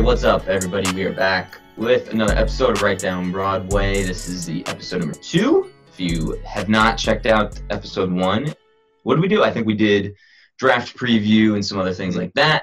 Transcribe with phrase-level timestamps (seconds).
[0.00, 0.90] right, what's up, everybody?
[0.94, 4.02] We are back with another episode of Right Down Broadway.
[4.02, 5.70] This is the episode number two.
[5.92, 8.54] If you have not checked out episode one,
[9.02, 9.44] what did we do?
[9.44, 10.14] I think we did
[10.58, 12.62] draft preview and some other things like that.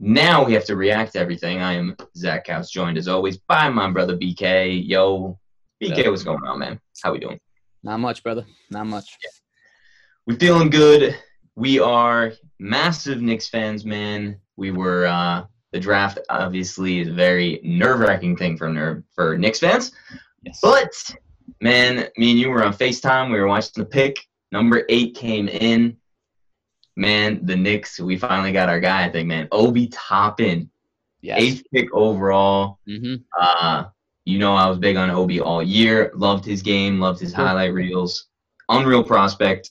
[0.00, 1.60] Now we have to react to everything.
[1.60, 4.88] I am Zach House, joined as always by my brother BK.
[4.88, 5.38] Yo,
[5.82, 6.80] BK, what's going on, man?
[7.02, 7.38] How we doing?
[7.82, 8.46] Not much, brother.
[8.70, 9.18] Not much.
[9.22, 9.30] Yeah.
[10.26, 11.14] we feeling good.
[11.56, 14.40] We are massive Knicks fans, man.
[14.56, 19.36] We were uh, the draft obviously is a very nerve wracking thing for nerve for
[19.36, 19.92] Knicks fans.
[20.42, 20.60] Yes.
[20.62, 20.92] But
[21.60, 23.30] man, me and you were on FaceTime.
[23.30, 24.18] We were watching the pick.
[24.50, 25.96] Number eight came in.
[26.96, 28.00] Man, the Knicks.
[28.00, 29.04] We finally got our guy.
[29.04, 30.68] I think, man, Obi Toppin,
[31.20, 31.40] yes.
[31.40, 32.78] eighth pick overall.
[32.88, 33.16] Mm-hmm.
[33.38, 33.84] Uh,
[34.24, 36.10] you know, I was big on Obi all year.
[36.14, 36.98] Loved his game.
[36.98, 38.26] Loved his highlight reels.
[38.68, 39.70] Unreal prospect.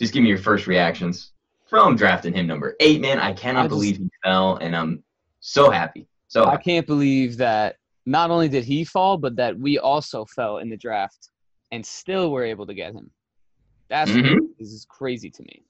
[0.00, 1.30] Just give me your first reactions
[1.66, 3.18] from drafting him number eight, man.
[3.20, 5.03] I cannot I just- believe he fell, and I'm
[5.46, 6.08] so happy.
[6.28, 10.56] So I can't believe that not only did he fall, but that we also fell
[10.58, 11.28] in the draft
[11.70, 13.10] and still were able to get him.
[13.90, 14.56] That's Mhm.
[14.58, 15.62] this is crazy to me.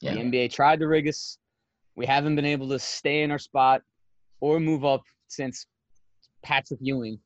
[0.00, 1.38] yeah, The NBA tried to rig us.
[1.96, 3.82] We haven't been able to stay in our spot
[4.40, 5.66] or move up since
[6.44, 7.18] Patrick Ewing,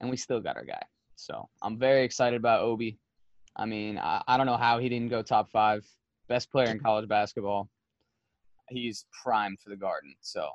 [0.00, 0.82] and we still got our guy.
[1.16, 2.98] So I'm very excited about Obi.
[3.56, 5.86] I mean, I, I don't know how he didn't go top five.
[6.28, 7.70] Best player in college basketball.
[8.68, 10.14] He's primed for the Garden.
[10.20, 10.50] So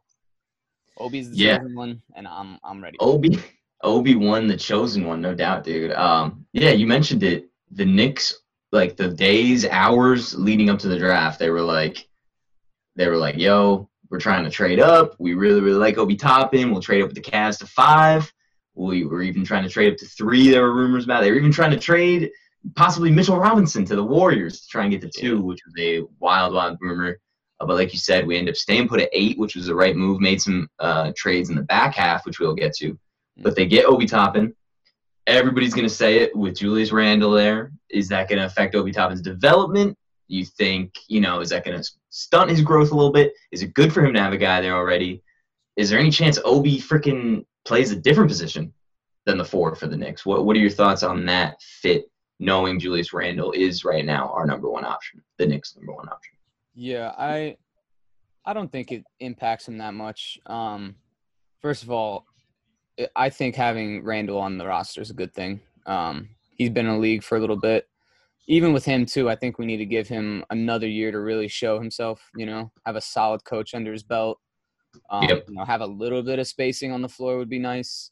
[0.97, 1.57] Obi's the Yeah.
[1.57, 2.97] chosen one, and I'm I'm ready.
[2.99, 3.37] Obi,
[3.83, 5.91] Obi won the chosen one, no doubt, dude.
[5.93, 7.49] Um, yeah, you mentioned it.
[7.71, 8.33] The Knicks,
[8.71, 12.07] like the days, hours leading up to the draft, they were like,
[12.95, 15.15] they were like, "Yo, we're trying to trade up.
[15.19, 16.71] We really, really like Obi Toppin.
[16.71, 18.31] We'll trade up with the Cavs to five.
[18.75, 20.49] We were even trying to trade up to three.
[20.49, 21.21] There were rumors about.
[21.21, 22.29] They were even trying to trade
[22.75, 26.01] possibly Mitchell Robinson to the Warriors to try and get to two, which was a
[26.19, 27.19] wild, wild rumor.
[27.59, 29.75] Uh, but like you said, we ended up staying put at eight, which was the
[29.75, 30.19] right move.
[30.19, 32.97] Made some uh, trades in the back half, which we'll get to.
[33.37, 34.53] But they get Obi Toppin.
[35.27, 37.71] Everybody's going to say it with Julius Randle there.
[37.89, 39.97] Is that going to affect Obi Toppin's development?
[40.27, 43.33] You think, you know, is that going to stunt his growth a little bit?
[43.51, 45.23] Is it good for him to have a guy there already?
[45.75, 48.73] Is there any chance Obi freaking plays a different position
[49.25, 50.25] than the four for the Knicks?
[50.25, 52.05] What What are your thoughts on that fit,
[52.39, 56.34] knowing Julius Randle is right now our number one option, the Knicks' number one option?
[56.75, 57.57] Yeah, I
[58.45, 60.37] I don't think it impacts him that much.
[60.45, 60.95] Um,
[61.61, 62.25] first of all,
[63.15, 65.61] I- think having Randle on the roster is a good thing.
[65.85, 67.87] Um, he's been in the league for a little bit.
[68.47, 71.47] Even with him too, I think we need to give him another year to really
[71.47, 72.29] show himself.
[72.35, 74.39] You know, have a solid coach under his belt.
[75.09, 75.45] Um, Yep.
[75.49, 78.11] You know, have a little bit of spacing on the floor would be nice.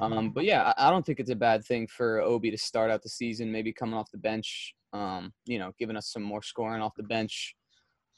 [0.00, 2.90] Um, but yeah, I I don't think it's a bad thing for Obi to start
[2.90, 4.74] out the season, maybe coming off the bench.
[4.92, 7.54] Um, you know, giving us some more scoring off the bench.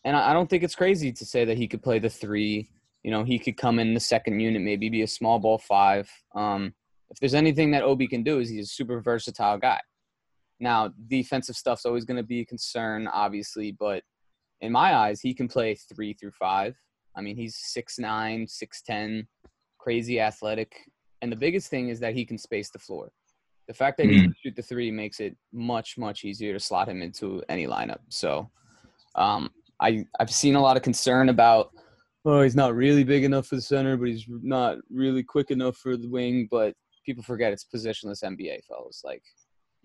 [0.05, 2.69] And I don't think it's crazy to say that he could play the three.
[3.03, 6.09] You know, he could come in the second unit, maybe be a small ball five.
[6.35, 6.75] Um,
[7.11, 9.81] if there's anything that Obi can do, is he's a super versatile guy.
[10.61, 14.03] Now, defensive stuff's always going to be a concern, obviously, but
[14.61, 16.77] in my eyes, he can play three through five.
[17.17, 19.27] I mean, he's six nine, six ten,
[19.79, 20.75] crazy athletic.
[21.23, 23.11] And the biggest thing is that he can space the floor.
[23.69, 26.89] The fact that he can shoot the three makes it much, much easier to slot
[26.89, 28.01] him into any lineup.
[28.11, 28.51] So
[29.15, 31.71] um, I, I've seen a lot of concern about,
[32.25, 35.77] oh, he's not really big enough for the center, but he's not really quick enough
[35.77, 36.49] for the wing.
[36.51, 36.75] But
[37.05, 39.03] people forget it's positionless NBA, fellas.
[39.05, 39.23] Like,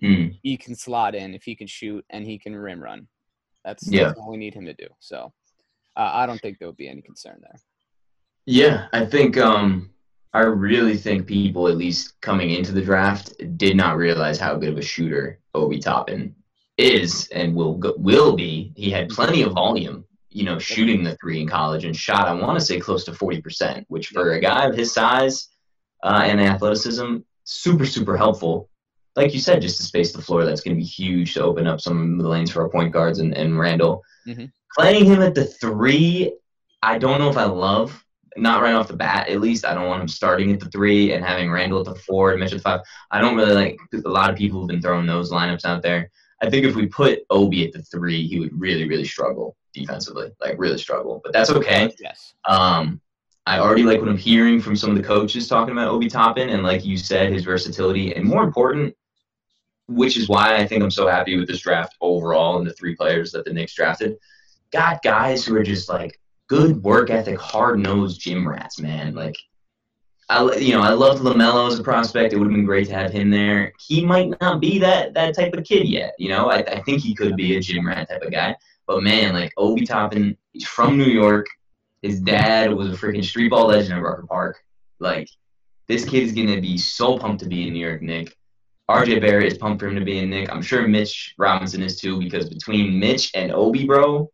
[0.01, 0.27] Hmm.
[0.43, 3.05] he can slot in if he can shoot and he can rim run.
[3.65, 4.05] That's, Yeah.
[4.05, 4.87] that's all we need him to do.
[4.99, 5.33] So
[5.97, 7.59] uh, I don't think there would be any concern there.
[8.45, 9.89] Yeah, I think um
[10.31, 14.69] I really think people at least coming into the draft did not realize how good
[14.69, 16.33] of a shooter Obi Toppin
[16.79, 18.71] is and will go, will be.
[18.75, 22.33] He had plenty of volume, you know, shooting the three in college and shot I
[22.33, 25.49] want to say close to 40%, which for a guy of his size
[26.03, 28.69] uh, and athleticism, super super helpful.
[29.15, 31.67] Like you said, just to space the floor, that's going to be huge to open
[31.67, 34.01] up some of the lanes for our point guards and, and Randle.
[34.25, 34.51] Mhm.
[34.77, 36.31] Playing him at the three,
[36.81, 38.05] I don't know if I love
[38.37, 39.65] not right off the bat, at least.
[39.65, 42.39] I don't want him starting at the three and having Randle at the four and
[42.39, 42.81] Mitch at the five.
[43.11, 43.77] I don't really like.
[43.93, 46.09] A lot of people have been throwing those lineups out there.
[46.41, 50.31] I think if we put Obi at the three, he would really, really struggle defensively,
[50.39, 51.21] like really struggle.
[51.23, 51.93] But that's okay.
[51.99, 52.33] Yes.
[52.47, 53.01] Um,
[53.45, 56.49] I already like what I'm hearing from some of the coaches talking about Obi Toppin,
[56.49, 58.95] and like you said, his versatility, and more important,
[59.87, 62.95] which is why I think I'm so happy with this draft overall and the three
[62.95, 64.17] players that the Knicks drafted.
[64.71, 69.15] Got guys who are just like good work ethic, hard nosed gym rats, man.
[69.15, 69.35] Like,
[70.29, 72.33] I you know I loved Lamelo as a prospect.
[72.33, 73.73] It would have been great to have him there.
[73.79, 76.13] He might not be that that type of kid yet.
[76.19, 78.55] You know, I, I think he could be a gym rat type of guy.
[78.85, 81.47] But man, like Obi Toppin, he's from New York.
[82.03, 84.63] His dad was a freaking street ball legend at Rucker Park.
[84.99, 85.29] Like
[85.87, 88.35] this kid is gonna be so pumped to be in New York Knick.
[88.89, 90.51] RJ Barrett is pumped for him to be in Knick.
[90.51, 94.31] I'm sure Mitch Robinson is too because between Mitch and Obi, bro,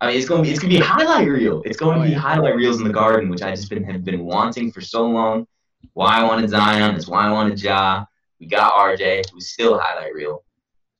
[0.00, 1.62] I mean it's gonna be it's gonna be a highlight reel.
[1.64, 4.04] It's going to Oh, be highlight reels in the garden, which I just been have
[4.04, 5.46] been wanting for so long.
[5.94, 8.04] Why I wanted Zion is why I wanted Ja.
[8.40, 10.44] We got RJ, who's still highlight reel.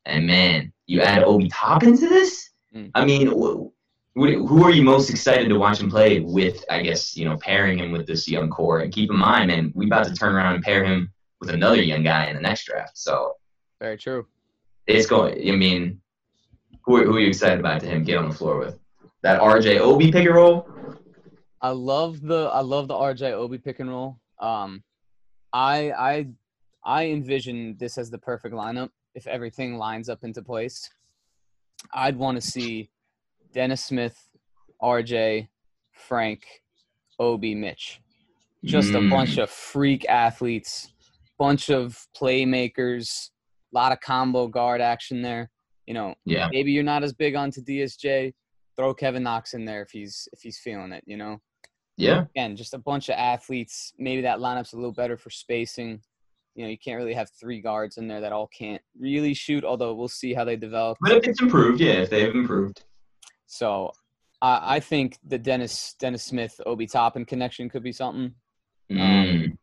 [0.06, 2.50] And man, you add Obi Toppin to this?
[2.74, 2.90] Mm.
[2.94, 3.68] I mean, wh-
[4.18, 6.64] wh- who are you most excited to watch him play with?
[6.68, 8.80] I guess you know pairing him with this young core.
[8.80, 11.80] And keep in mind, man, we about to turn around and pair him with another
[11.80, 12.98] young guy in the next draft.
[12.98, 13.34] So
[13.80, 14.26] Very true.
[14.88, 15.34] it's going.
[15.48, 16.00] I mean,
[16.82, 18.76] who are, who are you excited about to him get on the floor with?
[19.22, 20.68] That RJ Obi pick and roll.
[21.60, 24.20] I love the I love the RJ Obi pick and roll.
[24.40, 24.84] Um,
[25.52, 26.28] I I
[26.84, 30.88] I envision this as the perfect lineup if everything lines up into place.
[31.92, 32.90] I'd want to see
[33.52, 34.16] Dennis Smith,
[34.80, 35.48] RJ,
[35.92, 36.44] Frank,
[37.18, 38.00] Obi, Mitch.
[38.64, 39.10] Just a Mm.
[39.10, 40.92] bunch of freak athletes,
[41.38, 43.30] bunch of playmakers,
[43.72, 45.50] a lot of combo guard action there.
[45.86, 46.48] You know, Yeah.
[46.52, 48.34] maybe you're not as big onto DSJ.
[48.78, 51.02] Throw Kevin Knox in there if he's if he's feeling it.
[51.06, 51.40] You know,
[51.96, 52.24] Yeah.
[52.34, 53.92] again, just a bunch of athletes.
[53.98, 56.00] Maybe that lineup's a little better for spacing.
[56.54, 59.64] You know, you can't really have three guards in there that all can't really shoot.
[59.64, 60.96] Although we'll see how they develop.
[61.00, 62.84] But if it's improved, yeah, if they've improved.
[63.46, 63.92] So,
[64.40, 68.34] I, I think the Dennis Dennis Smith Obi Toppin connection could be something.
[68.92, 69.56] Mm.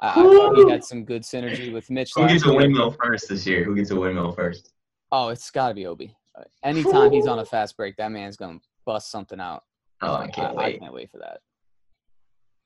[0.00, 2.12] I, I thought he had some good synergy with Mitch.
[2.14, 3.64] Who gets a windmill first this year?
[3.64, 4.72] Who gets a windmill first?
[5.10, 6.14] Oh, it's got to be Obi.
[6.38, 9.64] Uh, Anytime he's on a fast break, that man's gonna bust something out.
[10.00, 10.80] Oh, I can't I, wait.
[10.80, 11.40] can't wait for that.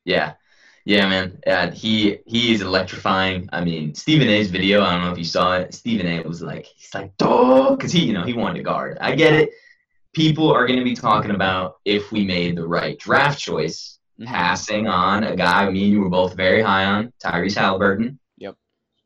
[0.05, 0.35] Yeah,
[0.85, 1.39] yeah, man.
[1.47, 3.49] Yeah, he he is electrifying.
[3.53, 4.83] I mean, Stephen A's video.
[4.83, 5.75] I don't know if you saw it.
[5.75, 8.99] Stephen A was like, he's like, dog, because he, you know, he wanted to guard.
[9.01, 9.51] I get it.
[10.15, 14.27] People are going to be talking about if we made the right draft choice, Mhm.
[14.29, 18.19] passing on a guy me and you were both very high on, Tyrese Halliburton.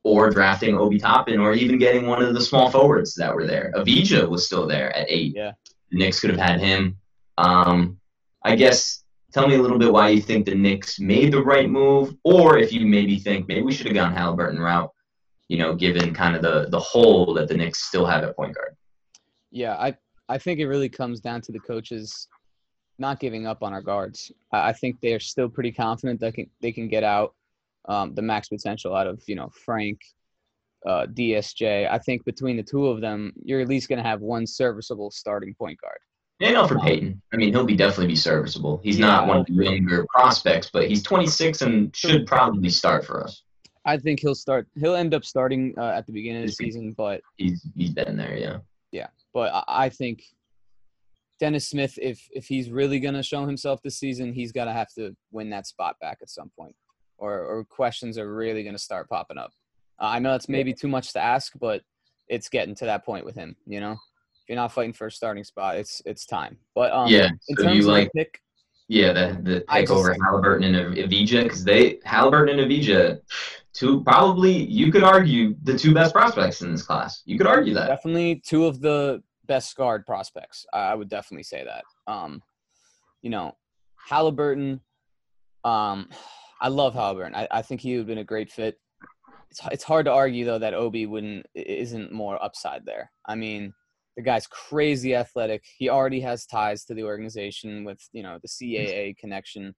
[0.02, 3.70] Or drafting Obi Toppin, or even getting one of the small forwards that were there.
[3.76, 5.35] Avdija was still there at eight.
[5.37, 5.52] Yeah.
[5.91, 6.97] The Knicks could have had him.
[7.37, 7.99] Um,
[8.43, 11.69] I guess tell me a little bit why you think the Knicks made the right
[11.69, 14.91] move, or if you maybe think maybe we should have gone Halliburton route,
[15.49, 18.55] you know, given kind of the the hole that the Knicks still have at point
[18.55, 18.76] guard.
[19.50, 19.96] Yeah, I
[20.29, 22.29] I think it really comes down to the coaches
[22.99, 24.31] not giving up on our guards.
[24.53, 27.35] I, I think they're still pretty confident that can they can get out
[27.91, 29.99] um, the max potential out of you know Frank,
[30.87, 31.91] uh, DSJ.
[31.91, 35.11] I think between the two of them, you're at least going to have one serviceable
[35.11, 35.99] starting point guard.
[36.43, 37.21] And for Payton.
[37.35, 38.81] I mean, he'll be definitely be serviceable.
[38.83, 43.23] He's not one of the younger prospects, but he's 26 and should probably start for
[43.23, 43.43] us.
[43.85, 44.67] I think he'll start.
[44.79, 48.17] He'll end up starting uh, at the beginning of the season, but He's he's been
[48.17, 48.59] there, yeah.
[48.93, 50.23] Yeah, but I- I think
[51.41, 55.15] Dennis Smith, if if he's really gonna show himself this season, he's gonna have to
[55.33, 56.77] win that spot back at some point,
[57.20, 59.52] or or questions are really gonna start popping up.
[60.00, 61.82] Uh, I know that's maybe too much to ask, but
[62.28, 63.55] it's getting to that point with him.
[63.67, 66.58] You know, if you're not fighting for a starting spot, it's it's time.
[66.75, 67.28] But um, yeah.
[67.49, 68.40] in So terms you of like the pick,
[68.88, 73.19] Yeah, the the pick over just- Halliburton and Av- Avdija because they Halliburton and Avdija,
[73.75, 77.22] two probably you could argue the two best prospects in this class.
[77.27, 77.86] You could argue that.
[77.89, 80.65] definitely two of the best guard prospects.
[80.72, 81.84] I I would definitely say that.
[82.10, 82.43] Um,
[83.22, 83.56] you know,
[84.08, 84.81] Halliburton.
[85.65, 86.08] Um,
[86.60, 87.34] I love Halliburton.
[87.34, 88.79] I, I think he would have been a great fit.
[89.50, 93.10] It's it's hard to argue though that Obi wouldn't isn't more upside there.
[93.26, 93.72] I mean,
[94.17, 95.64] the guy's crazy athletic.
[95.79, 99.74] He already has ties to the organization with you know the CAA connection.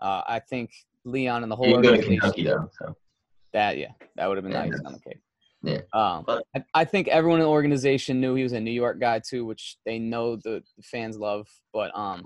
[0.00, 0.70] Uh, I think
[1.04, 2.20] Leon and the whole You can go to organization.
[2.20, 2.70] Kentucky though.
[2.80, 2.96] So
[3.52, 5.20] That yeah, that would have been Yeah, nice on the cake.
[5.62, 5.80] yeah.
[5.92, 8.98] Um, But- I, I think everyone in the organization knew he was a New York
[9.00, 11.46] guy too, which they know the, the fans love.
[11.74, 12.22] But um.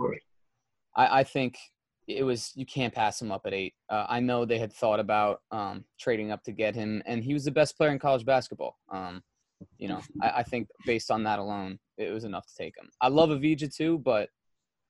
[0.95, 1.59] I, I think
[2.07, 3.75] it was you can't pass him up at eight.
[3.91, 7.35] Uh, I know they had thought about um, trading up to get him, and he
[7.35, 8.77] was the best player in college basketball.
[8.91, 9.23] Um,
[9.79, 12.91] you know, I, I think based on that alone, it was enough to take him.
[13.01, 14.29] I love Avdija too, but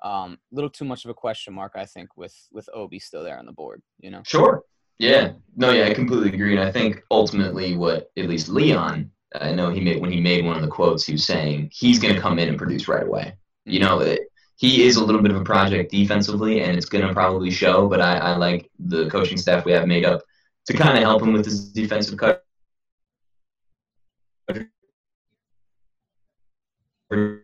[0.03, 3.25] um, a little too much of a question mark, I think, with with Obi still
[3.25, 3.83] there on the board.
[4.01, 4.23] You know.
[4.25, 4.63] Sure.
[4.99, 5.33] Yeah.
[5.57, 6.57] No, yeah, I completely agree.
[6.57, 10.45] And I think ultimately what at least Leon, I know he made when he made
[10.45, 13.07] one of the quotes, he was saying he's going to come in and produce right
[13.07, 13.35] away.
[13.65, 14.21] You know, it,
[14.57, 17.89] he is a little bit of a project defensively, and it's going to probably show.
[17.89, 20.23] But I, I like the coaching staff we have made up
[20.67, 22.43] to kind of help him with his defensive cut.
[27.11, 27.41] and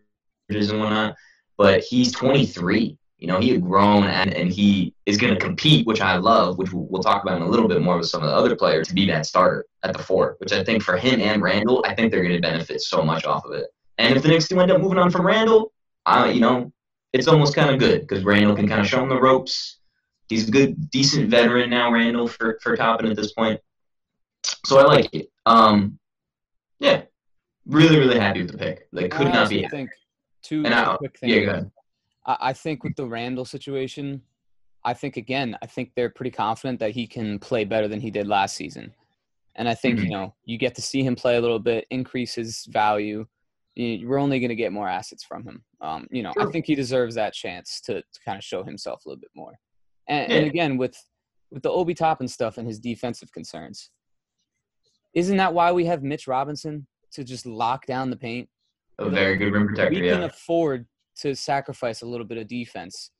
[0.50, 1.14] whatnot,
[1.56, 2.98] but he's 23.
[3.18, 6.58] You know, he had grown and, and he is going to compete, which I love,
[6.58, 8.88] which we'll, talk about in a little bit more with some of the other players
[8.88, 11.94] to be that starter at the four, which I think for him and Randle, I
[11.94, 13.66] think they're going to benefit so much off of it.
[13.98, 15.72] And if the Knicks do end up moving on from Randle,
[16.04, 16.72] uh, you know,
[17.12, 19.78] it's almost kind of good because Randle can kind of show him the ropes.
[20.28, 23.60] He's a good, decent veteran now, Randle, for for Toppin at this point.
[24.64, 25.30] So I like it.
[25.46, 25.98] Um,
[26.78, 27.02] yeah,
[27.66, 28.88] really, really happy with the pick.
[28.92, 29.66] Like, could I not be.
[29.68, 29.90] think
[30.42, 31.32] two, two quick things.
[31.32, 31.70] Yeah, go ahead.
[32.26, 34.22] I, I think with the Randle situation,
[34.84, 38.10] I think again, I think they're pretty confident that he can play better than he
[38.10, 38.92] did last season.
[39.54, 40.04] And I think, Mhm.
[40.04, 43.26] you know, you get to see him play a little bit, increase his value.
[43.76, 45.64] We're only going to get more assets from him.
[45.80, 49.04] Um, you know, I think he deserves that chance to, to kind of show himself
[49.04, 49.54] a little bit more.
[50.08, 50.94] And, and again, with
[51.50, 53.90] with the Obi Toppin stuff and his defensive concerns,
[55.14, 58.48] isn't that why we have Mitch Robinson to just lock down the paint?
[58.98, 59.90] A very good rim protector.
[59.90, 60.86] we can Yeah, afford
[61.20, 63.10] to sacrifice a little bit of defense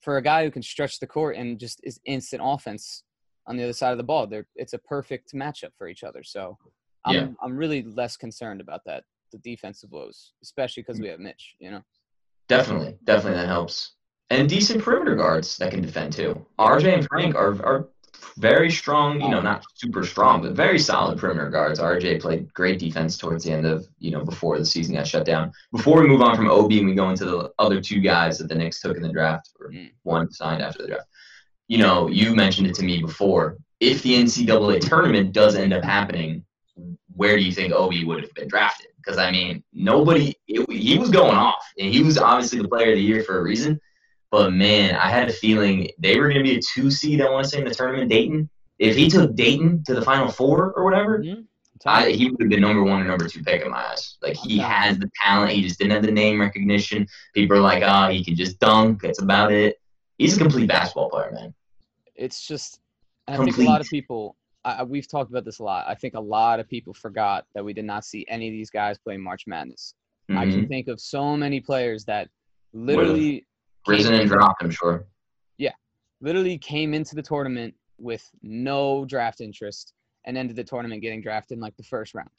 [0.00, 3.04] for a guy who can stretch the court and just is instant offense
[3.46, 4.26] on the other side of the ball.
[4.26, 6.22] They're, it's a perfect matchup for each other.
[6.22, 6.56] So
[7.04, 7.28] I'm, Yeah.
[7.42, 11.70] I'm really less concerned about that, the defensive woes, especially because we have Mitch, you
[11.70, 11.82] know?
[12.48, 13.94] definitely, definitely that helps.
[14.30, 16.46] And decent perimeter guards that can defend too.
[16.58, 17.88] RJ and Frank are are
[18.36, 19.20] very strong.
[19.20, 21.80] You know, not super strong, but very solid perimeter guards.
[21.80, 25.26] RJ played great defense towards the end of you know before the season got shut
[25.26, 25.52] down.
[25.70, 28.48] Before we move on from Obi and we go into the other two guys that
[28.48, 29.90] the Knicks took in the draft, or Mm.
[30.04, 31.08] one signed after the draft.
[31.68, 33.58] You know, you mentioned it to me before.
[33.80, 36.44] If the NCAA tournament does end up happening,
[37.14, 38.88] where do you think Obi would have been drafted?
[39.04, 42.90] Because I mean, nobody it, he was going off, and he was obviously the player
[42.90, 43.80] of the year for a reason.
[44.30, 47.20] But man, I had a feeling they were going to be a two seed.
[47.20, 48.48] I want to say in the tournament, Dayton.
[48.78, 51.44] If he took Dayton to the Final Four or whatever, Mhm.
[51.84, 54.16] I, he would have been number one or number two pick in my eyes.
[54.22, 57.06] Like he has the talent, he just didn't have the name recognition.
[57.34, 59.02] People are like, ah, he can just dunk.
[59.02, 59.80] That's about it.
[60.18, 61.54] He's a complete basketball player, man.
[62.14, 62.78] it's just
[63.26, 65.86] and I think a lot of people I, I- we've talked about this a lot.
[65.88, 68.70] I think a lot of people forgot that we did not see any of these
[68.70, 69.94] guys play March Madness.
[70.30, 70.52] I Mhm.
[70.52, 72.28] can think of so many players that
[72.72, 73.46] literally
[73.86, 75.06] Risen and dropped, I'm sure.
[75.58, 75.72] Yeah,
[76.20, 79.92] literally came into the tournament with no draft interest
[80.24, 82.30] and ended the tournament getting drafted in like the first round.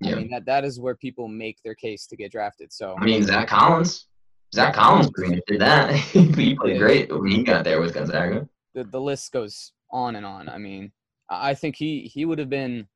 [0.00, 0.12] Yeah.
[0.12, 2.72] I mean that that is where people make their case to get drafted.
[2.72, 4.06] So I mean, Zach Collins.
[4.54, 5.10] Zach Collins
[5.46, 5.94] did that.
[5.94, 8.48] he played great when he got there with Gonzaga.
[8.74, 10.48] the, the list goes on and on.
[10.48, 10.90] I mean,
[11.30, 12.86] I think he he would have been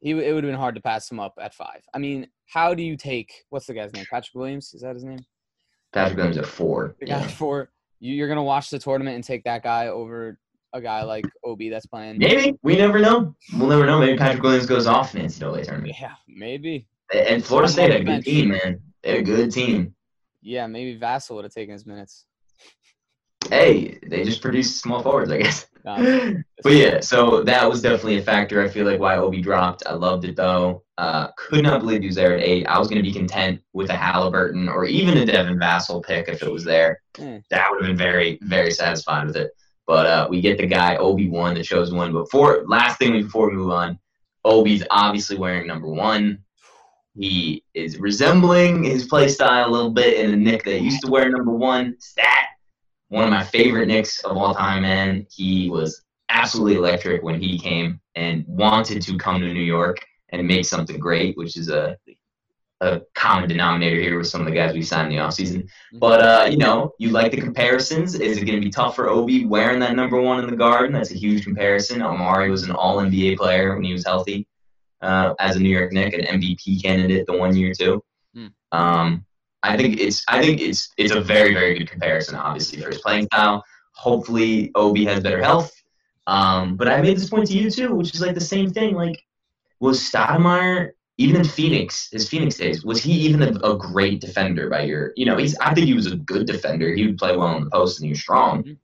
[0.00, 1.82] he it would have been hard to pass him up at five.
[1.94, 4.06] I mean, how do you take what's the guy's name?
[4.10, 5.24] Patrick Williams is that his name?
[5.92, 6.96] Patrick Williams at four.
[7.00, 7.64] The guy Yeah.
[8.00, 10.38] you, you're gonna watch the tournament and take that guy over
[10.72, 12.18] a guy like Obi that's playing.
[12.18, 12.58] Maybe.
[12.62, 13.34] We never know.
[13.56, 13.98] We'll never know.
[13.98, 15.94] Maybe Patrick Williams goes off in the NCAA tournament.
[15.98, 16.86] Yeah, maybe.
[17.14, 18.80] And Florida State a good team, man.
[19.02, 19.94] They're a good team.
[20.42, 22.26] Yeah, maybe Vassell would have taken his minutes.
[23.48, 25.66] Hey, they just produced small forwards, I guess.
[25.86, 28.62] Um, but yeah, so that was definitely a factor.
[28.62, 29.84] I feel like why Obi dropped.
[29.86, 30.82] I loved it though.
[30.98, 32.66] Uh, could not believe he was there at eight.
[32.66, 36.28] I was going to be content with a Halliburton or even a Devin Vassell pick
[36.28, 37.00] if it was there.
[37.14, 37.42] Mm.
[37.50, 39.52] That would have been very, very satisfied with it.
[39.86, 42.12] But uh, we get the guy Obi one that shows one.
[42.12, 43.98] But for last thing before we move on,
[44.44, 46.38] Obi's obviously wearing number one.
[47.14, 51.10] He is resembling his play style a little bit in the Knick that used to
[51.10, 51.96] wear number one.
[51.98, 52.46] Stat.
[53.08, 55.26] One of my favorite Knicks of all time, man.
[55.30, 59.98] He was absolutely electric when he came and wanted to come to New York
[60.30, 61.96] and make something great, which is a
[62.82, 65.66] a common denominator here with some of the guys we signed in the offseason.
[65.94, 68.14] But uh, you know, you like the comparisons.
[68.14, 70.92] Is it going to be tough for Obi wearing that number one in the garden?
[70.92, 72.00] That's a huge comparison.
[72.00, 74.46] Amar'e was an All NBA player when he was healthy,
[75.00, 78.02] uh, as a New York Knick, an MVP candidate the one year too.
[78.34, 78.46] Hmm.
[78.72, 79.25] Um,
[79.66, 83.00] I think it's I think it's it's a very very good comparison, obviously for his
[83.00, 83.64] playing style.
[83.92, 85.72] Hopefully, Obi has better health.
[86.26, 88.94] Um, but I made this point to you too, which is like the same thing.
[88.94, 89.22] Like,
[89.80, 94.68] was Stoudemire even in Phoenix, his Phoenix days, was he even a, a great defender
[94.68, 95.12] by your?
[95.16, 95.56] You know, he's.
[95.58, 96.94] I think he was a good defender.
[96.94, 98.62] He would play well in the post and he was strong.
[98.62, 98.76] Mhm.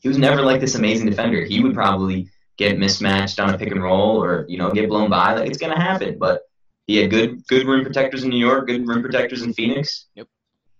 [0.00, 1.44] He was never like this amazing defender.
[1.44, 5.08] He would probably get mismatched on a pick and roll or you know get blown
[5.08, 5.34] by.
[5.34, 6.18] Like it's gonna happen.
[6.18, 6.42] But
[6.86, 10.06] he had good good rim protectors in New York, good rim protectors in Phoenix.
[10.14, 10.28] Yep.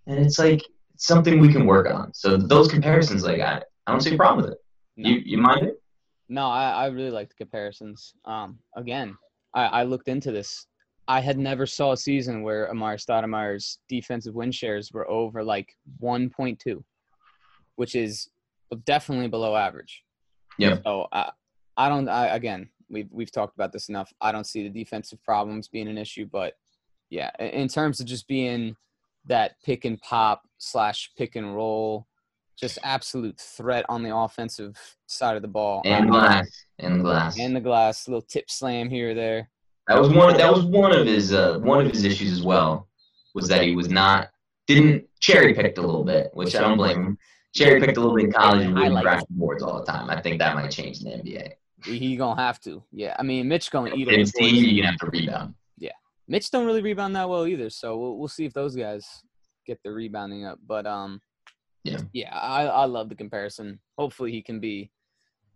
[0.06, 0.62] And it's like
[0.94, 2.14] it's something we can work on.
[2.14, 4.58] So those comparisons, like I, I don't see a problem with it.
[4.96, 5.10] No.
[5.10, 5.82] You you mind it?
[6.28, 8.14] No, I, I really like the comparisons.
[8.25, 9.16] Um, again,
[9.54, 10.66] I, I looked into this.
[11.08, 15.68] I had never saw a season where Amar'e Stoudemire's defensive win shares were over like
[16.02, 16.82] 1.2,
[17.76, 18.28] which is
[18.84, 20.02] definitely below average.
[20.58, 20.78] Yeah.
[20.84, 21.30] So I,
[21.76, 22.08] I don't.
[22.08, 24.12] I, again, we've we've talked about this enough.
[24.21, 26.55] I don't see the defensive problems being an issue, but
[27.11, 28.76] yeah, in- terms of just being
[29.26, 32.07] that pick and pop slash pick and roll,
[32.59, 34.76] just absolute threat on the offensive
[35.07, 35.83] side of the ball.
[35.85, 36.49] And I- glass.
[36.78, 37.38] And glass.
[37.38, 39.50] and the glass, little tip slam here or there.
[39.88, 40.37] That was one.
[40.37, 42.88] That was one of his uh, one of his issues as well.
[43.35, 44.31] Was that he was not
[44.66, 47.19] didn't cherry picked a little bit, which I don't blame him.
[47.55, 49.05] cherry picked a little bit in college and really Highlights.
[49.05, 50.11] crash boards all the time.
[50.11, 51.52] I think that might change in the NBA.
[51.87, 52.83] He, gonna have to.
[52.93, 55.55] Yeah, I mean, Mitch gonna eat team, you're gonna have to rebound.
[55.78, 55.93] Yeah,
[56.28, 59.07] Mitch don't really rebound that well either, so we'll we'll see if those guys
[59.66, 60.59] get the rebounding up.
[60.66, 61.21] But um,
[61.85, 62.00] Yeah.
[62.12, 63.81] yeah, I I love the comparison.
[63.99, 64.90] Hopefully, he can be,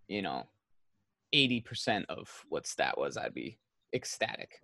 [0.09, 0.45] you know,
[1.33, 3.17] eighty percent of what stat was.
[3.17, 3.59] I'd be
[3.95, 4.61] ecstatic.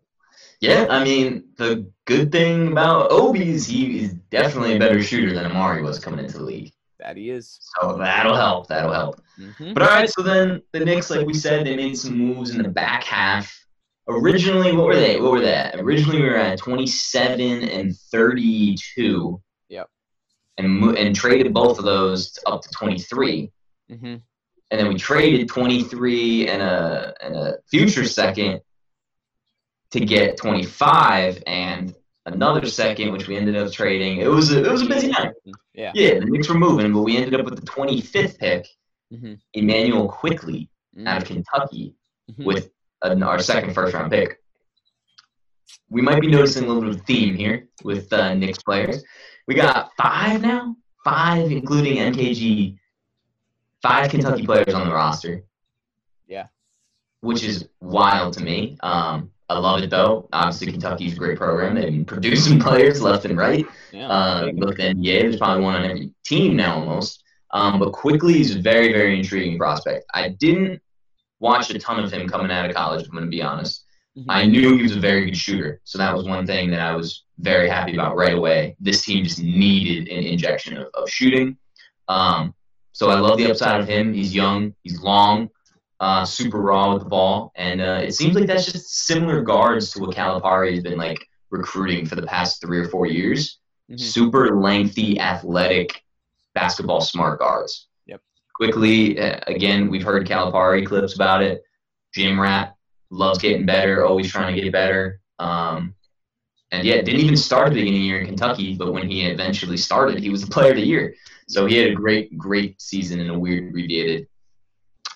[0.61, 5.33] Yeah, I mean, the good thing about Obi is he is definitely a better shooter
[5.35, 6.73] than Amar'e was coming into the league.
[6.99, 7.59] That he is.
[7.81, 8.69] So that'll help.
[8.69, 9.21] That'll help.
[9.37, 12.51] hmm But all right, so then the Knicks, like we said, they made some moves
[12.55, 13.53] in the back half.
[14.09, 15.21] Originally, what were they?
[15.21, 15.73] What were they?
[15.75, 19.43] Originally, we were at 27 and 32.
[19.69, 19.91] Yep.
[20.59, 23.51] And and traded both of those up to 23.
[23.91, 24.23] hmm And
[24.71, 28.61] then we traded 23 and a and a future second
[29.91, 31.95] to get 25 and
[32.27, 34.19] another second, which we ended up trading.
[34.19, 35.33] It was a, it was a busy night.
[35.73, 35.93] Yeah.
[35.95, 38.67] Yeah, the Knicks were moving, but we ended up with the 25th pick,
[39.11, 40.69] hmm Immanuel Quickley
[41.07, 41.95] out of Kentucky
[42.31, 42.45] Mhm.
[42.45, 42.71] with
[43.03, 44.41] an, our second first round pick.
[45.89, 49.05] We might be noticing a little bit of a theme here with uh, Knicks players.
[49.47, 52.77] We got five now, five including MKG,
[53.81, 55.45] five Kentucky players on the roster.
[56.27, 56.47] Yeah.
[57.21, 58.77] which is wild to me.
[58.81, 60.29] Um, I love it though.
[60.33, 61.75] Obviously, Kentucky's a great program.
[61.77, 63.65] They've been producing players left and right.
[63.93, 64.09] Yeah.
[64.09, 67.23] Uh, look at the NBA, there's probably one on every team now almost.
[67.53, 70.05] Um, but Quickley is a very, very intriguing prospect.
[70.13, 70.83] I didn't
[71.39, 73.85] watch a ton of him coming out of college, if I'm going to be honest.
[74.19, 74.25] Mhm.
[74.29, 75.81] I knew he was a very good shooter.
[75.85, 78.77] So that was one thing that I was very happy about right away.
[78.81, 81.57] This team just needed an injection of, of shooting.
[82.09, 82.55] Um,
[82.93, 84.15] so I love the upside of him.
[84.15, 85.51] He's young, he's long,
[86.01, 87.53] uh, super raw with the ball.
[87.57, 91.27] And uh, it seems like that's just similar guards to what Calipari has been like
[91.51, 93.59] recruiting for the past three or four years
[93.91, 94.01] Mhm.
[94.01, 96.03] super lengthy, athletic,
[96.55, 97.87] basketball smart guards.
[98.07, 98.21] Yep.
[98.57, 101.63] Quickley, uh, again, we've heard Calipari clips about it.
[102.13, 102.75] Gym rat
[103.11, 105.21] loves getting better, always trying to get better.
[105.39, 105.95] Um,
[106.73, 109.09] and yeah, didn't even start at the beginning of the year in Kentucky, but when
[109.09, 111.15] he eventually started, he was the player of the year.
[111.47, 114.27] So he had a great, great season in a weird abbreviated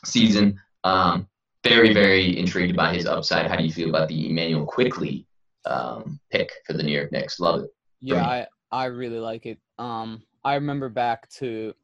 [0.05, 0.61] season.
[0.85, 1.29] Um,
[1.65, 3.47] very, very intrigued by his upside.
[3.47, 5.27] How do you feel about the Immanuel Quickley
[5.67, 7.39] um, pick for the New York Knicks?
[7.39, 7.71] Love it.
[8.01, 8.25] Yeah.
[8.25, 9.59] I, I really like it.
[9.79, 11.75] Um, I remember back to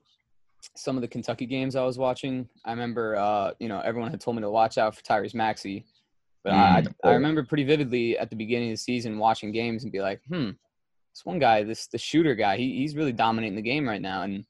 [0.75, 2.49] some of the Kentucky games I was watching.
[2.65, 5.85] I remember, uh, you know, everyone had told me to watch out for Tyrese Maxey,
[6.43, 9.83] but I, Mm, I remember pretty vividly at the beginning of the season watching games
[9.83, 10.51] and be like, hmm,
[11.13, 14.23] this one guy, this the shooter guy, he, he's really dominating the game right now.
[14.23, 14.45] And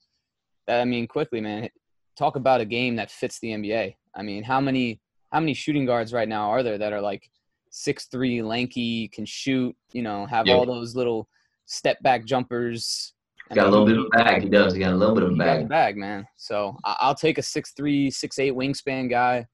[0.67, 1.69] that, I mean, Quickley, man,
[2.17, 3.97] talk about a game that fits the NBA.
[4.17, 5.01] I mean, how many
[5.33, 7.31] how many shooting guards right now are there that are like
[7.71, 11.29] six three, lanky, can shoot, you know, have all those little
[11.67, 13.13] step back jumpers.
[13.55, 14.43] Got a little bit of a bag.
[14.43, 14.73] He does.
[14.73, 15.69] He got a little bit of a he got the bag.
[15.69, 16.27] bag, man.
[16.37, 19.47] So I- I'll take a six three, six eight wingspan guy.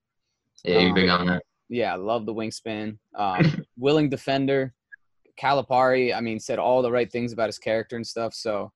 [0.64, 1.42] Yeah, you're Um, big on that.
[1.68, 2.98] Yeah, I love the wingspan.
[3.14, 4.74] Um, willing defender.
[5.40, 8.34] Calipari, I mean, said all the right things about his character and stuff.
[8.34, 8.70] So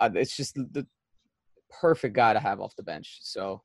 [0.00, 0.86] uh, it's just the, the
[1.80, 3.18] perfect guy to have off the bench.
[3.22, 3.62] So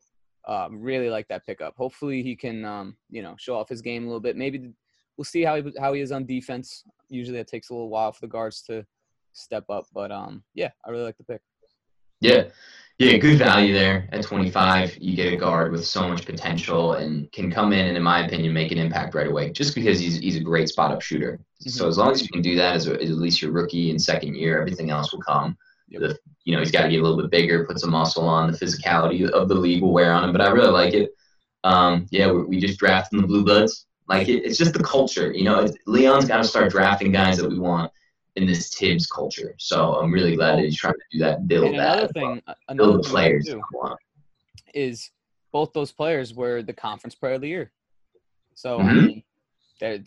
[0.47, 1.75] um, really like that pickup.
[1.77, 4.35] Hopefully he can, um, you know, show off his game a little bit.
[4.35, 4.71] Maybe
[5.17, 6.83] we'll see how he how he is on defense.
[7.09, 8.85] Usually it takes a little while for the guards to
[9.33, 11.41] step up, but um, yeah, I really like the pick.
[12.19, 12.43] Yeah.
[12.99, 14.07] Yeah, good value there.
[14.11, 17.97] At 25, you get a guard with so much potential and can come in and,
[17.97, 20.91] in my opinion, make an impact right away just because he's, he's a great spot
[20.91, 21.39] up shooter.
[21.59, 23.89] So as long as you can do that as, a, as at least your rookie
[23.89, 25.57] and second year, everything else will come.
[25.99, 28.51] The, you know, he's got to get a little bit bigger, put some muscle on.
[28.51, 31.11] The physicality of the league will wear on him, but I really like it.
[31.63, 33.85] Um, yeah, we, we just drafted the Blue Bloods.
[34.09, 35.31] Like, it, it's just the culture.
[35.31, 37.91] You know, it's, Leon's got to start drafting guys that we want
[38.35, 39.55] in this Thibs culture.
[39.59, 41.97] So I'm really glad that he's trying to do that build And that.
[41.97, 42.33] another well.
[42.35, 43.45] thing, another build the players.
[43.45, 43.97] too, that
[44.73, 45.11] is
[45.51, 47.71] both those players were the conference player of the year.
[48.55, 48.95] So I Mhm.
[49.07, 49.23] mean,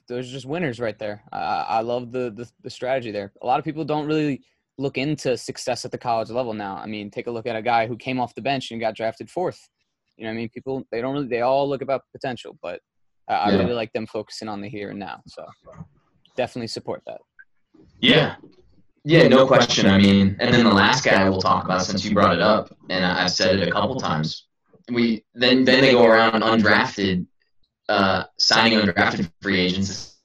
[0.09, 1.23] there's just winners right there.
[1.33, 3.33] I, I I love the, the the strategy there.
[3.43, 4.43] A lot of people don't really
[4.79, 6.77] look into success at the college level now.
[6.77, 8.95] I mean, take a look at a guy who came off the bench and got
[8.95, 9.59] drafted fourth.
[10.17, 12.81] You know, what I mean, people they don't really they all look about potential, but
[13.29, 13.59] I, I Yeah.
[13.59, 15.23] really like them focusing on the here and now.
[15.29, 15.45] So
[16.37, 17.21] definitely support that.
[18.01, 18.37] Yeah.
[19.05, 19.87] Yeah, no question.
[19.87, 22.77] I mean, and then the last guy we'll talk about since you brought it up,
[22.91, 24.49] and I've said it a couple times.
[24.91, 27.25] We then then they go around undrafted,
[27.89, 30.17] uh, signing undrafted free agents.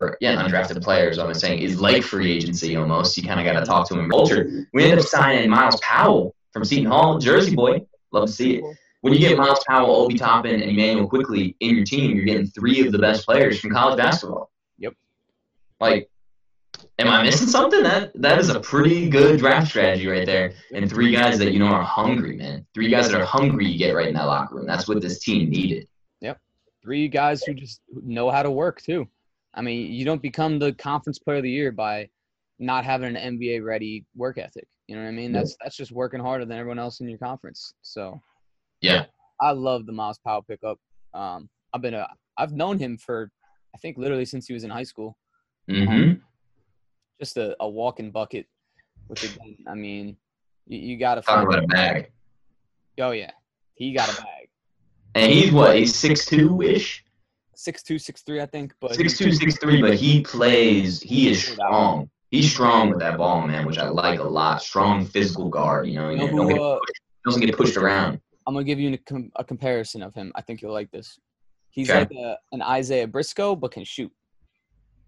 [0.00, 1.18] Or, yeah, undrafted players.
[1.18, 3.16] I'm saying is like free agency almost.
[3.16, 4.10] You kind of got to talk to him.
[4.10, 4.66] Culture.
[4.74, 7.80] We ended up signing Myles Powell from Seton Hall, Jersey boy.
[8.12, 8.64] Love to see it.
[9.00, 12.46] When you get Myles Powell, Obi Toppin, and Immanuel Quickley in your team, you're getting
[12.46, 14.50] three of the best players from college basketball.
[14.78, 14.94] Yep.
[15.80, 16.10] Like,
[16.98, 17.82] Am I missing something?
[17.82, 20.54] That that is a pretty good draft strategy right there.
[20.74, 22.66] And three guys that you know are hungry, man.
[22.74, 24.66] Three guys that are hungry, you get right in that locker room.
[24.66, 25.88] That's what this team needed.
[26.20, 26.40] Yep.
[26.82, 29.06] Three guys who just know how to work too.
[29.56, 32.08] I mean, you don't become the conference player of the year by
[32.58, 34.66] not having an NBA ready work ethic.
[34.86, 35.32] You know what I mean?
[35.32, 37.74] That's that's just working harder than everyone else in your conference.
[37.82, 38.20] So
[38.80, 39.06] Yeah.
[39.40, 40.78] I love the Myles Powell pickup.
[41.12, 42.06] Um, I've been a
[42.38, 43.30] I've known him for
[43.74, 45.16] I think literally since he was in high school.
[45.70, 46.20] Mm-hmm.
[47.20, 48.46] Just a, a walking bucket.
[49.08, 50.16] Which again, I mean,
[50.66, 51.48] you, you got to Talk find.
[51.48, 52.10] about a bag.
[53.00, 53.30] Oh yeah,
[53.74, 54.48] he got a bag.
[55.14, 55.76] And he's what?
[55.76, 57.04] He's six two ish.
[57.56, 58.72] Six two, six three, I think.
[58.80, 59.80] But Six two, six three.
[59.80, 61.00] But he plays.
[61.00, 62.10] He is strong.
[62.30, 64.60] He's strong with that ball, man, which I like a lot.
[64.62, 65.86] Strong physical guard.
[65.86, 66.78] You know, You know who, don't get, uh,
[67.24, 68.20] doesn't get pushed around.
[68.46, 70.32] I'm gonna give you a, a comparison of him.
[70.34, 71.18] I think you'll like this.
[71.70, 72.00] He's Okay.
[72.00, 74.12] like a, an Isaiah Briscoe, but can shoot.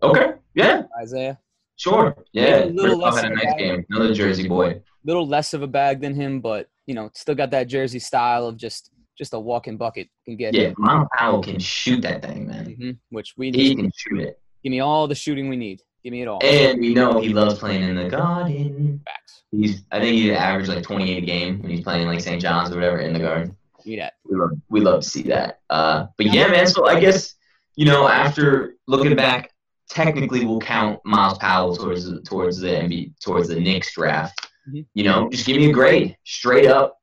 [0.03, 0.33] Okay.
[0.55, 0.83] Yeah.
[1.03, 1.39] Isaiah,
[1.77, 2.17] Sure.
[2.33, 2.45] Yeah.
[2.45, 3.85] Maybe a little Briscoe less had a nice game.
[3.91, 4.83] Another Jersey boy.
[5.05, 8.47] little less of a bag than him, but you know, still got that Jersey style
[8.47, 10.55] of just just a walking bucket can get.
[10.55, 10.73] Yeah.
[10.79, 12.65] Myles Powell can shoot that thing, man.
[12.79, 13.77] hmm Which we He need.
[13.79, 14.41] can shoot it.
[14.63, 15.83] Give me all the shooting we need.
[16.05, 16.39] Give me it all.
[16.43, 19.01] And we know he loves playing in the garden.
[19.05, 19.43] Facts.
[19.51, 22.41] He's I think he averaged like 28 a game when he's playing like St.
[22.41, 23.57] John's or whatever in the garden.
[23.85, 23.97] We
[24.29, 25.61] love we love to see that.
[25.71, 26.67] Uh, but yeah, man.
[26.67, 27.35] So I guess
[27.75, 29.51] you know after looking back,
[29.89, 34.47] technically we'll count Myles Powell towards the, towards the NBA, towards the Knicks draft.
[34.71, 34.85] Mhm.
[34.95, 36.98] You know, just give me a grade straight up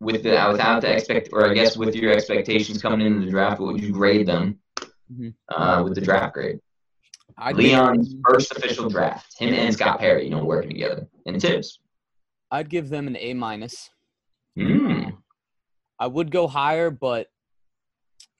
[0.00, 3.60] with the without the expect or I guess with your expectations coming into the draft.
[3.60, 4.60] What would you grade them
[5.10, 5.34] Mhm.
[5.54, 6.60] uh, with the draft grade?
[7.38, 9.34] I'd Leon's give first official draft.
[9.38, 11.06] Him and Scott Perry, you know, working together.
[11.26, 11.80] And Thibs.
[12.50, 13.90] I'd give them an A minus.
[14.58, 15.18] Mm.
[15.98, 17.28] I would go higher, but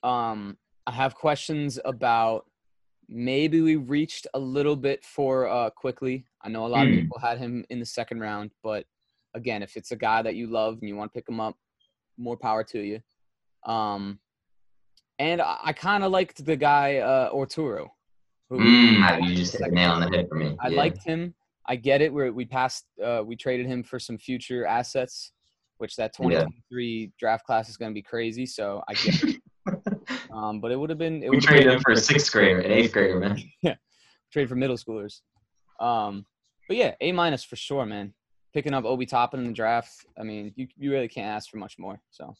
[0.02, 2.46] um, I have questions about
[3.08, 6.26] maybe we reached a little bit for uh, Quickley.
[6.42, 7.00] I know a lot of Hmm.
[7.00, 8.86] people had him in the second round, but
[9.34, 11.56] again, if it's a guy that you love and you want to pick him up,
[12.18, 13.00] more power to you.
[13.70, 14.18] Um,
[15.18, 17.88] and I, I kind of liked the guy uh, Orturo.
[18.48, 20.56] Who, Mm, you just hit the nail on the head for me.
[20.60, 20.76] I Yeah.
[20.76, 21.34] liked him.
[21.66, 22.12] I get it.
[22.12, 25.32] Where we passed, uh, we traded him for some future assets,
[25.78, 26.44] which that Yeah.
[26.44, 28.46] 2023 draft class is going to be crazy.
[28.46, 29.36] So I get it.
[30.32, 32.70] Um, but it would have been it We traded him for a sixth grader, an
[32.70, 33.40] eighth grader, man.
[33.62, 33.74] Yeah,
[34.32, 35.20] trade for middle schoolers.
[35.80, 36.26] Um,
[36.68, 38.12] but yeah, A minus for sure, man.
[38.56, 40.06] Picking up Obi Toppin in the draft.
[40.18, 42.00] I mean, you you really can't ask for much more.
[42.10, 42.34] So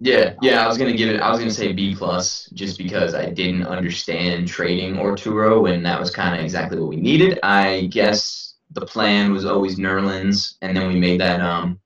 [0.00, 0.64] Yeah, yeah.
[0.64, 1.20] I was gonna give it.
[1.20, 6.00] I was gonna say B plus, just because I didn't understand trading Orturo, and that
[6.00, 7.38] was kind of exactly what we needed.
[7.44, 11.78] I guess the plan was always Nerlens, and then we made that um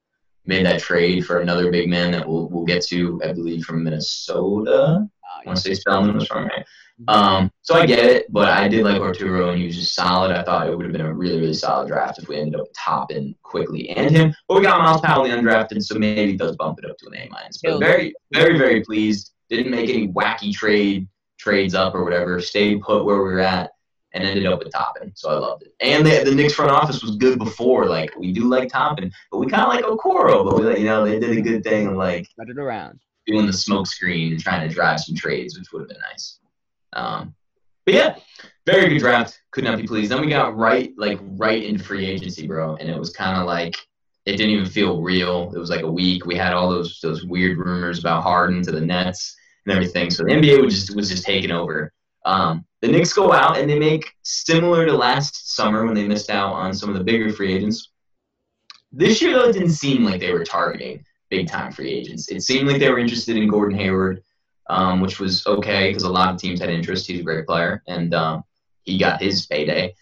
[0.47, 3.85] made that trade for another big man that we'll we'll get to, I believe, from
[3.85, 5.07] Minnesota.
[5.47, 6.65] Once they spell him was wrong, right?
[7.07, 10.33] Um, so I get it, but I did like Arturo, and he was just solid.
[10.33, 12.67] I thought it would have been a really, really solid draft if we ended up
[12.77, 14.35] topping Quickley and him.
[14.49, 17.07] But we got Myles Powell the undrafted, so maybe it does bump it up to
[17.07, 17.61] an A minus.
[17.63, 19.33] But very, very, very pleased.
[19.49, 21.07] Didn't make any wacky trade
[21.39, 22.41] trades up or whatever.
[22.41, 23.71] Stayed put where we were at
[24.13, 25.13] and ended up with Toppin.
[25.15, 25.75] So I loved it.
[25.81, 27.87] And the, the Knicks front office was good before.
[27.87, 30.45] Like we do like Toppin, but we kind of like Okoro.
[30.45, 33.01] But we, you know they did a good thing like spread it around.
[33.29, 36.41] Doing the smoke screen and trying to drive some trades, which would have been nice.
[36.95, 37.35] Um,
[37.85, 38.17] but yeah,
[38.67, 39.41] very good draft.
[39.51, 40.11] Could not be pleased.
[40.11, 43.47] Then we got right, like right into free agency, bro, and it was kind of
[43.47, 43.77] like
[44.27, 45.53] it didn't even feel real.
[45.55, 46.27] It was like a week.
[46.27, 50.11] We had all those those weird rumors about Harden to the Nets and everything.
[50.11, 51.93] So the NBA was just was just taking over.
[52.25, 56.31] Um, the Knicks go out and they make similar to last summer when they missed
[56.31, 57.91] out on some of the bigger free agents.
[58.93, 62.29] This year, though, it didn't seem like they were targeting big time free agents.
[62.29, 64.23] It seemed like they were interested in Gordon Hayward,
[64.69, 67.07] um, which was okay because a lot of teams had interest.
[67.07, 68.45] He's a great player, and um,
[68.83, 69.95] he got his payday.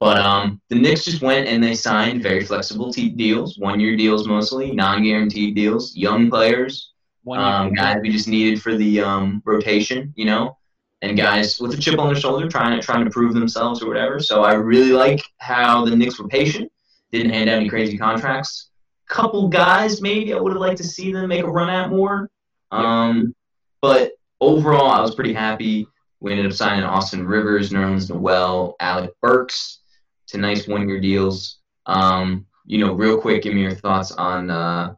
[0.00, 3.96] But um, the Knicks just went and they signed very flexible te- deals, one year
[3.96, 6.92] deals mostly, non guaranteed deals, young players,
[7.32, 10.58] um, guys we just needed for the um, rotation, you know,
[11.02, 13.88] and guys with a chip on their shoulder trying to trying to prove themselves or
[13.88, 14.20] whatever.
[14.20, 16.70] So I really like how the Knicks were patient,
[17.12, 18.70] didn't hand out any crazy contracts.
[19.14, 22.28] Couple guys maybe I would have liked to see them make a run at more.
[22.72, 23.32] Um,
[23.80, 25.86] but overall, I was pretty happy.
[26.18, 29.80] We ended up signing Austin Rivers, Nerlens Noel, Alec Burks
[30.28, 31.58] to nice one-year deals.
[31.86, 34.94] Um, you know, real quick, give me your thoughts on uh,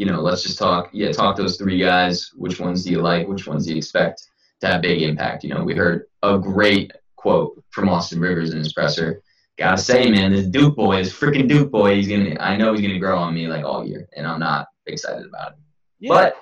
[0.00, 0.88] you know, let's just talk.
[0.94, 2.30] Yeah, talk those three guys.
[2.34, 3.28] Which ones do you like?
[3.28, 4.26] Which ones do you expect
[4.62, 5.44] to have big impact?
[5.44, 9.20] You know, we heard a great quote from Austin Rivers in his presser.
[9.60, 12.34] Gotta say, man, this Duke boy, this freaking Duke boy, he's gonna.
[12.40, 15.52] I know he's gonna grow on me like all year, and I'm not excited about
[15.52, 15.58] it.
[15.98, 16.08] Yeah.
[16.08, 16.34] But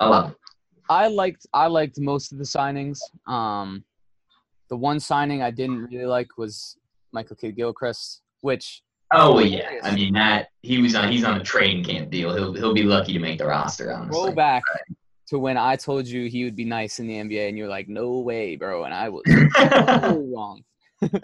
[0.00, 0.36] I love it.
[0.88, 2.98] I liked I liked most of the signings.
[3.26, 3.84] Um,
[4.70, 6.78] the one signing I didn't really like was
[7.12, 9.72] Michael Kidd Gilchrist, which Oh yeah.
[9.82, 12.34] I mean that he was on he's on a training camp deal.
[12.34, 13.92] He'll he'll be lucky to make the roster.
[13.92, 14.62] Honestly, roll back
[15.28, 17.86] to when I told you he would be nice in the NBA, and you're like,
[17.86, 19.22] no way, bro, and I was
[19.56, 20.64] so wrong.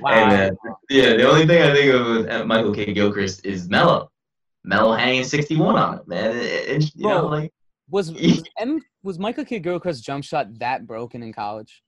[0.00, 0.12] wow.
[0.12, 0.56] Hey, man.
[0.90, 4.10] Yeah, the only thing I think of with uh, Michael Kidd Gilchrist is Melo.
[4.64, 6.36] Melo hanging 61 on it, man.
[6.36, 7.52] It, it, you bro, know, like
[7.90, 11.82] was was, M, was Michael Kidd Gilchrist's jump shot that broken in college?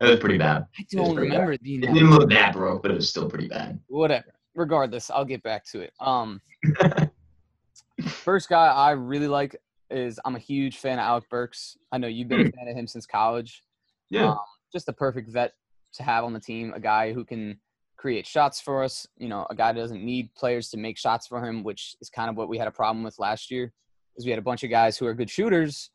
[0.00, 0.66] It was pretty bad.
[0.78, 1.74] I don't remember the.
[1.74, 3.78] It didn't look that broke, but it was still pretty bad.
[3.88, 4.32] Whatever.
[4.54, 5.92] Regardless, I'll get back to it.
[6.00, 6.40] Um,
[8.06, 9.56] first guy I really like
[9.90, 11.76] is I'm a huge fan of Alec Burks.
[11.92, 13.62] I know you've been a fan of him since college.
[14.08, 14.30] Yeah.
[14.30, 14.38] Um,
[14.72, 15.52] just a perfect vet
[15.94, 16.72] to have on the team.
[16.74, 17.58] A guy who can
[17.96, 19.06] create shots for us.
[19.16, 22.30] You know, a guy doesn't need players to make shots for him, which is kind
[22.30, 23.72] of what we had a problem with last year.
[24.16, 25.90] Is we had a bunch of guys who are good shooters,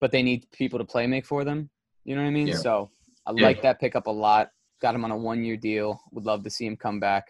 [0.00, 1.68] but they need people to play make for them.
[2.04, 2.48] You know what I mean?
[2.48, 2.56] Yeah.
[2.56, 2.90] So
[3.26, 3.42] I yeah.
[3.42, 4.50] like that pickup a lot.
[4.80, 6.00] Got him on a one year deal.
[6.12, 7.26] Would love to see him come back.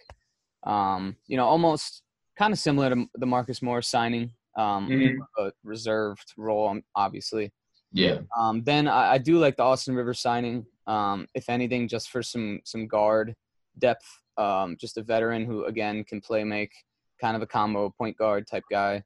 [0.64, 2.02] Um, you know, almost
[2.38, 4.31] kind of similar to the Marcus Morris signing.
[4.57, 5.42] Um, mm-hmm.
[5.42, 7.52] a reserved role, obviously.
[7.92, 8.18] Yeah.
[8.38, 10.66] Um, then I, I, do like the Austin Rivers signing.
[10.88, 13.37] Um, if anything, just for some some guard
[13.79, 14.07] depth.
[14.37, 16.72] Um, just a veteran who again can play make,
[17.20, 19.03] kind of a combo point guard type guy.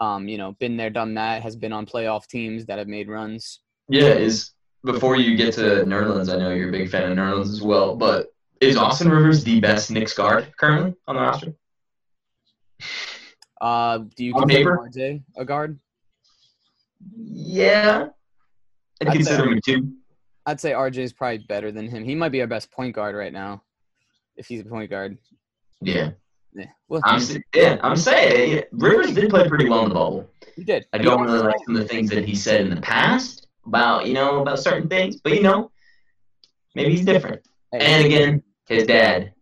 [0.00, 1.42] Um, you know, been there, done that.
[1.42, 3.60] Has been on playoff teams that have made runs.
[3.88, 4.52] Yeah, is
[4.84, 7.96] before you get to Nerlens, I know you're a big fan of Nerlens as well,
[7.96, 8.28] but
[8.60, 11.54] is Austin Rivers the best Knicks guard currently on the roster?
[13.60, 15.78] Uh, do you consider RJ a guard?
[17.16, 18.08] Yeah,
[19.00, 19.92] I'd, I'd consider him too.
[20.50, 22.04] I'd say RJ is probably better than him.
[22.04, 23.62] He might be our best point guard right now,
[24.36, 25.16] if he's a point guard.
[25.80, 26.10] Yeah.
[26.52, 26.66] Yeah.
[26.88, 27.22] Well, I'm,
[27.54, 30.28] yeah, I'm saying Rivers did play pretty well in the bubble.
[30.56, 30.86] He did.
[30.92, 34.06] I don't really like some of the things that he said in the past, about
[34.06, 35.70] you know about certain things, but you know,
[36.74, 37.42] maybe he's different.
[37.70, 39.32] Hey, and again, his dad,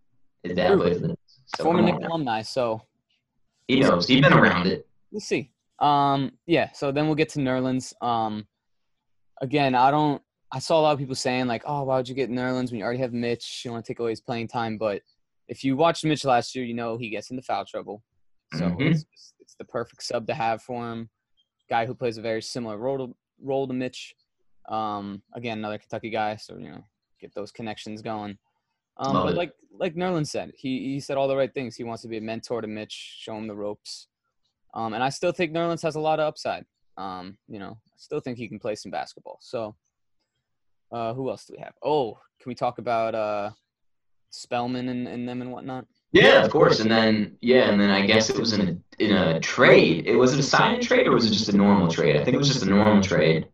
[0.42, 1.16] his dad plays in
[1.56, 2.82] so former Knick alumni, so
[3.66, 4.06] he knows.
[4.06, 4.86] He's been around it.
[5.10, 5.50] We'll see.
[5.78, 6.72] Um, yeah.
[6.72, 7.94] So then we'll get to Nerlens.
[8.02, 8.46] Um,
[9.40, 10.20] again, I don't.
[10.50, 12.78] I saw a lot of people saying like, "Oh, why would you get Nerlens when
[12.78, 13.62] you already have Mitch?
[13.64, 15.02] You want to take away his playing time?" But
[15.48, 18.02] if you watched Mitch last year, you know he gets into foul trouble.
[18.54, 18.82] So mm-hmm.
[18.82, 19.04] it's,
[19.40, 21.10] it's the perfect sub to have for him.
[21.68, 24.14] Guy who plays a very similar role to, role to Mitch.
[24.68, 26.84] Um, again, another Kentucky guy, so you know,
[27.20, 28.38] get those connections going.
[28.96, 29.36] Um, but it.
[29.36, 31.76] like like Nerlens said, he he said all the right things.
[31.76, 34.08] He wants to be a mentor to Mitch, show him the ropes.
[34.74, 36.64] Um, and I still think Nerlens has a lot of upside.
[36.96, 39.38] Um, you know, I still think he can play some basketball.
[39.40, 39.74] So,
[40.92, 41.74] uh, who else do we have?
[41.82, 43.50] Oh, can we talk about uh,
[44.30, 45.86] Spellman and, and them and whatnot?
[46.12, 46.80] Yeah, of course.
[46.80, 50.06] And then yeah, and then I guess it was in a in a trade.
[50.06, 52.16] It was it a sign trade or was it just a normal trade?
[52.16, 53.48] I think it was just a normal trade.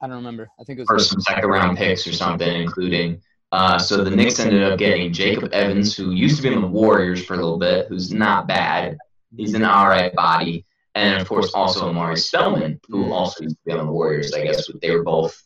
[0.00, 0.48] I don't remember.
[0.58, 3.20] I think it was for some second round picks or something, including.
[3.52, 6.66] Uh, so the Knicks ended up getting Jacob Evans, who used to be in the
[6.68, 8.96] Warriors for a little bit, who's not bad.
[9.36, 13.62] He's an all right body, and of course also Omari Spellman, who also used to
[13.66, 14.32] be on the Warriors.
[14.32, 15.42] I guess but they were both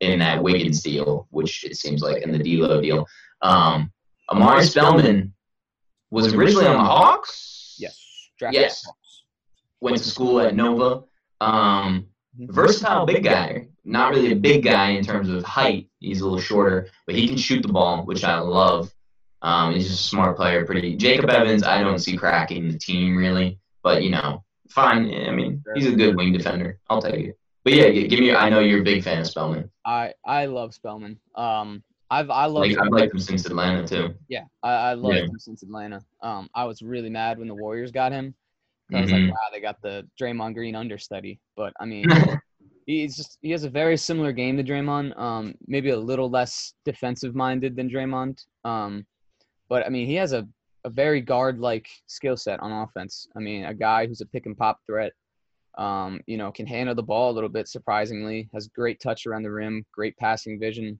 [0.00, 3.06] in that Wiggins deal, which it seems like in the D'Lo deal.
[3.42, 3.92] Um,
[4.30, 5.32] Omari Spellman
[6.10, 7.76] was originally on the Hawks.
[7.78, 7.98] Yes.
[8.50, 8.84] yes.
[8.84, 9.24] Hawks.
[9.80, 11.04] Went to school at Nova.
[11.40, 12.06] Um,
[12.38, 12.52] mm-hmm.
[12.52, 13.68] versatile big guy.
[13.84, 15.88] Not really a big guy in terms of height.
[16.00, 18.92] He's a little shorter, but he can shoot the ball, which I love.
[19.42, 20.64] Um, he's just a smart player.
[20.64, 21.62] Pretty Jacob Evans.
[21.62, 25.12] I don't see cracking the team really, but you know, fine.
[25.12, 26.80] I mean, he's a good wing defender.
[26.88, 27.38] I'll take it.
[27.66, 28.32] But yeah, give me.
[28.32, 29.68] I know you're a big fan of Spellman.
[29.84, 31.18] I I love Spellman.
[31.34, 32.62] Um, I've I love.
[32.64, 34.14] Like, I've liked him since Atlanta too.
[34.28, 35.22] Yeah, I, I love yeah.
[35.22, 36.00] him since Atlanta.
[36.22, 38.36] Um, I was really mad when the Warriors got him.
[38.94, 39.24] I was mm-hmm.
[39.24, 41.40] like, wow, they got the Draymond Green understudy.
[41.56, 42.06] But I mean,
[42.86, 45.18] he's just he has a very similar game to Draymond.
[45.18, 48.44] Um, maybe a little less defensive minded than Draymond.
[48.64, 49.04] Um,
[49.68, 50.46] but I mean, he has a
[50.84, 53.26] a very guard like skill set on offense.
[53.36, 55.12] I mean, a guy who's a pick and pop threat.
[55.76, 58.48] Um, you know, can handle the ball a little bit surprisingly.
[58.54, 60.98] Has great touch around the rim, great passing vision.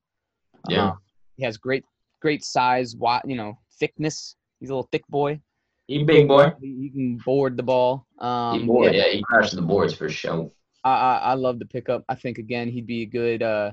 [0.68, 0.90] Yeah.
[0.90, 0.98] Um,
[1.36, 1.84] he has great,
[2.20, 4.36] great size, you know, thickness.
[4.60, 5.40] He's a little thick boy.
[5.86, 6.52] He big boy.
[6.60, 8.06] He, he can board the ball.
[8.18, 10.50] Um, he board, yeah, yeah, he crashes the boards for sure.
[10.84, 12.04] I, I, I love the pickup.
[12.08, 13.72] I think again he'd be a good uh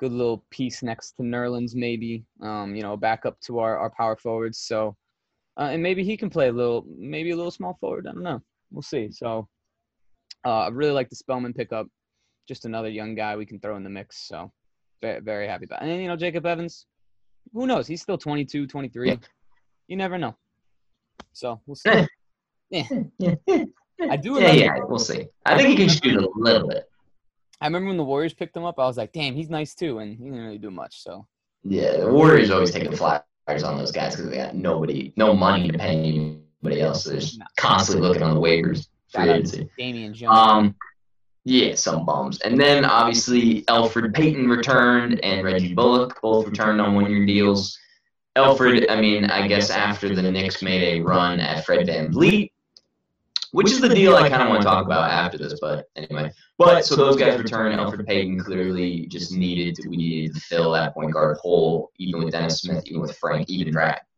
[0.00, 2.24] good little piece next to Nerlens maybe.
[2.40, 4.58] Um, you know, back up to our, our power forwards.
[4.58, 4.96] So
[5.56, 8.08] uh, and maybe he can play a little maybe a little small forward.
[8.08, 8.42] I don't know.
[8.72, 9.10] We'll see.
[9.12, 9.48] So
[10.44, 11.86] uh, I really like the Spellman pickup.
[12.48, 14.26] Just another young guy we can throw in the mix.
[14.26, 14.52] So
[15.00, 15.82] very, very happy about.
[15.82, 15.88] It.
[15.88, 16.86] And you know, Jacob Evans,
[17.52, 17.86] who knows?
[17.86, 19.08] He's still 22, 23.
[19.08, 19.16] Yeah.
[19.88, 20.36] You never know.
[21.32, 22.06] So we'll see.
[22.70, 22.84] yeah.
[23.18, 23.64] yeah.
[24.10, 24.40] I do.
[24.40, 25.26] Yeah, yeah, we'll see.
[25.46, 26.84] I think he can shoot a little bit.
[27.60, 30.00] I remember when the Warriors picked him up, I was like, damn, he's nice too.
[30.00, 31.02] And he didn't really do much.
[31.02, 31.26] So.
[31.62, 35.34] Yeah, the Warriors always take a flat on those guys because they got nobody, no
[35.34, 37.04] money to pay anybody else.
[37.04, 38.88] So they're just constantly looking on the waivers.
[39.12, 39.68] Free agency.
[39.78, 40.38] Damian Jones.
[40.38, 40.74] Um,
[41.44, 42.40] yeah, some bums.
[42.40, 47.78] And then obviously Elfrid Payton returned and Reggie Bullock both returned on one year deals.
[48.36, 52.50] Elfrid, I mean, I guess after the Knicks made a run at Fred VanVleet,
[53.50, 56.32] which is the deal I kind of want to talk about after this, but anyway.
[56.56, 57.78] But so those guys returned.
[57.78, 62.24] Elfrid Payton clearly just needed to, we needed to fill that point guard hole, even
[62.24, 63.74] with Dennis Smith, even with Frank, even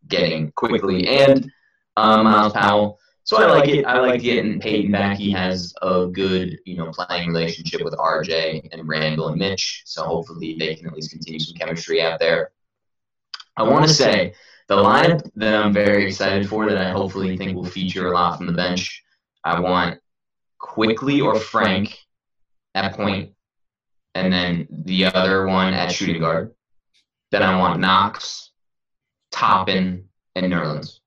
[0.09, 1.51] getting Quickley, and
[1.97, 3.01] um, Myles Powell.
[3.25, 3.87] So I like it.
[3.87, 5.17] I like getting Payton back.
[5.17, 9.83] He has a good, you know, playing relationship with RJ and Randle and Mitch.
[9.87, 12.53] So hopefully they can at least continue some chemistry out there.
[13.57, 14.35] I want to say
[14.69, 18.37] the lineup that I'm very excited for that I hopefully think will feature a lot
[18.37, 19.03] from the bench.
[19.43, 20.01] I want
[20.59, 21.99] Quickley or Frank
[22.75, 23.33] at point,
[24.15, 26.55] and then the other one at shooting guard.
[27.31, 28.51] Then I want Knox,
[29.31, 31.01] Toppin, and Nerlens.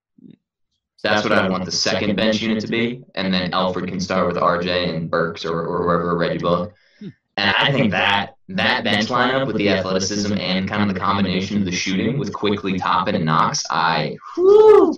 [1.03, 4.27] That's what I want the second bench unit to be, and then Elfrid can start
[4.27, 6.73] with RJ and Burks or, or whoever Reggie Bullock.
[7.01, 11.57] And I think that that bench lineup with the athleticism and kind of the combination
[11.59, 14.97] of the shooting with Quickley Toppin, and Knox, I whew,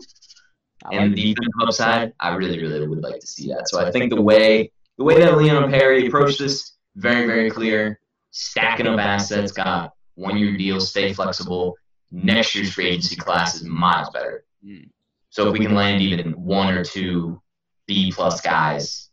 [0.91, 3.67] and the defensive upside, I really, really would like to see that.
[3.67, 7.99] So I think the way the way that Leon Perry approached this, very, very clear.
[8.31, 11.75] Stacking up assets, got one year deals, stay flexible.
[12.11, 14.45] Next year's free agency class is miles better.
[14.65, 14.89] Mm.
[15.29, 17.41] So if we can land even one or two
[17.87, 19.09] B plus guys,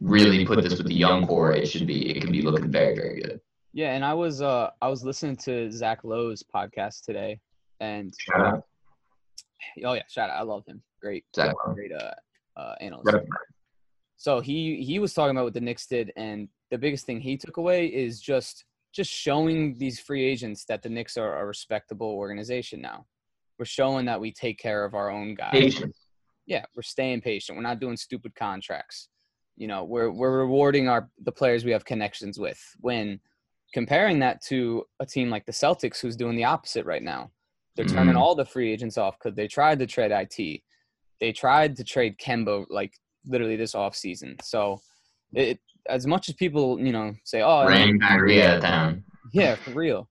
[0.00, 2.94] really put this with the young core, it should be it can be looking very,
[2.94, 3.40] very good.
[3.72, 7.40] Yeah, and I was uh I was listening to Zach Lowe's podcast today,
[7.80, 8.62] and Shout out.
[9.84, 10.82] oh yeah, shout out, I love him.
[11.00, 11.74] Great, Zach Lowe.
[11.74, 12.12] great uh,
[12.56, 13.12] uh analyst.
[13.12, 13.26] Right.
[14.16, 17.36] So he he was talking about what the Knicks did, and the biggest thing he
[17.36, 22.06] took away is just just showing these free agents that the Knicks are a respectable
[22.08, 23.06] organization now.
[23.58, 25.52] We're showing that we take care of our own guys.
[25.52, 25.96] Patience.
[26.46, 27.56] Yeah, we're staying patient.
[27.56, 29.08] We're not doing stupid contracts.
[29.56, 32.60] You know, we're we're rewarding our the players we have connections with.
[32.80, 33.20] When
[33.72, 37.30] comparing that to a team like the Celtics, who's doing the opposite right now,
[37.76, 38.18] they're turning Mhm.
[38.20, 40.62] all the free agents off because they tried to trade IT.
[41.20, 42.92] They tried to trade Kemba like
[43.26, 44.36] literally this off season.
[44.42, 44.80] So,
[45.32, 47.66] it as much as people you know say, oh,
[48.02, 48.20] out
[48.56, 49.04] of town.
[49.32, 50.08] yeah, for real.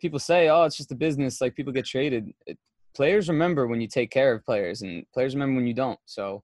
[0.00, 2.32] People say, "Oh, it's just a business." Like people get traded.
[2.46, 2.58] It,
[2.94, 5.98] players remember when you take care of players, and players remember when you don't.
[6.06, 6.42] So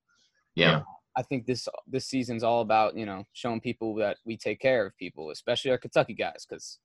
[0.54, 0.82] Yeah.
[1.18, 4.84] I think this this season's all about you know showing people that we take care
[4.86, 6.78] of people, especially our Kentucky guys, because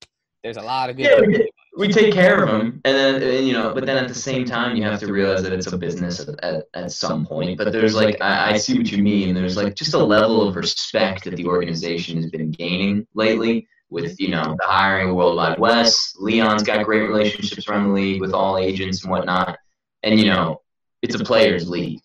[0.44, 1.04] there's a lot of good.
[1.06, 4.08] Yeah, we, we take care of them, and then and, you know, but then at
[4.08, 7.26] the same time, you have to realize that it's a business at, at, at some
[7.26, 7.58] point.
[7.58, 9.36] But there's like, I, I see what you mean.
[9.36, 14.20] There's like just a level of respect that the organization has been gaining lately with
[14.20, 16.16] you know the hiring of World Wide Wes.
[16.20, 19.60] Leon's got great relationships around the league with all agents and whatnot,
[20.02, 20.62] and you know,
[21.04, 22.00] it's a players' league.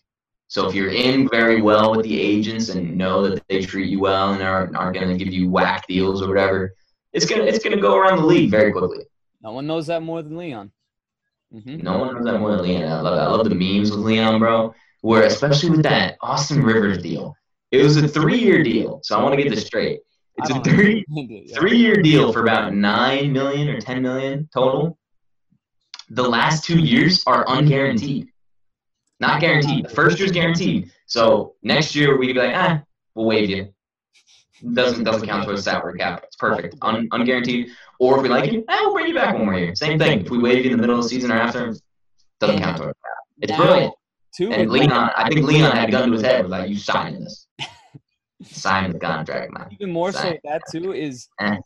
[0.49, 3.99] So if you're in very well with the agents and know that they treat you
[3.99, 6.73] well and aren't, aren't going to give you whack deals or whatever,
[7.11, 9.03] it's gonna it's gonna go around the league very quickly.
[9.41, 10.71] No one knows that more than Leon.
[11.51, 12.83] hmm No one knows that more than Leon.
[12.83, 14.73] I love, I love the memes with Leon, bro.
[15.01, 17.35] Where especially with that Austin Rivers deal,
[17.71, 18.99] it was a three-year deal.
[19.03, 19.99] So I want to get this straight.
[20.37, 21.03] It's a three
[21.55, 24.97] three-year deal for about nine million or ten million total.
[26.09, 28.27] The last two years are unguaranteed.
[29.19, 29.85] Not guaranteed.
[29.85, 30.91] The first year's guaranteed.
[31.07, 32.83] So next year we'd be like, ah,
[33.15, 33.73] we'll waive you.
[34.73, 36.23] Doesn't doesn't count towards salary cap.
[36.23, 36.75] It's perfect.
[36.81, 37.69] Un, unguaranteed.
[37.99, 39.73] Or if we like you, eh, we'll bring you back one more year.
[39.75, 40.21] Same thing.
[40.21, 41.75] If we waive you in the middle of the season or after,
[42.39, 43.17] doesn't count towards cap.
[43.39, 43.93] It's brilliant.
[44.51, 47.23] And Leon, I think Leon had a gun to his head, was like, you signing
[47.23, 47.46] this.
[48.57, 49.67] Sign the contract, man.
[49.71, 51.57] even more so that too is Eh.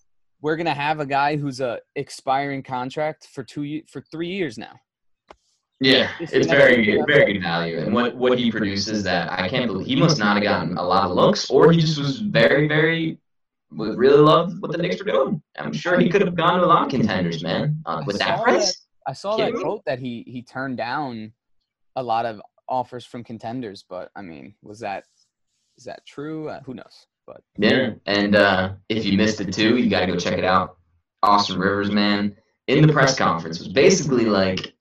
[0.42, 4.74] we're gonna have a guy who's a expiring contract for two for three years now.
[5.80, 7.80] Yeah, it's very good, very good value.
[7.80, 10.84] And what, what he produces that I can't believe he must not have gotten a
[10.84, 13.18] lot of looks, or he just was very, very
[13.72, 15.42] would really love what the Knicks were doing.
[15.58, 17.82] I'm sure he could have gone to a lot of contenders, man.
[17.88, 19.64] Uh, with I that saw price, I saw that Kidding me?
[19.64, 21.32] quote that he he turned down
[21.96, 22.40] a lot of
[22.70, 25.06] offers from contenders, but I mean, was that
[25.82, 26.48] is that true?
[26.48, 27.08] Uh, who knows?
[27.26, 27.94] But yeah.
[28.06, 30.78] And uh, if you missed it too, you got to go check it out.
[31.24, 32.36] Austin Rivers, man,
[32.68, 34.76] in the press conference was basically like,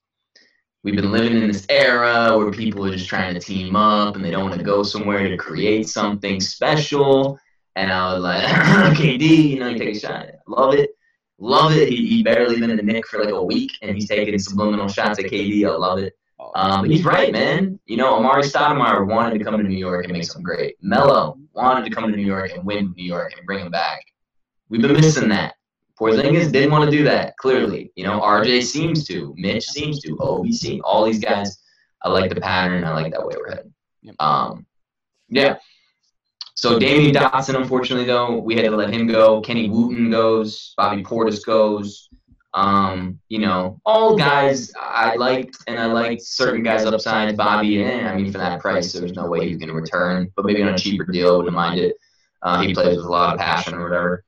[0.84, 4.22] we've been living in this era where people are just trying to team up and
[4.22, 7.38] they don't want to go somewhere to create something special.
[7.76, 8.44] And I was like,
[8.98, 10.26] KD, you know, you take a shot.
[10.46, 10.90] Love it.
[11.38, 11.88] Love it.
[11.88, 14.88] He, he barely been in the Knick for like a week and he's taking subliminal
[14.88, 15.64] shots at KD.
[15.64, 16.12] I love it.
[16.54, 17.78] Um, he's right, man.
[17.86, 20.76] You know, Amar'e Stoudemire wanted to come to New York and make something great.
[20.80, 24.04] Melo wanted to come to New York and win New York and bring him back.
[24.68, 25.54] We've been missing that.
[25.98, 27.36] Porzingis didn't want to do that.
[27.36, 31.58] Clearly, you know, RJ seems to, Mitch seems to, Obi seems, all these guys.
[32.02, 32.84] I like the pattern.
[32.84, 33.74] I like that way we're heading.
[34.18, 34.66] Um,
[35.28, 35.58] yeah.
[36.54, 39.42] So Damyean Dotson, unfortunately, though, we had to let him go.
[39.42, 40.72] Kenny Wooten goes.
[40.76, 42.08] Bobby Portis goes.
[42.52, 47.36] Um, you know, all guys I liked, and I liked certain guys upside.
[47.36, 50.30] Bobby, And I mean, for that price, there's no way he's going to return.
[50.36, 51.96] But maybe on a cheaper deal, wouldn't mind it.
[52.42, 54.24] Uh, he plays with a lot of passion or whatever.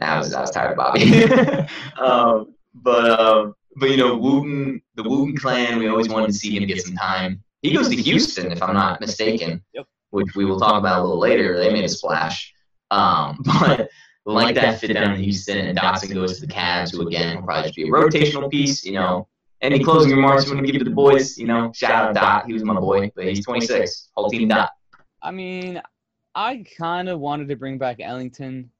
[0.00, 1.24] I was, I was tired of Bobby.
[2.00, 6.56] um, but um, but you know, Wooten, the Wooten clan, we always wanted to see
[6.56, 7.42] him get some time.
[7.62, 9.86] He goes to Houston, if I'm not mistaken, Yep.
[10.10, 11.58] which we will talk about a little later.
[11.58, 12.52] They made a splash.
[12.90, 13.88] Um, but
[14.24, 17.42] like that fit down in Houston, and Dotson goes to the Cavs, who again will
[17.42, 18.84] probably just be a rotational piece.
[18.84, 19.28] You know,
[19.60, 21.38] any closing remarks you want to give to the boys?
[21.38, 24.10] You know, shout out Dot, he was my boy, but he's 26.
[24.14, 24.70] Whole team Dot.
[25.22, 25.80] I mean,
[26.34, 28.70] I kind of wanted to bring back Ellington.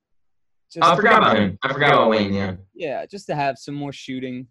[0.72, 1.58] Just I forgot about him.
[1.62, 2.32] I forgot about Wayne.
[2.32, 2.54] Yeah.
[2.74, 4.46] yeah, just to have some more shooting.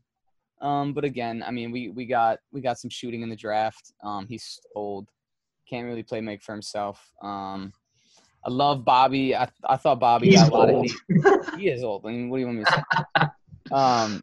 [0.62, 3.92] Um, but again, I mean, we we got we got some shooting in the draft.
[4.04, 5.10] Um, he's old,
[5.68, 7.12] can't really play make for himself.
[7.24, 7.74] Um,
[8.44, 9.36] I love Bobby.
[9.36, 10.86] I I thought Bobby He's got a lot old.
[10.86, 11.60] of hate.
[11.60, 12.06] He is old.
[12.06, 13.26] I mean, what do you want me to say?
[13.72, 14.22] Um,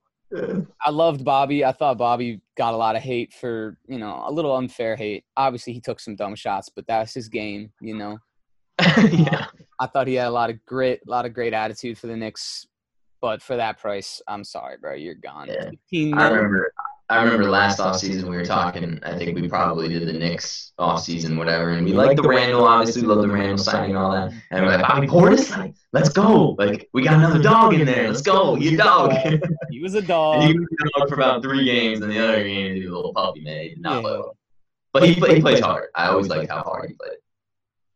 [0.84, 1.64] I loved Bobby.
[1.64, 5.24] I thought Bobby got a lot of hate for you know a little unfair hate.
[5.38, 7.72] Obviously, he took some dumb shots, but that's his game.
[7.80, 8.18] You know,
[9.10, 9.46] yeah.
[9.80, 12.16] I thought he had a lot of grit, a lot of great attitude for the
[12.16, 12.66] Knicks.
[13.22, 14.94] But for that price, I'm sorry, bro.
[14.94, 15.48] You're gone.
[15.48, 15.70] Yeah.
[16.14, 16.72] I remember.
[17.10, 19.00] I remember last offseason we were talking.
[19.02, 22.64] I think we probably did the Knicks offseason, whatever, and we liked the Randle.
[22.66, 24.30] Obviously, we love the Randle signing and all that.
[24.50, 26.50] And we're like, Bobby Portis, like, let's go.
[26.58, 28.08] Like, we got another dog in there.
[28.08, 28.56] Let's go.
[28.56, 29.12] You dog.
[29.70, 30.42] He was a dog.
[30.42, 32.94] he was a dog for about three games, and the other game he was a
[32.96, 33.62] little puppy man.
[33.62, 34.00] He did not Yeah.
[34.02, 34.36] play well.
[34.92, 35.88] But he, play, he plays hard.
[35.94, 37.18] I always liked how hard he played.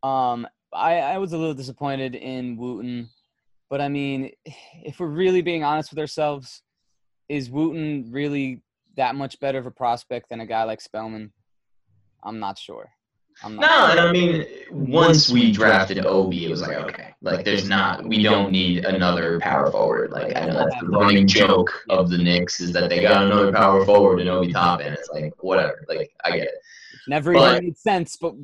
[0.03, 3.09] Um, I, I was a little disappointed in Wooten,
[3.69, 4.31] but I mean,
[4.85, 6.63] if we're really being honest with ourselves,
[7.29, 8.63] is Wooten really
[8.97, 11.33] that much better of a prospect than a guy like Spellman?
[12.23, 12.91] I'm not sure.
[13.43, 13.91] I'm No, not.
[13.93, 18.23] and I mean, once we drafted Obi, it was like, okay, like there's not, we
[18.23, 20.11] don't need another power forward.
[20.13, 23.51] Like I know that's the running joke of the Knicks is that they got another
[23.51, 24.93] power forward and Obi Toppin.
[24.93, 25.85] It's like whatever.
[25.89, 26.55] Like I get it.
[27.09, 28.35] Never but- even made sense, but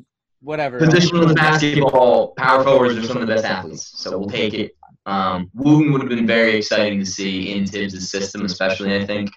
[0.41, 0.79] whatever.
[0.79, 4.75] Positional basketball, power forwards are some of the best athletes, so we'll take it.
[5.05, 9.29] Um, Wooten would have been very exciting to see in Thibs' system, especially I think.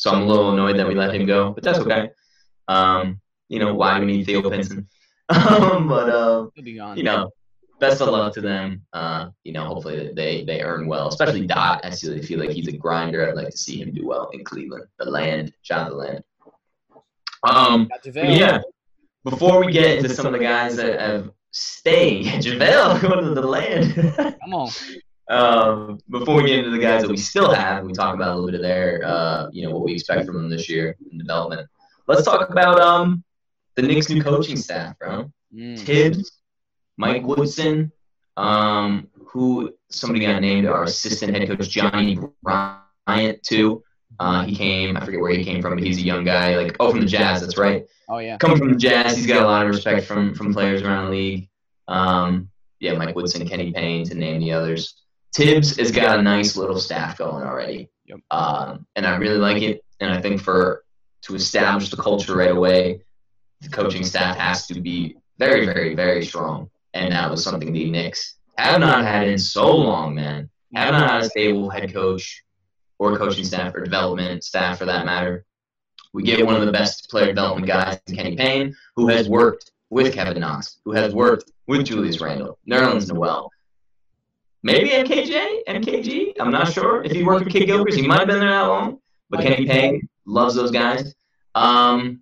[0.00, 2.08] So I'm a little annoyed that we let him go, but that's okay.
[2.68, 3.20] Um,
[3.50, 4.88] you know, why do we need Theo Pinson?
[5.28, 6.96] um, but uh, He'll be gone.
[6.96, 7.28] you know,
[7.80, 8.80] best of luck to them.
[8.94, 11.84] Uh, you know, hopefully they they earn well, especially Dot.
[11.84, 13.28] I still feel like he's a grinder.
[13.28, 16.24] I'd like to see him do well in Cleveland, the land, shout out the land.
[17.42, 18.38] Um, Got but JaVale.
[18.38, 18.60] yeah.
[19.22, 23.46] Before we get into some of the guys that have stayed, JaVale going to the
[23.46, 23.94] land.
[24.16, 24.70] Come on.
[25.30, 28.34] Um, before we get into the guys that we still have, we talk about a
[28.34, 31.18] little bit of their, uh, you know, what we expect from them this year in
[31.18, 31.68] development.
[32.08, 33.22] Let's talk about um
[33.76, 35.30] the Knicks' new coaching staff, bro.
[35.54, 35.78] Mm.
[35.78, 36.32] Thibs,
[36.96, 37.92] Mike Woodson,
[38.36, 43.84] um, who somebody got named our assistant head coach Johnnie Bryant too.
[44.18, 46.56] Uh, he came, I forget where he came from, but he's a young guy.
[46.56, 47.86] Like, oh, from the Jazz, that's right.
[48.08, 48.36] Oh yeah.
[48.38, 51.10] Coming from the Jazz, he's got a lot of respect from from players around the
[51.12, 51.48] league.
[51.86, 52.50] Um,
[52.80, 54.99] yeah, Mike Woodson, Kenny Payne, to name the others.
[55.34, 58.18] Thibs has got a nice little staff going already, Yep.
[58.30, 59.84] um, and I really like it.
[60.00, 60.84] And I think for
[61.22, 63.02] to establish the culture right away,
[63.60, 66.70] the coaching staff has to be very, very, very strong.
[66.94, 70.50] And that was something the Knicks have not had in so long, man.
[70.74, 72.42] Have not had a stable head coach
[72.98, 75.44] or coaching staff or development staff for that matter.
[76.12, 79.70] We get one of the best player development guys in Kenny Payne, who has worked
[79.90, 83.50] with Kevin Knox, who has worked with Julius Randle, Nerlens Noel.
[84.62, 86.32] Maybe MKJ, MKG.
[86.38, 87.98] I'm not sure if he worked with Kidd-Gilchrist.
[87.98, 88.98] He might have been there that long.
[89.30, 91.14] But Kenny Payne loves those guys.
[91.54, 92.20] Um,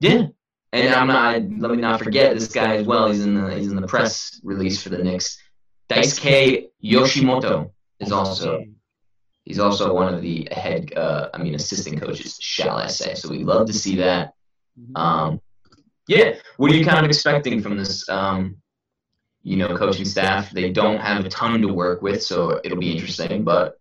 [0.00, 0.26] yeah,
[0.72, 1.34] and I'm not.
[1.60, 3.08] Let me not forget this guy as well.
[3.08, 5.38] He's in the he's in the press release for the Knicks.
[5.88, 8.64] Daisuke Yoshimoto is also
[9.44, 10.92] he's also one of the head.
[10.94, 13.14] Uh, I mean, assistant coaches, shall I say?
[13.14, 14.34] So we love to see that.
[14.78, 14.98] Mhm.
[15.00, 15.40] Um,
[16.08, 18.06] yeah, what are you kind of expecting from this?
[18.08, 18.56] Um,
[19.44, 20.50] you know, coaching staff.
[20.50, 23.44] They don't have a ton to work with, so it'll be interesting.
[23.44, 23.78] But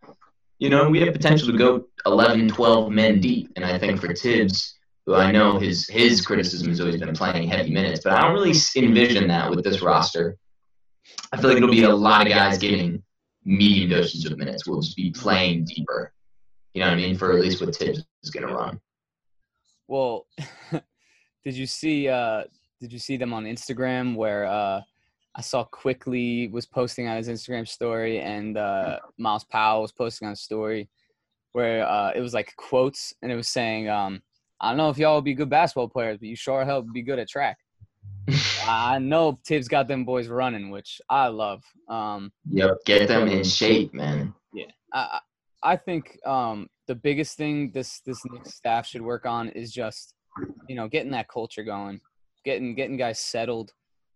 [0.59, 4.14] you know, we have potential to go 11, 12 men deep, and I think for
[4.14, 8.22] Thibs, who I know his his criticism has always been playing heavy minutes, but I
[8.22, 10.38] don't really envision that with this roster.
[11.32, 13.01] I feel like it'll be a lot of guys getting
[13.43, 14.68] medium doses of minutes.
[14.68, 16.14] We'll just be playing deeper.
[16.74, 17.18] You know what I mean?
[17.18, 18.80] For at least what Thibs is going to run.
[19.88, 20.26] Well,
[21.43, 22.43] did you see uh
[22.80, 24.82] did you see them on Instagram where uh
[25.36, 30.28] I saw Quickley was posting on his Instagram story, and uh, Myles Powell was posting
[30.28, 30.90] on a story
[31.54, 34.22] where uh, it was like quotes, and it was saying, um,
[34.62, 37.02] "I don't know if y'all will be good basketball players, but you sure help be
[37.02, 37.58] good at track."
[38.68, 41.64] I know Thibs got them boys running, which I love.
[41.90, 44.34] Um, yep, get them in shape, man.
[44.54, 45.20] Yeah, I
[45.64, 50.14] I think um, the biggest thing this this staff should work on is just
[50.68, 52.02] you know getting that culture going,
[52.46, 53.74] getting getting guys settled,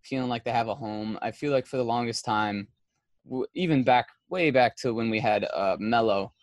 [0.07, 1.19] feeling like they have a home.
[1.21, 2.67] I feel like for the longest time,
[3.53, 6.33] even back way back to when we had uh, Melo,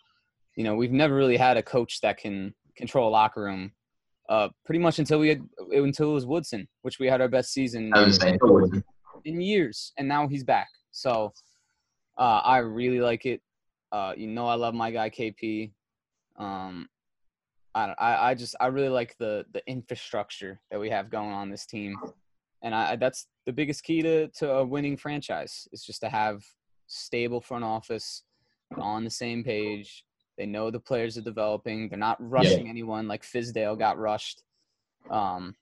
[0.55, 3.71] you know, we've never really had a coach that can control a locker room.
[4.27, 5.41] Uh, pretty much until we had
[5.71, 8.83] until it was Woodson, which we had our best season in,
[9.23, 10.67] in years, and now he's back.
[10.91, 11.31] So
[12.17, 13.41] uh, I really like it.
[13.91, 15.71] Uh, you know, I love my guy KP.
[16.37, 16.89] Um,
[17.75, 21.51] I, I I just I really like the the infrastructure that we have going on
[21.51, 21.95] this team,
[22.61, 26.43] and I that's the biggest key to to a winning franchise is just to have
[26.87, 28.23] stable front office
[28.77, 30.05] on the same page
[30.37, 31.89] they know the players are developing.
[31.89, 32.71] They're not rushing yeah.
[32.71, 34.43] anyone like Fizdale got rushed.
[35.09, 35.55] Um,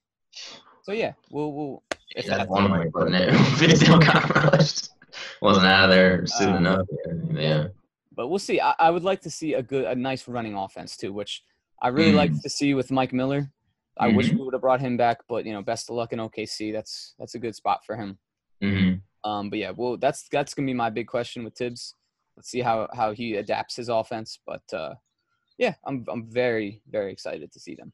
[0.83, 1.83] so yeah, we'll we'll.
[2.15, 3.29] If that's one way of putting it.
[3.29, 4.89] Fizdale got rushed.
[5.41, 6.87] Wasn't out of there soon um, enough.
[7.31, 7.67] Yeah.
[8.15, 8.59] But we'll see.
[8.59, 11.43] I, I, would like to see a good, a nice running offense too, which
[11.81, 12.17] I really mm.
[12.17, 13.51] like to see with Mike Miller.
[13.97, 14.17] I mm-hmm.
[14.17, 16.73] wish we would have brought him back, but you know, best of luck in OKC.
[16.73, 18.17] That's that's a good spot for him.
[18.63, 19.29] Mm-hmm.
[19.29, 21.95] Um, but yeah, well, that's that's gonna be my big question with Thibs
[22.35, 24.39] let's see how how he adapts his offense.
[24.45, 24.95] But uh,
[25.57, 27.91] yeah, I'm I'm very very excited to see them.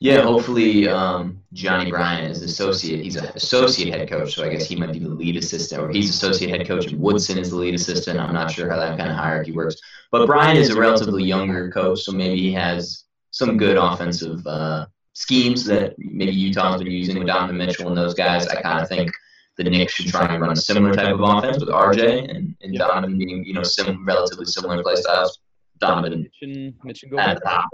[0.00, 3.04] Yeah, hopefully um, Johnny Bryan is associate.
[3.04, 5.90] He's an associate head coach, so I guess he might be the lead assistant, or
[5.90, 8.18] he's associate head coach, and Woodson is the lead assistant.
[8.18, 9.76] I'm not sure how that kind of hierarchy works,
[10.10, 14.86] but Bryan is a relatively younger coach, so maybe he has some good offensive uh,
[15.14, 18.46] schemes that maybe Utah's been using with Donovan Mitchell and those guys.
[18.48, 19.10] I kind of think
[19.56, 22.78] the Knicks should try and run a similar type of offense with RJ and, and
[22.78, 25.38] Donovan being, you know, sim, relatively similar play styles.
[25.78, 27.68] Donovan Mitch and, Mitch and at the top.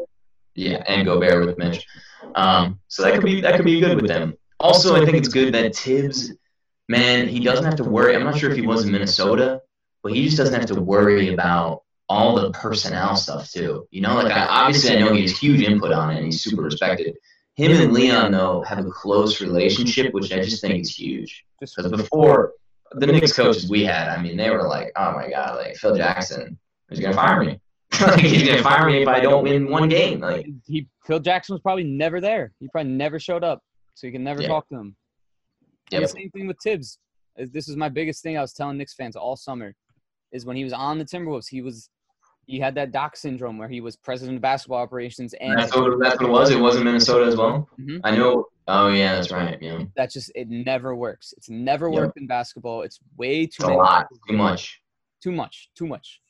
[0.54, 1.86] Yeah, and Gobert with Mitch.
[2.34, 4.34] Um, so that could be that could be good with them.
[4.58, 6.32] Also, I think it's good that Thibs,
[6.88, 8.16] man, he doesn't have to worry.
[8.16, 9.60] I'm not sure if he was in Minnesota,
[10.02, 13.86] but he just doesn't have to worry about all the personnel stuff too.
[13.90, 16.42] You know, like I, obviously I know he has huge input on it and he's
[16.42, 17.16] super respected
[17.58, 21.44] him and Leon though have a close relationship, which I just think is huge.
[21.58, 22.52] Because before
[22.92, 25.96] the Knicks coaches we had, I mean, they were like, "Oh my god, like Phil
[25.96, 26.56] Jackson
[26.90, 27.60] is gonna fire me.
[28.00, 31.54] like, he's gonna fire me if I don't win one game." Like he, Phil Jackson
[31.54, 32.52] was probably never there.
[32.60, 33.60] He probably never showed up,
[33.94, 34.48] so you can never yeah.
[34.48, 34.96] talk to him.
[35.90, 37.00] Same thing with Thibs.
[37.36, 38.38] This is my biggest thing.
[38.38, 39.74] I was telling Knicks fans all summer,
[40.30, 41.90] is when he was on the Timberwolves, he was
[42.48, 46.00] he had that doc syndrome where he was president of basketball operations and that's what,
[46.00, 46.50] that's what it was.
[46.50, 47.68] It was in Minnesota as well.
[47.78, 47.98] Mm-hmm.
[48.02, 48.46] I know.
[48.66, 49.58] Oh yeah, that's right.
[49.60, 49.84] Yeah.
[49.96, 51.34] That just it never works.
[51.36, 51.96] It's never yep.
[51.96, 52.82] worked in basketball.
[52.82, 54.80] It's way too it's a lot, too much,
[55.22, 56.20] too much, too much.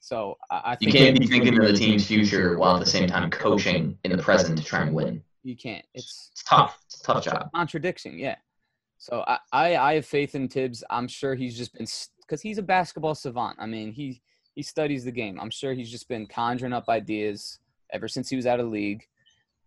[0.00, 3.06] So I, I you can't be thinking of the team's future while at the same
[3.06, 5.22] time coaching in the present to try and win.
[5.44, 5.84] You can't.
[5.94, 6.80] It's it's tough.
[6.86, 7.50] It's a tough job.
[7.54, 8.36] Contradiction, yeah.
[8.98, 10.82] So I, I I have faith in Thibs.
[10.90, 11.86] I'm sure he's just been
[12.22, 13.56] because he's a basketball savant.
[13.60, 14.20] I mean he
[14.54, 15.38] he studies the game.
[15.40, 17.58] I'm sure he's just been conjuring up ideas
[17.90, 19.04] ever since he was out of league,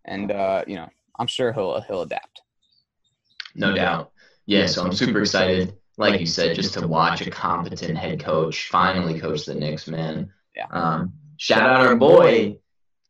[0.04, 2.42] and uh, you know, I'm sure he'll he'll adapt.
[3.54, 4.12] No doubt.
[4.46, 5.74] Yeah, so I'm super excited.
[5.96, 10.32] Like you said, just to watch a competent head coach finally coach the Knicks, man.
[10.56, 10.66] Yeah.
[10.70, 12.58] Um, shout out our boy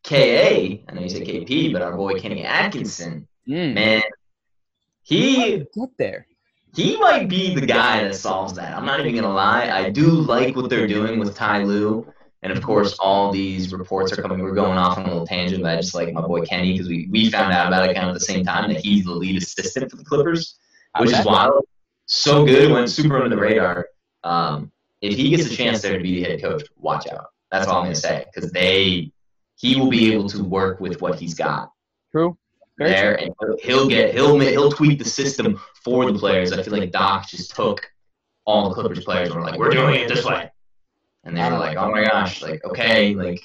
[0.03, 0.17] Ka.
[0.17, 3.75] I know you said KP, but our boy Kenny Atkinson, mm.
[3.75, 4.03] man.
[5.03, 6.27] He get there
[6.75, 8.77] he might be the guy that solves that.
[8.77, 9.71] I'm not even gonna lie.
[9.71, 12.07] I do like what they're doing with Ty Lue,
[12.43, 14.41] and of course, all these reports are coming.
[14.41, 16.89] We're going off on a little tangent, but I just like my boy Kenny because
[16.89, 19.13] we we found out about it kind of at the same time that he's the
[19.13, 20.59] lead assistant for the Clippers,
[20.99, 21.65] which is wild.
[22.07, 23.89] So good, went super under the radar.
[24.25, 27.27] Um, if he gets a chance there to be the head coach, watch out.
[27.51, 29.13] That's all I'm gonna say because they
[29.57, 31.73] he will be able to work with what he's got.
[32.13, 32.37] True
[32.79, 35.61] there, and he'll get he'll he'll tweak the system
[35.91, 36.53] for the players.
[36.53, 37.81] I feel like Doc just took
[38.45, 40.51] all the Clippers players and were like, "We're doing it this way,"
[41.25, 43.41] and they were like, "Oh my gosh!" Like, okay, like.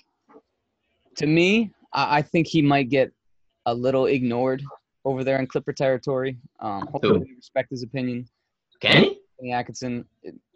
[1.17, 3.11] To me, I think he might get
[3.67, 4.63] a little ignored
[5.05, 6.37] over there in Clipper territory.
[6.59, 8.25] Um, hopefully, we respect his opinion.
[8.79, 9.19] Kenny?
[9.39, 10.05] Kenny Atkinson.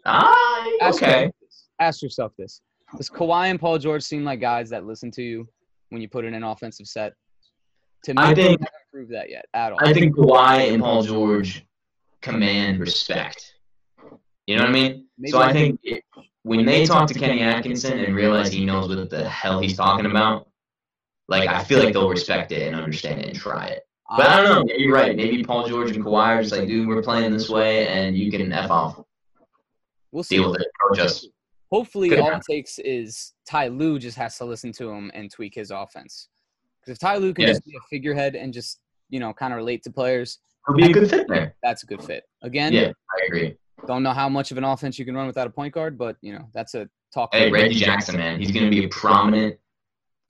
[0.04, 0.80] Ah, okay.
[0.80, 1.32] Ask yourself,
[1.78, 2.60] ask yourself this:
[2.96, 5.48] Does Kawhi and Paul George seem like guys that listen to you
[5.90, 7.12] when you put in an offensive set?
[8.04, 9.78] To me, I think haven't proved that yet at all.
[9.80, 11.64] I think Kawhi and Paul George
[12.22, 13.54] command respect.
[14.46, 15.06] You know what I mean?
[15.18, 16.02] Maybe so I think it,
[16.42, 20.06] when they talk to Kenny Atkinson and realize he knows what the hell he's talking
[20.06, 20.48] about,
[21.28, 23.82] like I feel like they'll respect it and understand it and try it.
[24.16, 24.64] But I don't know.
[24.64, 25.14] Maybe you're right.
[25.14, 28.30] Maybe Paul George and Kawhi are just like, dude, we're playing this way, and you
[28.30, 29.02] can f off.
[30.12, 30.36] We'll see.
[30.36, 30.68] Deal with it.
[30.80, 31.26] Coach us.
[31.70, 35.54] Hopefully, all it takes is Ty Lue just has to listen to him and tweak
[35.54, 36.28] his offense.
[36.80, 37.50] Because if Ty Lue can Yeah.
[37.50, 40.38] just be a figurehead and just you know kind of relate to players,
[40.68, 41.54] He'll be a good fit there.
[41.62, 42.24] that's a good fit.
[42.42, 43.56] Again, Yeah, I agree.
[43.86, 46.16] don't know how much of an offense you can run without a point guard, but
[46.20, 47.34] you know that's a talk.
[47.34, 49.56] Hey, Reggie Jackson, man, he's going to be a prominent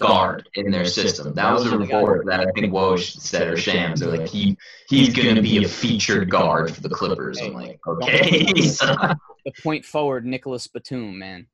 [0.00, 1.34] guard in their system.
[1.34, 3.98] That was a report that I think Woj said or Shams.
[4.00, 4.56] They're like he
[4.88, 7.40] he's going to be a featured guard for the Clippers.
[7.42, 9.18] I'm like, okay, the
[9.62, 11.46] point forward Nicolas Batum, man.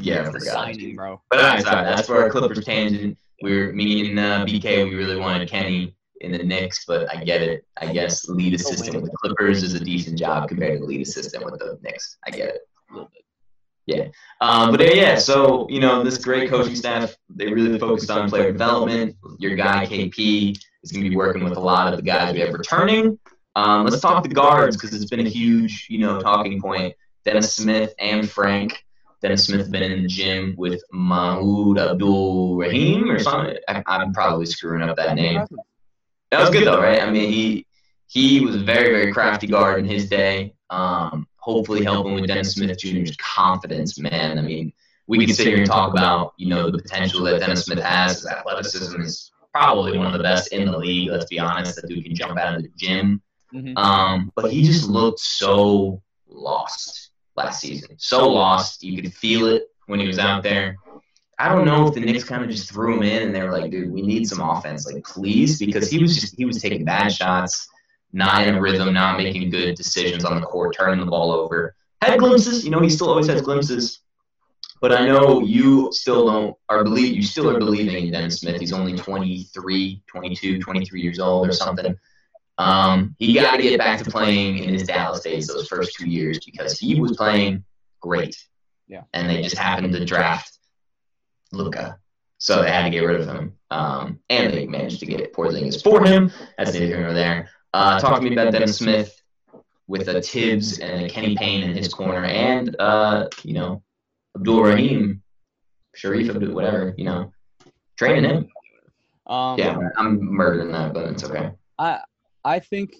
[0.00, 0.40] yeah, I forgot.
[0.42, 1.22] signing, bro.
[1.30, 3.16] But all right, sorry, that's for our Clippers tangent.
[3.42, 4.84] We're me and uh, BK.
[4.88, 7.64] We really wanted Kenny in the Knicks, but I get it.
[7.76, 11.44] I guess lead assistant with the Clippers is a decent job compared to lead assistant
[11.44, 12.16] with the Knicks.
[12.26, 12.60] I get it.
[12.90, 13.24] A little bit.
[13.86, 14.08] Yeah.
[14.40, 18.28] Um, but uh, yeah, so you know this great coaching staff, they really focused on
[18.28, 19.16] player development.
[19.38, 22.40] Your guy KP is going to be working with a lot of the guys we
[22.40, 23.18] have returning.
[23.56, 26.94] Um, let's talk the guards because it's been a huge, you know, talking point.
[27.24, 28.84] Dennis Smith and Frank.
[29.22, 33.56] Dennis Smith been in the gym with Mahmoud Abdul Rahim or something.
[33.68, 35.46] I, I'm probably screwing up that name.
[36.30, 37.02] That was good though, right?
[37.02, 37.66] I mean, he
[38.06, 40.54] he was a very very crafty guard in his day.
[40.70, 44.38] Um, hopefully helping with Dennis Smith Jr.'s confidence, man.
[44.38, 44.72] I mean,
[45.06, 48.16] we can sit here and talk about you know the potential that Dennis Smith has.
[48.16, 51.10] His athleticism is probably one of the best in the league.
[51.10, 53.22] Let's be honest, that dude can jump out of the gym.
[53.54, 53.76] Mhm.
[53.78, 57.96] Um, but he just looked so lost last season.
[57.98, 58.82] So lost.
[58.82, 60.76] You could feel it when he was out there.
[61.38, 63.50] I don't know if the Knicks kind of just threw him in and they were
[63.50, 66.84] like, dude, we need some offense, like please, because he was just he was taking
[66.84, 67.68] bad shots,
[68.12, 71.74] not in a rhythm, not making good decisions on the court, turning the ball over.
[72.02, 74.00] Had glimpses, you know, he still always has glimpses.
[74.80, 78.60] But I know you still don't are believe you still are believing in Dennis Smith.
[78.60, 81.96] He's only 23, 22, 23 years old or something.
[82.58, 86.08] Um, he got to get back to playing in his Dallas days those first two
[86.08, 87.64] years because he was playing
[88.00, 88.36] great.
[88.86, 89.02] Yeah.
[89.12, 90.53] And they just happened to draft
[91.52, 91.98] Luka.
[92.38, 93.54] So they had to get rid of him.
[93.70, 96.30] Um, and they managed to get Porzingis for him.
[96.58, 97.48] That's neither here nor there.
[97.72, 99.20] Uh, talk to me about Dennis Smith
[99.86, 103.82] with a Thibs and a Kenny Payne in his corner and, uh, you know,
[104.36, 105.22] Abdul Rahim,
[105.94, 107.32] Sharif Abdul, whatever, you know,
[107.96, 108.48] training him.
[109.26, 111.50] Um, Yeah, I'm murdering that, but it's okay.
[111.78, 112.00] I
[112.44, 112.94] I think,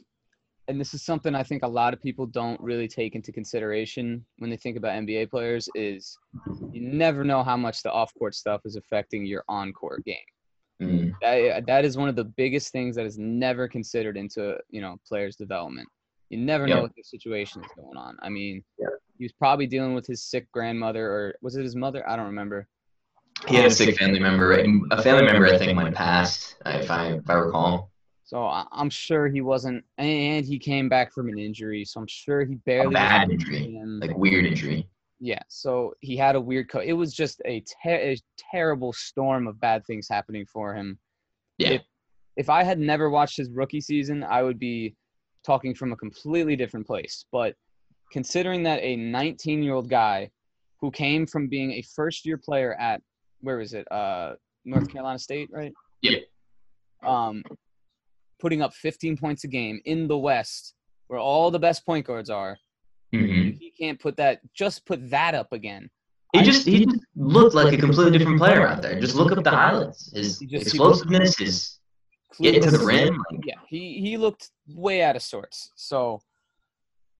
[0.69, 4.25] and this is something I think a lot of people don't really take into consideration
[4.39, 6.17] when they think about NBA players is
[6.73, 10.17] you never know how much the off-court stuff is affecting your on-court game.
[10.83, 11.12] Mm.
[11.21, 14.97] That, that is one of the biggest things that is never considered into you know
[15.07, 15.89] players' development.
[16.31, 16.77] You never Yeah.
[16.77, 18.17] know what their situation is going on.
[18.23, 18.89] I mean, Yeah.
[19.19, 22.09] he was probably dealing with his sick grandmother, or was it his mother?
[22.09, 22.67] I don't remember.
[23.47, 24.49] He had a sick family member.
[24.49, 24.67] right?
[24.91, 27.91] A family member, I think, went past, if I if I recall.
[28.25, 32.07] So I- I'm sure he wasn't, and he came back from an injury, so I'm
[32.07, 32.95] sure he A barely.
[32.95, 34.01] bad injury, him.
[34.01, 34.89] like weird injury.
[35.20, 38.16] Yeah, so he had a weird co It was just a, ter- a
[38.51, 40.99] terrible storm of bad things happening for him.
[41.59, 41.72] Yeah.
[41.75, 41.83] If,
[42.37, 44.97] if I had never watched his rookie season, I would be
[45.45, 47.27] talking from a completely different place.
[47.31, 47.55] But
[48.11, 50.31] considering that a 19 year old guy
[50.81, 53.01] who came from being a first year player at,
[53.41, 53.91] where was it?
[53.93, 55.72] Uh, North Carolina State, right?
[56.03, 56.18] Yeah.
[57.03, 57.43] Um,
[58.41, 60.74] putting up 15 points a game in the West,
[61.09, 62.57] where all the best point guards are,
[63.12, 65.89] hmm he can't put that, just put that up again.
[66.32, 68.99] He just he just looked like a completely different player out there.
[68.99, 70.12] Just look up the highlights.
[70.12, 71.78] His just- explosiveness, his
[72.41, 73.16] getting to the rim.
[73.30, 75.70] Like, Yeah, he he looked way out of sorts.
[75.76, 76.20] So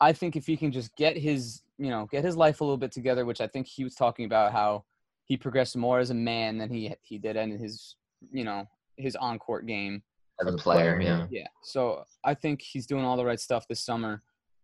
[0.00, 2.76] I think if he can just get his, you know, get his life a little
[2.76, 4.84] bit together, which I think he was talking about how
[5.26, 7.94] he progressed more as a man than he he did in his,
[8.32, 10.02] you know, his on-court game.
[10.41, 11.26] As a player, yeah.
[11.30, 11.47] Yeah.
[11.62, 14.22] So I think he's doing all the right stuff this summer.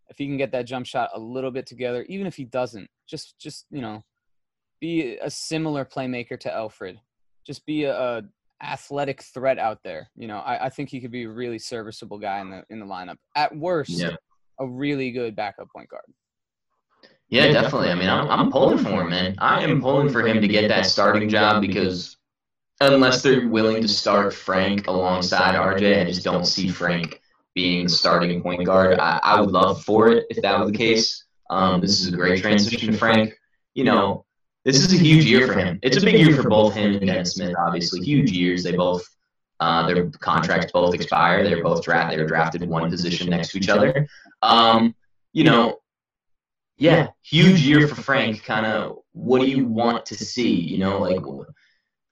[0.09, 2.89] If he can get that jump shot a little bit together, even if he doesn't,
[3.07, 4.03] just just you know,
[4.81, 6.97] be a similar playmaker to Elfrid.
[7.47, 8.23] Just be a, a
[8.61, 10.09] athletic threat out there.
[10.15, 12.79] You know, I, I think he could be a really serviceable guy in the in
[12.79, 13.15] the lineup.
[13.35, 14.15] At worst, Yeah.
[14.59, 16.03] a really good backup point guard.
[17.29, 17.89] Yeah, definitely.
[17.89, 19.35] I mean, I'm, I'm pulling for him, man.
[19.37, 22.17] I am pulling for him to get that starting job because
[22.81, 27.21] unless they're willing to start Frank alongside RJ, I just don't see Frank
[27.53, 28.99] being the starting point guard.
[28.99, 31.25] I, I would love for it if that was the case.
[31.49, 33.37] Um, this is a great transition to Frank.
[33.75, 34.25] You know,
[34.65, 35.79] this is a huge year for him.
[35.83, 38.01] It's a big year for both him and Dennis Smith, obviously.
[38.01, 38.63] Huge years.
[38.63, 39.03] They both,
[39.59, 41.43] uh, their contracts both expire.
[41.43, 42.19] They're both drafted.
[42.19, 44.07] They're drafted one position next to each other.
[44.41, 44.95] Um,
[45.33, 45.79] you know,
[46.77, 48.43] yeah, huge year for Frank.
[48.43, 50.55] Kind of, what do you want to see?
[50.55, 51.21] You know, like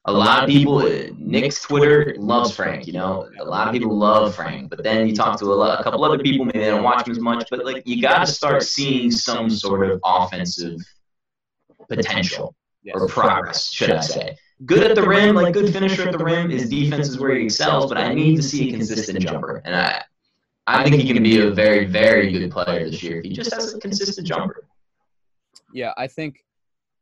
[0.06, 0.80] a lot of people,
[1.18, 2.88] Nick's Twitter loves Frank.
[2.88, 4.70] You know, a lot of people love Frank.
[4.70, 7.06] But then you talk to a, lot, a couple other people, maybe they don't watch
[7.08, 7.48] him as much.
[7.52, 10.80] But like, you got to start seeing some sort of offensive
[11.88, 12.96] potential Yes.
[12.98, 14.38] or progress, should I say?
[14.66, 16.50] Good at the rim, like good finisher at the rim.
[16.50, 17.88] His defense is where he excels.
[17.88, 20.04] But I need to see a consistent jumper, and I,
[20.66, 23.54] I think he can be a very, very good player this year if he just
[23.54, 24.66] has a consistent jumper.
[25.74, 26.46] Yeah, I think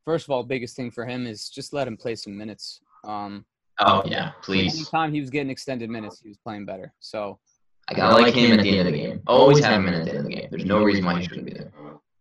[0.03, 2.81] first of all, biggest thing for him is just let him play some minutes.
[3.07, 3.45] Um,
[3.79, 4.75] Oh yeah, please.
[4.75, 6.93] anytime he was getting extended minutes, he was playing better.
[6.99, 7.39] So
[7.87, 9.21] I gotta like him at the end of the game.
[9.27, 10.47] Always have him at the end of the game.
[10.49, 11.71] There's no reason why he shouldn't be there.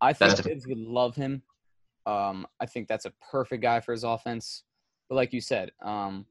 [0.00, 1.42] I think That's kids would love him.
[2.04, 4.64] Um, I think that's a perfect guy for his offense.
[5.08, 6.26] But like you said, um,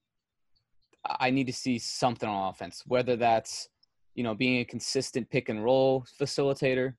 [1.06, 3.70] I I need to see something on offense, whether that's
[4.14, 6.93] you know being a consistent pick and roll facilitator,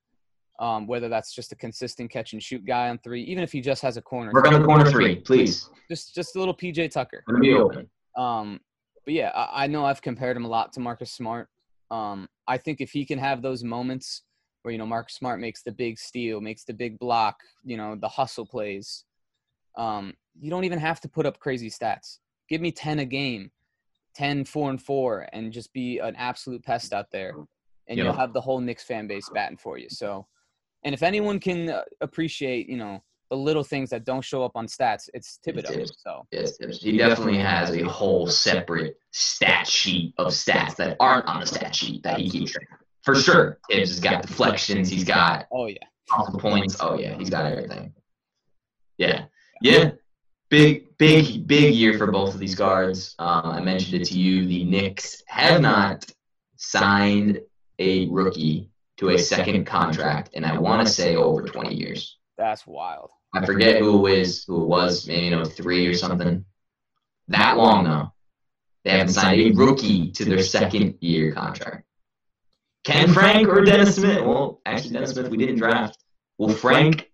[0.59, 3.61] um, whether that's just a consistent catch and shoot guy on three, even if he
[3.61, 5.69] just has a corner, Work on the corner three, please.
[5.89, 7.23] just just a little PJ Tucker.
[7.27, 7.89] Let me open.
[8.15, 8.59] Um,
[9.05, 11.49] but yeah, I, I know I've compared him a lot to Marcus Smart.
[11.91, 14.23] Um, I think if he can have those moments
[14.63, 17.95] where you know Marcus Smart makes the big steal, makes the big block, you know
[17.95, 19.05] the hustle plays,
[19.77, 22.17] um, you don't even have to put up crazy stats.
[22.49, 23.51] Give me ten a game,
[24.15, 27.35] 10, 4 and four, and just be an absolute pest out there,
[27.87, 29.89] and you'll have the whole Knicks fan base batting for you.
[29.89, 30.25] So,
[30.83, 34.53] and if anyone can uh, appreciate, you know, the little things that don't show up
[34.55, 35.67] on stats, it's Thibodeau.
[35.67, 35.97] Thibs.
[35.97, 36.25] So.
[36.31, 36.57] Yes.
[36.79, 41.75] he definitely has a whole separate stat sheet of stats that aren't on the stat
[41.75, 42.67] sheet that he keeps track.
[43.03, 43.59] For sure.
[43.69, 45.77] Thibs has got deflections, he's got Oh yeah.
[46.39, 46.77] points.
[46.79, 47.93] Oh yeah, he's got everything.
[48.97, 49.25] Yeah.
[49.61, 49.91] Yeah.
[50.49, 53.15] Big, big, big year for both of these guards.
[53.19, 54.47] Um, I mentioned it to you.
[54.47, 56.05] The Knicks have not
[56.55, 57.41] signed
[57.79, 62.17] a rookie to a second contract, and I want to say over 20 years.
[62.37, 63.11] That's wild.
[63.33, 66.43] I forget who it was, who it was, maybe you know three or something.
[67.27, 68.11] That long though,
[68.83, 71.83] they haven't signed a rookie to their second year contract.
[72.83, 74.23] Can Frank or Dennis Smith?
[74.23, 75.97] Well, actually, Dennis Smith we didn't draft.
[76.37, 77.11] Will Frank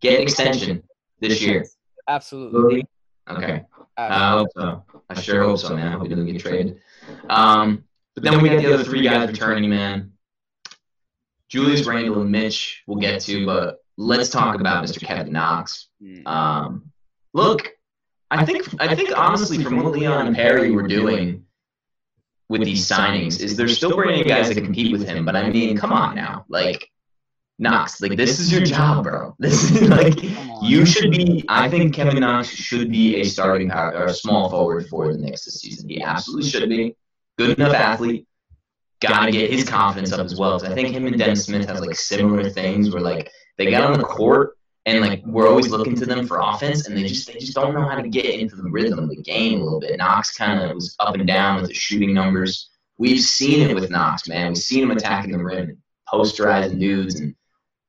[0.00, 0.82] get an extension
[1.20, 1.66] this year?
[2.08, 2.86] Absolutely.
[3.28, 3.64] Okay,
[3.96, 4.38] I Absolutely.
[4.38, 5.02] hope so.
[5.10, 5.88] I sure hope so, man.
[5.88, 6.80] I hope he doesn't get traded.
[7.28, 7.84] Um,
[8.14, 10.12] but then we got the other three guys returning, man.
[11.48, 15.00] Julius Randle and Mitch we'll get to, but let's talk about Mr.
[15.00, 15.88] Kevin Knox.
[16.02, 16.26] Mm.
[16.26, 16.92] Um,
[17.32, 17.72] look,
[18.30, 21.44] I think I think honestly, from what Leon and Perry were doing
[22.48, 25.24] with these signings, is they're still bringing guys that can compete with him.
[25.24, 26.90] But I mean, come on now, like
[27.58, 29.34] Knox, like this is your job, bro.
[29.38, 30.22] This is like
[30.62, 31.44] you should be.
[31.48, 35.18] I think Kevin Knox should be a starting power or a small forward for the
[35.18, 35.88] Knicks this season.
[35.88, 36.96] He absolutely should be.
[37.38, 38.26] Good enough athlete.
[39.00, 40.64] Got to get his confidence up as well.
[40.64, 43.98] I think him and Dennis Smith have like similar things where like they get on
[43.98, 47.38] the court and like we're always looking to them for offense, and they just they
[47.38, 49.98] just don't know how to get into the rhythm of the game a little bit.
[49.98, 52.70] Knox kind of was up and down with the shooting numbers.
[52.96, 54.48] We've seen it with Knox, man.
[54.52, 55.78] We've seen him attacking the rim, and
[56.08, 57.34] posterizing dudes, and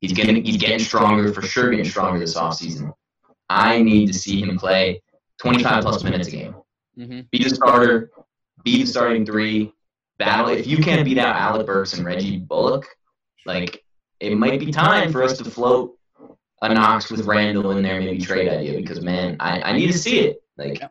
[0.02, 2.92] he's getting he's getting stronger for sure, getting stronger this offseason.
[3.50, 5.02] I need to see him play
[5.38, 6.56] 25 plus minutes a game.
[6.98, 8.12] hmm Be the starter,
[8.64, 9.72] be the starting three,
[10.20, 10.50] battle.
[10.50, 12.86] If you can't beat out Alec Burks and Reggie Bullock,
[13.46, 13.84] like
[14.20, 15.98] it might be time for us to float
[16.62, 19.98] a Knox with Randle in there, maybe trade idea because man, I, I need to
[19.98, 20.42] see it.
[20.58, 20.82] Like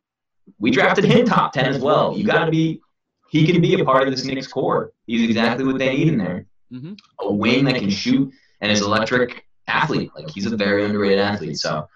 [0.58, 2.16] we drafted him top ten as well.
[2.16, 2.80] You gotta be
[3.28, 4.92] he can be a part of this Knicks core.
[5.06, 6.46] He's exactly what they need in there.
[6.70, 10.10] hmm A wing that can shoot and is electric athlete.
[10.14, 11.58] Like he's a very underrated athlete.
[11.58, 11.88] So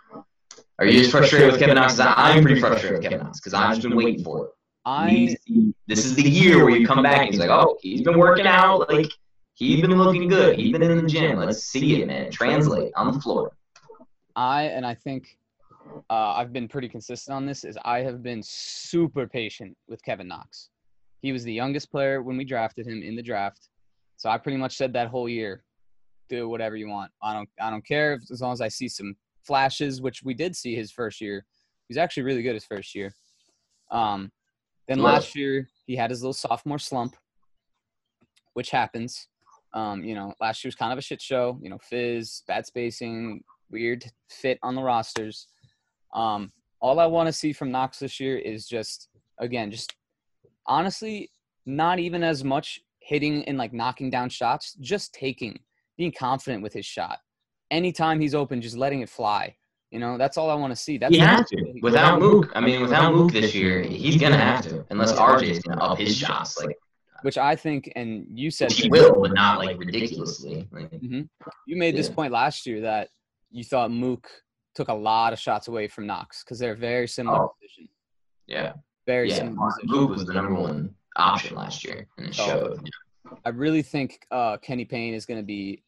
[0.81, 3.55] are you as frustrated with Kevin Knox I- I'm pretty frustrated with Kevin Knox because
[3.55, 4.51] I've just been waiting for it.
[4.85, 8.03] I see- This is the year where you come back and he's like, oh, he's
[8.03, 8.89] been working out.
[8.91, 9.11] Like
[9.55, 10.59] he's been looking good.
[10.59, 11.39] He's been in the gym.
[11.39, 12.31] Let's see it, man.
[12.31, 13.53] Translate on the floor.
[14.37, 15.37] I and I think
[16.09, 17.65] uh, I've been pretty consistent on this.
[17.65, 20.71] Is I have been super patient with Kevin Knox.
[21.21, 23.69] He was the youngest player when we drafted him in the draft,
[24.17, 25.65] so I pretty much said that whole year,
[26.31, 27.11] do whatever you want.
[27.23, 29.15] I don't I don't care if, as long as I see some
[29.45, 31.45] flashes, which we did see his first year.
[31.89, 33.13] He's actually really good his first year.
[33.91, 34.31] Um,
[34.91, 35.05] then Slow.
[35.05, 37.15] last year he had his little sophomore slump,
[38.55, 39.29] which happens.
[39.73, 41.61] Um, you know, last year was kind of a shit show.
[41.63, 45.47] You know, fizz, bad spacing, weird fit on the rosters.
[46.13, 49.95] Um, all I want to see from Knox this year is just, again, just
[50.67, 51.31] honestly,
[51.67, 55.61] not even as much hitting and like knocking down shots, just taking,
[55.99, 57.19] being confident with his shot.
[57.71, 59.55] Anytime he's open, just letting it fly.
[59.91, 60.99] You know, that's all I want to see.
[60.99, 61.75] That's He has to.
[61.83, 65.83] Without Mook, I mean, without Mook this year, he's gonna have to, unless RJ's gonna
[65.83, 66.57] up his shots.
[66.59, 66.77] Like
[67.23, 70.67] which I think, and you said he will, but not like ridiculously.
[70.71, 71.29] Like, Mhm.
[71.67, 73.11] You made this point last year that
[73.51, 74.27] you thought Mook
[74.75, 77.55] took a lot of shots away from Knox because they're very similar Oh.
[77.61, 77.89] position.
[78.47, 78.73] yeah.
[79.07, 80.01] Very yeah, similar Martin position.
[80.01, 82.47] Luke was the number one option last year, and it Oh.
[82.47, 82.91] showed.
[83.45, 85.83] I really think uh, Kenny Payne is going to be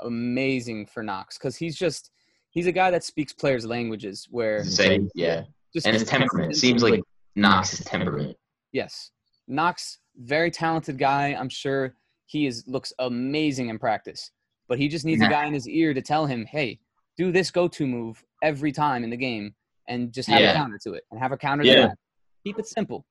[0.00, 2.10] amazing for Knox because he's just
[2.50, 4.26] he's a guy that speaks players' languages.
[4.30, 5.42] Where Say, yeah,
[5.74, 7.02] just and his temperament seems like
[7.36, 8.36] Knox's temperament.
[8.72, 9.10] yes,
[9.46, 11.28] Knox, very talented guy.
[11.34, 11.94] I'm sure
[12.26, 14.30] he is looks amazing in practice,
[14.68, 16.78] but he just needs a guy in his ear to tell him, "Hey,
[17.16, 19.54] do this go-to move every time in the game,
[19.88, 20.52] and just have Yeah.
[20.52, 21.86] a counter to it, and have a counter to Yeah.
[21.88, 21.98] that.
[22.44, 23.04] Keep it simple."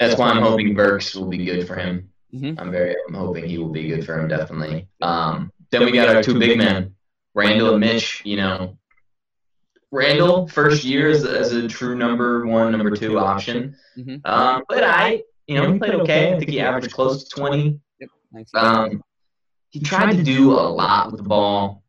[0.00, 2.08] That's why I'm hoping Burks will be good for him.
[2.34, 2.58] Mhm.
[2.58, 4.88] I'm very, I'm hoping he will be good for him definitely.
[5.02, 6.94] Um, then we got our two big men,
[7.34, 8.22] Randle and Mitch.
[8.24, 8.78] You know,
[9.92, 13.76] Randle first year as, as a true number one, number two option.
[13.96, 14.26] Mhm.
[14.26, 16.34] Um, but I, you know, he played okay.
[16.34, 17.78] I think he averaged close to 20.
[18.32, 18.50] Nice.
[18.54, 19.02] Um,
[19.68, 21.82] he tried to do a lot with the ball,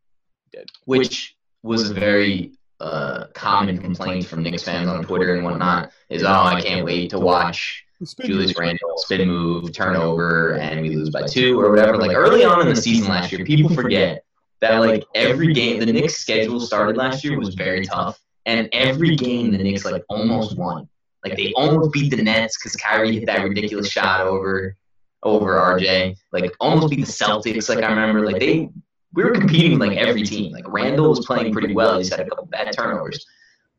[0.86, 2.52] which was a very
[2.82, 5.92] uh, common complaint from Knicks fans on Twitter and whatnot.
[6.10, 7.86] Is oh, I can't wait to watch
[8.22, 11.98] Julius Randle spin move, turnover, and we lose by two or whatever.
[11.98, 14.26] Like early on in the season last year, people forget
[14.64, 19.16] that like every game, the Knicks' schedule started last year was very tough, and every
[19.16, 20.88] game the Knicks like almost won.
[21.24, 24.78] Like they almost beat the Nets because Kyrie hit that ridiculous shot over
[25.22, 26.18] over RJ.
[26.32, 27.68] Like almost beat the Celtics.
[27.68, 28.70] Like I remember, like they
[29.14, 30.54] we were competing with like every team.
[30.54, 31.98] Like Randle was playing pretty well.
[31.98, 33.26] He's had a couple bad turnovers.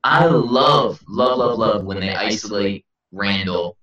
[0.04, 3.78] I love, love, love, love when they isolate Randle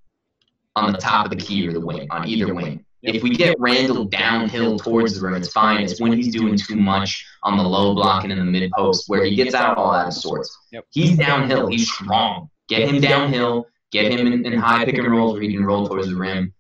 [0.75, 2.85] on the top of the key or the wing, on either wing.
[3.03, 5.81] If we get Randle downhill towards the rim, it's fine.
[5.81, 9.05] It's when he's doing too much on the low block and in the mid post
[9.07, 10.55] where he gets out all out of sorts.
[10.71, 10.85] Yep.
[10.91, 11.67] He's downhill.
[11.67, 12.49] He's strong.
[12.69, 13.67] Get him downhill.
[13.91, 16.53] Get him in, in high pick and rolls where he can roll towards the rim.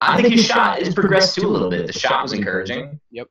[0.00, 1.86] I think his shot has progressed too a little bit.
[1.86, 3.00] The shot was encouraging.
[3.10, 3.28] Yep,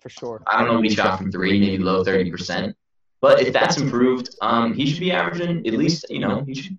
[0.00, 0.42] for sure.
[0.46, 2.76] I don't know what he shot from three, maybe low thirty percent.
[3.20, 6.78] But if that's improved, um, he should be averaging at least, you know, he should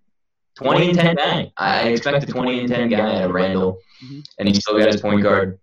[0.58, 1.52] twenty and ten guy.
[1.58, 4.24] I expect a twenty and ten guy out of Randle, Mhm.
[4.40, 5.60] and he's still got his point guard.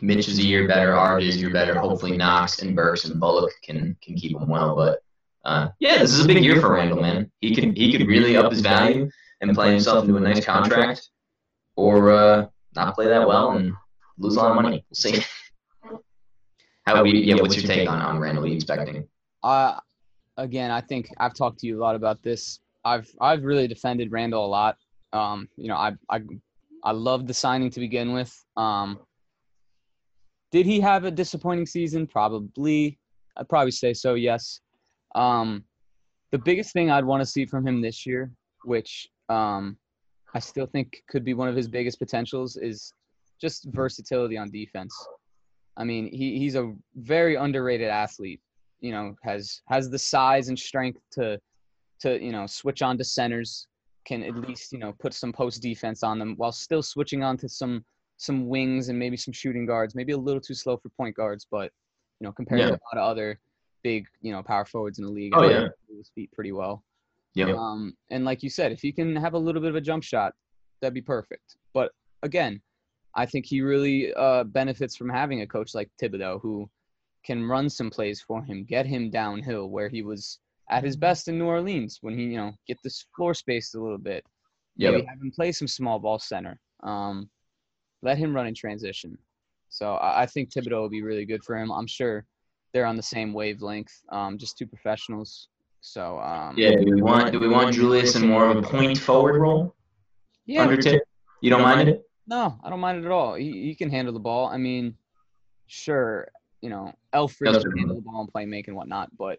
[0.00, 0.92] Mitch is a year better.
[0.94, 1.78] RJ is a year better.
[1.78, 4.74] Hopefully Knox and Burks and Bullock can can keep him well.
[4.74, 5.00] But
[5.44, 7.30] uh, yeah, this is a big year for Randle, man.
[7.40, 9.08] He could he could really up his value
[9.40, 11.08] and play himself into a nice contract,
[11.76, 13.72] or uh, not play that well and
[14.18, 14.84] lose a lot of money.
[14.90, 15.22] We'll see.
[16.86, 18.42] How we, yeah, what's your take on, on Randle?
[18.42, 19.06] What are you expecting?
[19.42, 19.78] Uh,
[20.36, 22.58] again, I think I've talked to you a lot about this.
[22.84, 24.76] I've I've really defended Randle a lot.
[25.12, 26.20] Um, you know, I I
[26.84, 28.32] I love the signing to begin with.
[28.56, 28.98] Um,
[30.50, 32.06] did he have a disappointing season?
[32.06, 32.98] Probably.
[33.36, 34.14] I'd probably say so.
[34.14, 34.60] Yes.
[35.14, 35.64] Um,
[36.30, 38.30] the biggest thing I'd want to see from him this year,
[38.64, 39.78] which um,
[40.34, 42.92] I still think could be one of his biggest potentials, is
[43.40, 44.94] just versatility on defense.
[45.76, 48.40] I mean, he, he's a very underrated athlete
[48.82, 51.40] you know has has the size and strength to
[52.02, 53.66] to you know switch on to centers
[54.04, 57.36] can at least you know put some post defense on them while still switching on
[57.36, 57.84] to some
[58.16, 61.46] some wings and maybe some shooting guards maybe a little too slow for point guards
[61.50, 61.70] but
[62.20, 63.38] you know compared to a lot of other
[63.82, 65.68] big you know power forwards in the league Oh, yeah.
[65.96, 66.84] his feet pretty well
[67.34, 67.52] Yeah.
[67.56, 70.02] um and like you said if he can have a little bit of a jump
[70.04, 70.32] shot
[70.80, 71.90] that'd be perfect but
[72.22, 72.60] again
[73.14, 76.66] I think he really uh, benefits from having a coach like Thibodeau who
[77.26, 80.38] can run some plays for him, get him downhill where he was
[80.72, 83.80] at his best in New Orleans when he, you know, get this floor space a
[83.80, 84.24] little bit.
[84.78, 86.58] Maybe have him play some small ball center.
[86.82, 87.28] Um,
[88.00, 89.18] let him run in transition.
[89.68, 91.70] So I, I think Thibodeau will be really good for him.
[91.70, 92.24] I'm sure
[92.72, 95.48] they're on the same wavelength, um, just two professionals.
[95.82, 98.96] So um, Yeah, do we want do we want Julius in more of a point
[98.96, 99.74] forward role
[100.46, 101.02] yeah, under tip?
[101.42, 102.02] You don't mind it?
[102.26, 103.34] No, I don't mind it at all.
[103.34, 104.46] He, he can handle the ball.
[104.46, 104.94] I mean,
[105.66, 106.28] sure,
[106.62, 109.38] you know, Elfrid can handle the ball and playmaking and whatnot, but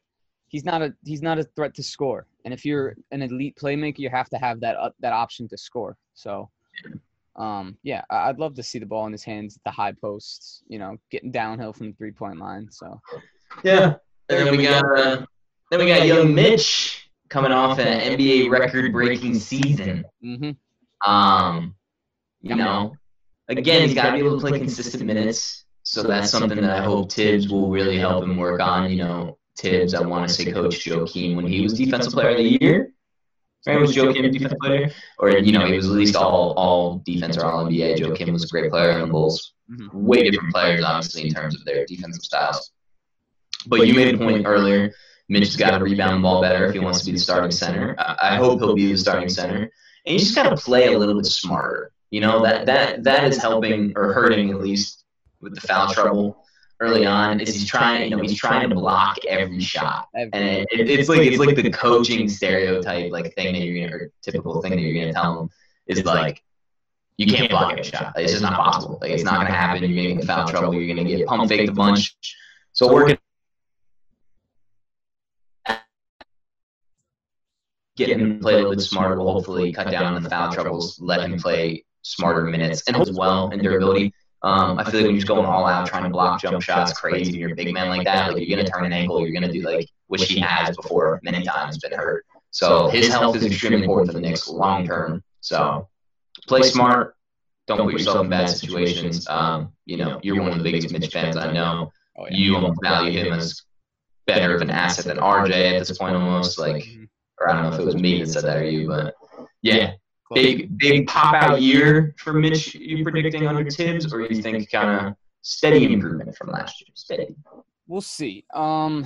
[0.53, 2.25] he's not a he's not a threat to score.
[2.45, 5.57] And if you're an elite playmaker, you have to have that uh, that option to
[5.57, 5.97] score.
[6.13, 6.49] So,
[7.35, 9.91] um, yeah, I- I'd love to see the ball in his hands at the high
[9.91, 10.63] posts.
[10.67, 12.69] You know, getting downhill from the three point line.
[12.71, 13.01] So,
[13.63, 13.95] Yeah.
[14.29, 15.25] And then we got uh,
[15.69, 20.05] then we got young Mitch coming off an NBA record breaking season.
[20.21, 20.51] hmm
[21.05, 21.75] Um,
[22.41, 22.95] you know,
[23.47, 25.65] again, he's got to be able to play consistent minutes.
[25.81, 28.89] So that's something that I hope Thibs will really help him work on.
[28.91, 32.29] You know, Thibs, I want to say Coach Joe Joakim when he was Defensive Player
[32.29, 32.91] of the Year.
[33.65, 34.91] Right, was Joakim Defensive Player?
[35.19, 37.97] Or, you know, he was at least all all defense or all NBA.
[37.97, 39.53] Joakim was a great player on the Bulls.
[39.71, 39.93] Mhm.
[39.93, 42.71] Way different players, obviously, in terms of their defensive styles.
[43.67, 44.93] But you made a point earlier.
[45.29, 47.51] Mitch has got to rebound the ball better if he wants to be the starting
[47.51, 47.95] center.
[47.97, 49.71] I, I hope he'll be the starting center.
[50.05, 51.91] And you just got to play a little bit smarter.
[52.11, 55.05] You know that that that is helping or hurting at least
[55.41, 56.42] with the foul trouble
[56.80, 57.39] early on.
[57.39, 61.09] Is he's trying, you know, he's trying to block every shot, and it, it, it's
[61.09, 64.82] like it's like the coaching stereotype, like thing that you're gonna or typical thing that
[64.82, 65.49] you're gonna tell him.
[65.88, 66.43] is like
[67.17, 68.13] you can't block every shot.
[68.15, 68.97] It's just not possible.
[69.01, 69.84] Like it's not gonna happen.
[69.84, 70.74] You're gonna get foul trouble.
[70.74, 72.15] You're gonna get pump faked a bunch.
[72.74, 73.17] So working
[77.95, 80.51] get him to play a little bit smarter will hopefully cut down on the foul
[80.51, 84.13] troubles, let him play smarter minutes and as well and durability.
[84.43, 86.91] Um, I feel like when you're just going all out trying to block jump shots
[86.93, 89.31] crazy and you're a big man like that, like you're gonna turn an ankle, you're
[89.31, 92.25] gonna do like which he has before many times been hurt.
[92.51, 95.23] So his health is extremely important for the Knicks long term.
[95.39, 95.87] So
[96.47, 97.15] play smart,
[97.67, 99.27] don't put yourself in bad situations.
[99.29, 101.91] Um, you know, you're one of the biggest Mitch fans I know.
[102.17, 102.37] Oh, yeah.
[102.37, 103.61] You almost value him as
[104.27, 106.59] better of an asset than RJ at this point almost.
[106.59, 106.85] Like
[107.39, 109.15] or I don't know if it was me that said that or you, but
[109.61, 109.93] yeah,
[110.34, 112.76] big big pop out year for Mitch.
[112.76, 116.89] You predicting under Thibs, or you think kind of steady improvement from last year?
[116.93, 117.36] Steady.
[117.88, 118.45] We'll see.
[118.53, 119.05] Um,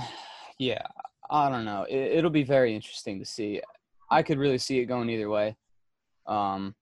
[0.59, 0.83] yeah,
[1.29, 1.85] I don't know.
[1.89, 3.61] It, it'll be very interesting to see.
[4.09, 5.55] I could really see it going either way.
[6.25, 6.75] Um,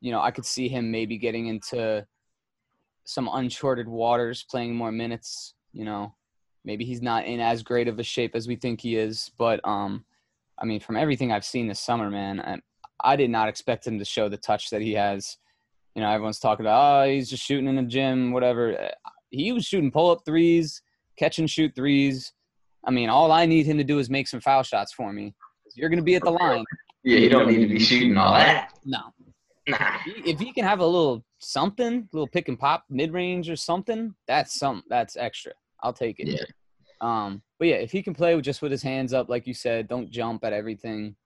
[0.00, 2.06] you know, I could see him maybe getting into
[3.04, 5.54] some uncharted waters, playing more minutes.
[5.72, 6.14] You know,
[6.64, 9.30] maybe he's not in as great of a shape as we think he is.
[9.36, 10.04] But um,
[10.58, 12.58] I mean, from everything I've seen this summer, man, I,
[13.02, 15.36] I did not expect him to show the touch that he has.
[15.94, 18.90] You know, everyone's talking about, oh, he's just shooting in the gym, whatever.
[19.30, 20.82] He was shooting pull up threes,
[21.18, 22.32] catch and shoot threes.
[22.84, 25.34] I mean, all I need him to do is make some foul shots for me.
[25.74, 26.64] You're going to be at the line.
[27.02, 28.72] Yeah, you don't need to be shooting all that.
[28.84, 28.98] No.
[29.68, 29.98] Nah.
[30.06, 33.56] If he can have a little something, a little pick and pop mid range or
[33.56, 35.52] something, that's some that's extra.
[35.82, 36.28] I'll take it.
[36.28, 36.44] Yeah.
[37.00, 39.54] Um, but yeah, if he can play with just with his hands up, like you
[39.54, 41.16] said, don't jump at everything.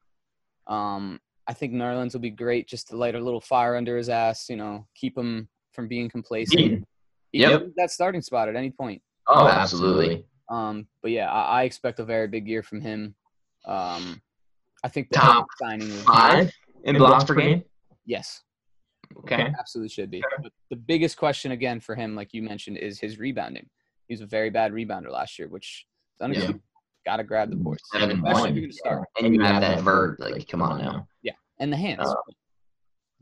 [0.66, 4.08] Um, I think Nerlens will be great just to light a little fire under his
[4.10, 6.84] ass, you know, keep him from being complacent.
[7.32, 7.50] Yeah.
[7.50, 7.62] Yep.
[7.76, 9.02] that starting spot at any point.
[9.26, 10.24] Oh, absolutely.
[10.50, 13.14] Um, but yeah, I, I expect a very big year from him.
[13.66, 14.22] Um,
[14.82, 16.50] I think the Top signing is Five
[16.84, 17.62] in blocks per game.
[18.06, 18.42] yes,
[19.18, 19.52] Okay.
[19.58, 20.22] absolutely should be.
[20.42, 23.68] But the biggest question again for him, like you mentioned, is his rebounding.
[24.06, 25.86] He was a very bad rebounder last year, which
[26.18, 26.60] is unacceptable.
[27.08, 28.54] Got to grab the boards, Seven especially one.
[28.54, 29.08] you're gonna start.
[29.18, 30.20] And you have that vert.
[30.20, 31.08] Like, come on now.
[31.22, 32.06] Yeah, and the hands.
[32.06, 32.14] Uh,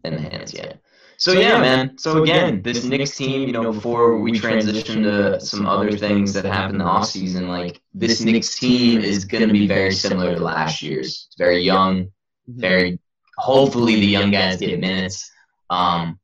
[0.03, 0.73] in the hands, yeah.
[1.19, 1.97] So yeah, man.
[1.97, 6.45] So again, this Knicks team, you know, before we transition to some other things that
[6.45, 10.43] happened in the offseason, like this Knicks team is going to be very similar to
[10.43, 11.27] last year's.
[11.29, 12.07] It's very young,
[12.51, 12.61] Mhm.
[12.61, 12.99] very.
[13.39, 15.31] Hopefully, the young guys get minutes.
[15.71, 16.19] Um,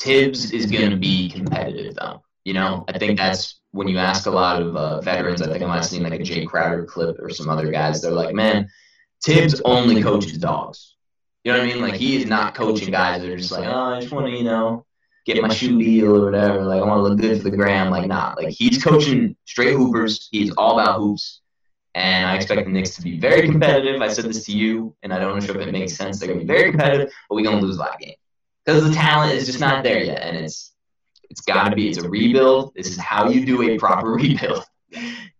[0.00, 2.24] Thibs is going to be competitive, though.
[2.44, 5.42] You know, I think that's when you ask a lot of uh, veterans.
[5.42, 8.00] I think I might have seen like a Jae Crowder clip or some other guys.
[8.00, 8.68] They're like, man,
[9.24, 10.94] Thibs only coaches dogs.
[11.42, 11.82] You know what I mean?
[11.82, 14.32] Like he is not coaching guys that are just like, oh, I just want to,
[14.32, 14.86] you know,
[15.26, 16.62] get my shoe deal or whatever.
[16.62, 17.90] Like I want to look good for the gram.
[17.90, 18.36] Like not.
[18.40, 20.28] Like he's coaching straight hoopers.
[20.30, 21.40] He's all about hoops.
[21.96, 24.00] And I expect the Knicks to be very competitive.
[24.00, 26.18] I said this to you, and I don't know if it makes sense.
[26.18, 28.16] They're gonna be very competitive, but we're gonna lose a lot of games
[28.64, 30.73] because the talent is just not there yet, and it's
[31.34, 31.88] it's got to be.
[31.88, 32.72] It's a rebuild.
[32.76, 34.64] This is how you do a proper rebuild.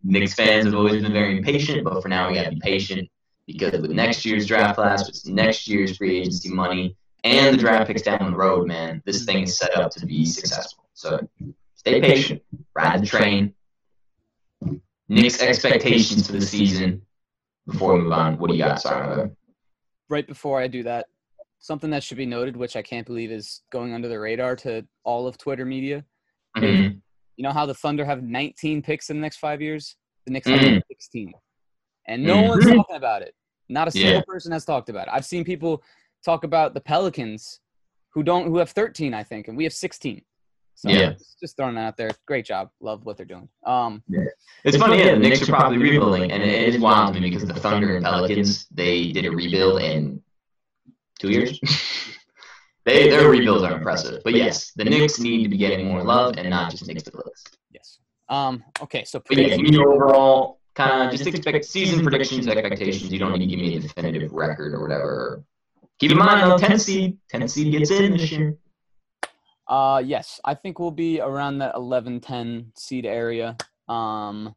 [0.03, 3.09] Knicks fans have always been very impatient, but for now we gotta be patient
[3.47, 7.87] because with next year's draft class, with next year's free agency money, and the draft
[7.87, 10.85] picks down the road, man, this thing is set up to be successful.
[10.95, 11.29] So
[11.77, 12.43] stay patient,
[12.75, 13.55] ride the train.
[15.09, 17.03] Knicks expectations for the season
[17.69, 18.37] before we move on.
[18.39, 19.31] What do you got, Sarah?
[20.09, 21.07] right before I do that,
[21.65, 24.87] something that should be noted, which I can't believe is going under the radar to
[25.03, 26.05] all of Twitter media.
[26.59, 27.01] Mhm.
[27.37, 29.97] You know how the Thunder have 19 picks in the next five years?
[30.27, 30.75] The Knicks Mhm.
[30.75, 31.33] have 16.
[32.07, 32.49] And no Mhm.
[32.49, 33.35] one's talking about it.
[33.71, 34.23] Not a single Yeah.
[34.27, 35.15] person has talked about it.
[35.15, 35.83] I've seen people
[36.23, 37.61] talk about the Pelicans
[38.13, 40.23] who don't who have 13, I think, and we have 16.
[40.75, 41.13] So Yeah.
[41.41, 42.11] just- throwing that out there.
[42.27, 42.71] Great job.
[42.81, 43.49] Love what they're doing.
[43.65, 44.03] Um
[44.65, 47.47] It's funny, yeah, the Knicks are probably rebuilding, and it is wild to me because
[47.49, 50.23] the Thunder and Pelicans, they did a rebuild in
[51.19, 51.59] two years.
[52.85, 54.23] they Their rebuilds are impressive.
[54.25, 57.11] But yes, the Knicks need to be getting more love and not just Knicks to
[57.11, 57.45] clicks.
[57.71, 57.99] yes.
[58.29, 62.03] Um okay, so But yeah, prediction- give me your overall kind of just expect season
[62.03, 63.13] predictions, expectations.
[63.13, 65.45] You don't need to give me a definitive record or whatever.
[66.01, 68.57] Keep in mind though, 10 seed, 10 seed gets in this year.
[69.69, 73.57] Uh, yes, I think we'll be around that 11 10 seed area.
[73.89, 74.55] Um,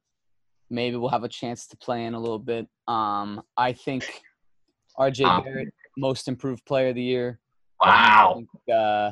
[0.69, 2.67] maybe we'll have a chance to play in a little bit.
[2.87, 4.03] Um, I think
[4.99, 7.39] RJ Barrett, most improved player of the year.
[7.81, 9.11] I Wow, think, uh,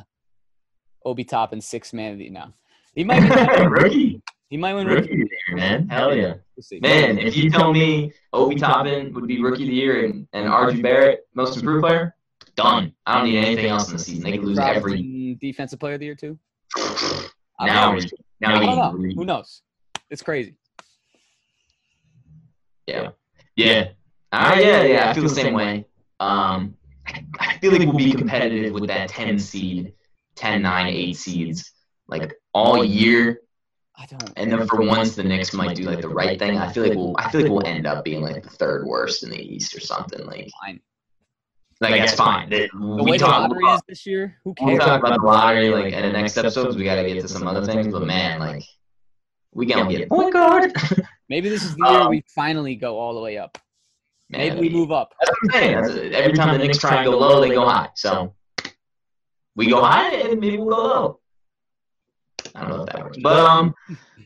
[1.03, 2.53] Obi Toppin, six man of the no.
[2.95, 5.01] He might be, rookie, he might win rookie.
[5.09, 5.87] rookie of the year, man.
[5.89, 6.35] Hell yeah.
[6.71, 6.81] We'll.
[6.81, 10.49] Man, if you tell me Obi Toppin would be rookie of the year and, and
[10.49, 12.15] RJ Barrett most improved player,
[12.55, 12.93] done.
[13.05, 14.23] I don't need anything else in the season.
[14.23, 15.35] They could lose every.
[15.41, 16.39] Defensive player of the year too.
[17.61, 18.09] Now, we-
[18.41, 18.91] now I we know.
[19.15, 19.61] Who knows?
[20.09, 20.55] It's crazy.
[22.85, 23.11] Yeah.
[23.55, 23.89] Yeah.
[24.31, 25.09] Uh, yeah, yeah.
[25.09, 25.85] I feel the same way.
[26.25, 26.75] Um,
[27.07, 29.93] I, I feel like we'll be competitive with that 10 seed,
[30.35, 31.71] 10, 9, 8 seeds,
[32.07, 33.41] like all year.
[33.97, 34.33] I don't.
[34.35, 36.57] And then for once, the Knicks might do like the right thing.
[36.57, 39.23] I feel like we'll, I feel like we'll end up being like the third worst
[39.23, 40.25] in the East or something.
[40.25, 40.81] Like, Fine.
[41.79, 42.49] like that's fine.
[42.49, 44.71] The, The we way the talk lottery about, is this year, who cares?
[44.71, 46.75] we'll talk about the lottery like in the next episodes.
[46.75, 48.63] We got to get to some other things, but man, like
[49.53, 50.73] we gonna get a point guard.
[51.29, 53.57] Maybe this is the year Um, we finally go all the way up.
[54.29, 55.13] Man, Maybe we move up.
[55.19, 55.81] That's what I'm saying.
[55.81, 57.89] That's, every time the Knicks try and go low, they go high.
[57.95, 58.33] So
[59.55, 61.19] we go high, and maybe we'll go low.
[62.55, 63.75] I don't know if that works, but um,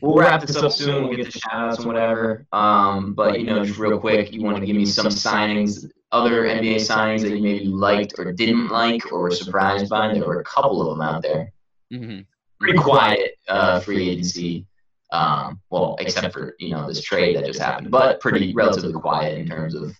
[0.00, 1.06] we'll wrap this up soon.
[1.06, 2.46] We'll get the shout outs and whatever.
[2.52, 6.44] Um, but you know, just real quick, you want to give me some signings, other
[6.44, 10.12] NBA signings that you maybe liked or didn't like or were surprised by.
[10.12, 11.52] There were a couple of them out there.
[11.92, 12.20] Mm-hmm.
[12.58, 14.66] Pretty quiet uh, free agency.
[15.12, 19.38] Um, well, except for you know this trade that just happened, but pretty relatively quiet
[19.38, 19.92] in terms of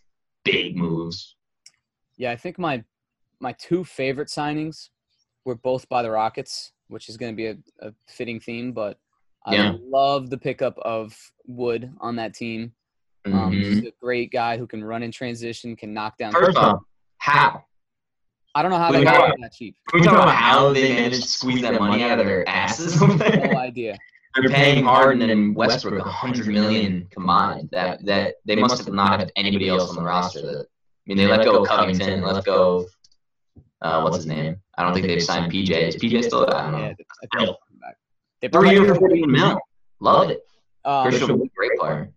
[0.45, 1.37] big moves.
[2.17, 2.85] Yeah, I think my
[3.41, 4.91] my two favorite signings
[5.45, 8.73] were both by the Rockets, which is going to be a, a fitting theme.
[8.73, 8.99] But
[9.45, 9.75] I Yeah.
[9.83, 12.73] love the pickup of Wood on that team.
[13.27, 13.53] Um, Mhm.
[13.55, 16.33] He's a great guy who can run in transition, can knock down.
[16.33, 16.83] First off,
[17.19, 17.65] how?
[18.55, 19.77] I don't know how we they got that cheap.
[19.89, 23.01] Can we talk about how they managed to squeeze that money out of their asses?
[23.01, 23.99] No idea.
[24.41, 27.69] They're paying Harden and Westbrook a hundred million combined.
[27.73, 30.41] That that they must have not had anybody else on the roster.
[30.43, 30.65] That I
[31.07, 32.87] mean, they let go of Covington, let go of
[33.83, 34.57] uh, what's his name?
[34.77, 35.71] I don't think they've signed PJ.
[35.71, 36.47] Is PJ still?
[36.55, 36.79] I don't know.
[36.79, 36.93] Yeah,
[37.35, 37.97] I they'll come back.
[38.41, 39.59] They Three probably- years, forty mil.
[40.01, 40.41] Love it.
[40.85, 42.11] um, Christian Wood, great player.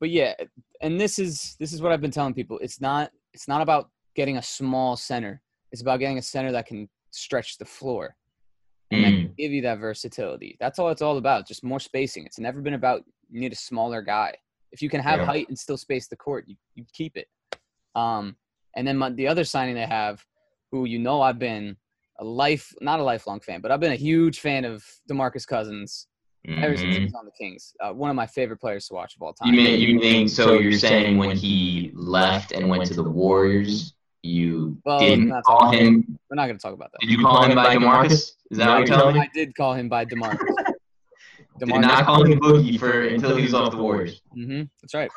[0.00, 0.34] but yeah,
[0.80, 2.58] and this is this is what I've been telling people.
[2.58, 5.40] It's not it's not about getting a small center.
[5.70, 8.14] It's about getting a center that can stretch the floor
[8.92, 9.36] and Mm.
[9.36, 10.56] give you that versatility.
[10.60, 11.46] That's all it's all about.
[11.46, 12.26] Just more spacing.
[12.26, 14.34] It's never been about you need a smaller guy.
[14.72, 15.26] If you can have Yeah.
[15.26, 17.28] height and still space the court, you, you keep it.
[17.94, 18.36] Um,
[18.76, 20.24] and then my, the other signing they have,
[20.70, 21.76] who you know I've been
[22.20, 26.06] a life not a lifelong fan, but I've been a huge fan of DeMarcus Cousins
[26.60, 27.04] ever since he Mhm.
[27.04, 27.74] was on the Kings.
[27.80, 29.48] Uh, one of my favorite players to watch of all time.
[29.54, 33.94] You mean you mean so you're saying when he left and went to the Warriors,
[34.22, 36.18] you Well, didn't call all- him?
[36.30, 36.98] We're not going to talk about that.
[37.00, 38.32] Did you call him by DeMarcus?
[38.50, 39.20] Is that what you're telling me?
[39.20, 40.38] I did call him by DeMarcus.
[41.58, 44.20] Did not call him Boogie for until he was off the Warriors.
[44.32, 45.10] hmm That's right.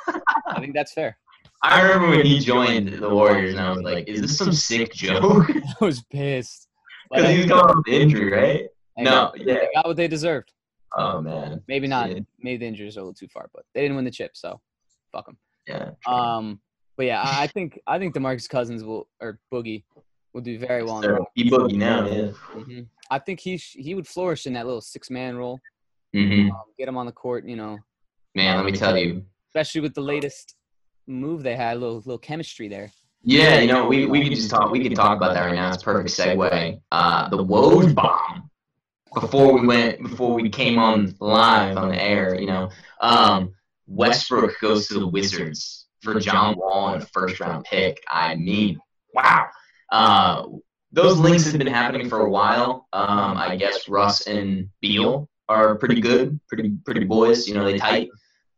[0.47, 1.18] I think that's fair.
[1.64, 4.93] I remember when he joined the Warriors, and I was like, "Is this some sick
[4.93, 5.49] joke?"
[5.82, 6.68] I was pissed.
[7.10, 8.68] But Because I- he's coming off the injury, right?
[8.97, 9.53] they No, got- yeah.
[9.56, 10.51] They got what they deserved.
[10.97, 12.12] Oh man, Maybe not.
[12.12, 12.20] Yeah.
[12.39, 14.60] Maybe the injuries are a little too far, but they didn't win the chip, so
[15.14, 15.38] fuck them.
[15.68, 15.91] yeah.
[16.06, 16.60] Um,
[16.98, 19.84] but yeah, I think I think DeMarcus Cousins will or Boogie
[20.34, 21.02] will do very well.
[21.02, 22.32] So, he boogie now, yeah.
[22.54, 25.60] hmm I think he sh- he would flourish in that little six man role.
[26.14, 27.80] hmm Um, get him on the court, you know,
[28.36, 29.24] Man, let me tell you.
[29.50, 30.56] especially with the latest
[31.08, 32.91] move they had, a little little chemistry there.
[33.24, 34.72] Yeah, you know, we, we could just talk.
[34.72, 35.70] We can talk about that right now.
[35.74, 36.80] It's a perfect segue.
[36.91, 38.50] Uh, the Woj bomb.
[39.14, 42.70] Before we went, before we came on live on the air, you know,
[43.00, 43.54] um,
[43.88, 48.01] Westbrook goes to the Wizards for John Wall and a first round pick.
[48.10, 48.80] I mean,
[49.14, 49.47] wow.
[49.91, 50.45] Uh,
[50.91, 52.88] those links have been happening for a while.
[52.93, 57.47] Um, I guess Russ and Beal are pretty good, pretty pretty boys.
[57.47, 58.10] You know, they tight.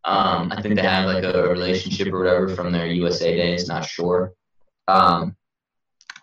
[0.03, 3.67] Um, I think they have like a relationship or whatever from their USA days.
[3.67, 4.33] Not sure.
[4.87, 5.35] Um,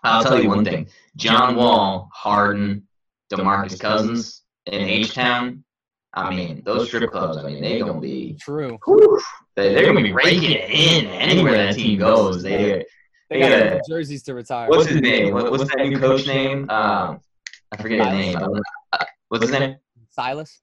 [0.03, 2.87] I'll tell you one thing: John Wall, Harden,
[3.31, 5.63] DeMarcus Cousins in H Town.
[6.13, 7.37] I mean, those strip clubs.
[7.37, 8.37] I mean, they're gonna be.
[8.39, 8.79] True.
[8.85, 9.21] whew,
[9.55, 12.43] they- They're gonna be raking it in anywhere that team goes.
[12.43, 12.85] They.
[13.29, 13.79] They got Yeah.
[13.89, 14.69] jerseys to retire.
[14.69, 15.33] What's his name?
[15.33, 16.69] What, what's that new coach name?
[16.69, 17.19] Um,
[17.71, 18.37] I forget his name.
[18.93, 19.77] Uh, What's his name?
[20.11, 20.61] Silas?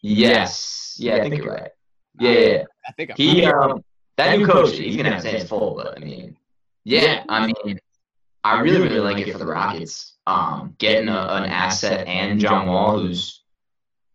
[0.00, 0.96] Yes.
[0.98, 1.70] Yeah, I think you're right.
[2.20, 2.62] Yeah, yeah, yeah.
[2.88, 3.84] I think I'm He um
[4.16, 6.36] that new coach, he's gonna have his hands full, but I mean,
[6.84, 7.78] yeah, I mean,
[8.44, 10.16] I really really like it for the Rockets.
[10.26, 13.42] Um, getting a, an asset and John Wall, who's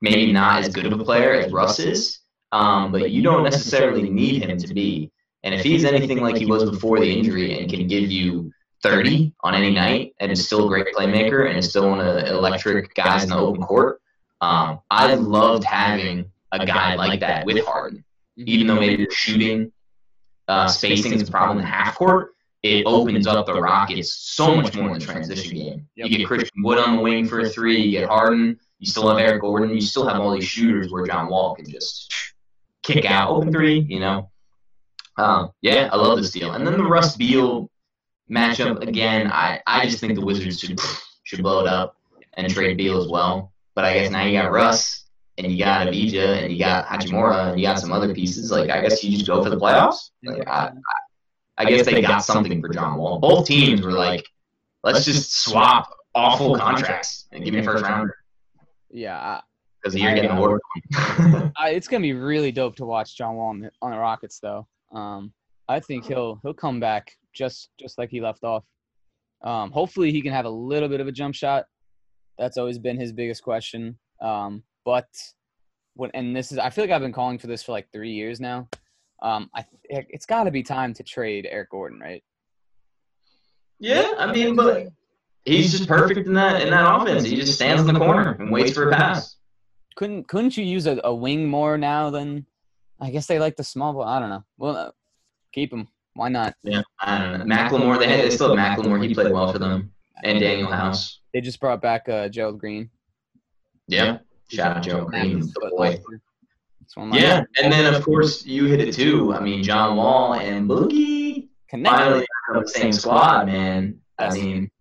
[0.01, 2.18] maybe not as good of a player as Russ is,
[2.51, 5.11] um, but you don't necessarily need him to be.
[5.43, 8.51] And if he's anything like he was before the injury and can give you
[8.84, 12.15] 30 on any night and is still a great playmaker and is still one of
[12.15, 14.01] the electric guys in the open court,
[14.41, 18.03] um, I loved having a guy like that with Harden
[18.45, 19.71] even though maybe the shooting
[20.47, 24.55] uh, spacing is a problem in the half court, it opens up the Rockets so
[24.55, 25.88] much more in the transition game.
[25.95, 29.07] You get Christian Wood on the wing for a three, you get Harden, you still
[29.09, 32.13] have Eric Gordon, you still have all these shooters where John Wall can just
[32.84, 34.30] kick out open three, you know.
[35.18, 36.53] Um, yeah, I love this deal.
[36.53, 37.69] And then the Russ Beal
[38.30, 40.80] matchup again, I, I just think the Wizards should
[41.23, 41.97] should blow it up
[42.34, 43.51] and trade Beal as well.
[43.76, 45.06] But I guess now you got Russ
[45.38, 48.51] and you got Avdija and you got Hachimura and you got some other pieces.
[48.51, 50.11] Like I guess you just go for the playoffs.
[50.23, 50.72] Like I,
[51.57, 53.19] I, I guess they got something for John Wall.
[53.19, 54.26] Both teams were like
[54.84, 58.15] let's just swap awful contracts and give me a first rounder
[58.89, 59.41] Yeah,
[59.81, 60.61] because you're I, getting uh, awarded.
[61.57, 64.39] I, it's gonna be really dope to watch John Wall on the, on the Rockets,
[64.39, 64.68] though.
[64.91, 65.34] Um,
[65.68, 68.64] I think he'll he'll come back just just like he left off.
[69.43, 71.65] Um, hopefully, he can have a little bit of a jump shot.
[72.38, 73.97] That's always been his biggest question.
[74.22, 75.07] Um, but
[75.95, 78.11] when and this is I feel like I've been calling for this for like three
[78.11, 78.68] years now.
[79.22, 82.23] Um, I it's got to be time to trade Eric Gordon, right?
[83.80, 84.88] yeah, I mean, but
[85.45, 87.23] he's just perfect in that in that offense.
[87.23, 89.35] He just stands in the corner and waits for a pass.
[89.99, 92.45] Couldn't couldn't you use a, a wing more now than?
[93.01, 94.03] I guess they like the small ball.
[94.03, 94.45] I don't know.
[94.57, 94.91] Well, uh,
[95.51, 95.89] keep him.
[96.13, 96.53] Why not?
[96.63, 97.53] Yeah, I don't know.
[97.53, 99.05] McLemore, they, had, they still have McLemore.
[99.05, 99.91] He played well for them,
[100.23, 101.19] and Danuel House.
[101.34, 102.89] They just brought back uh, Gerald Green.
[103.89, 104.19] Yeah,
[104.49, 105.99] shout out Gerald Green, the boy.
[106.80, 109.34] That's one of my- Yeah, and then of course you hit it too.
[109.34, 111.93] I mean, John Wall and Boogie Connect.
[111.93, 113.99] finally on the same squad, man.
[114.17, 114.71] I mean,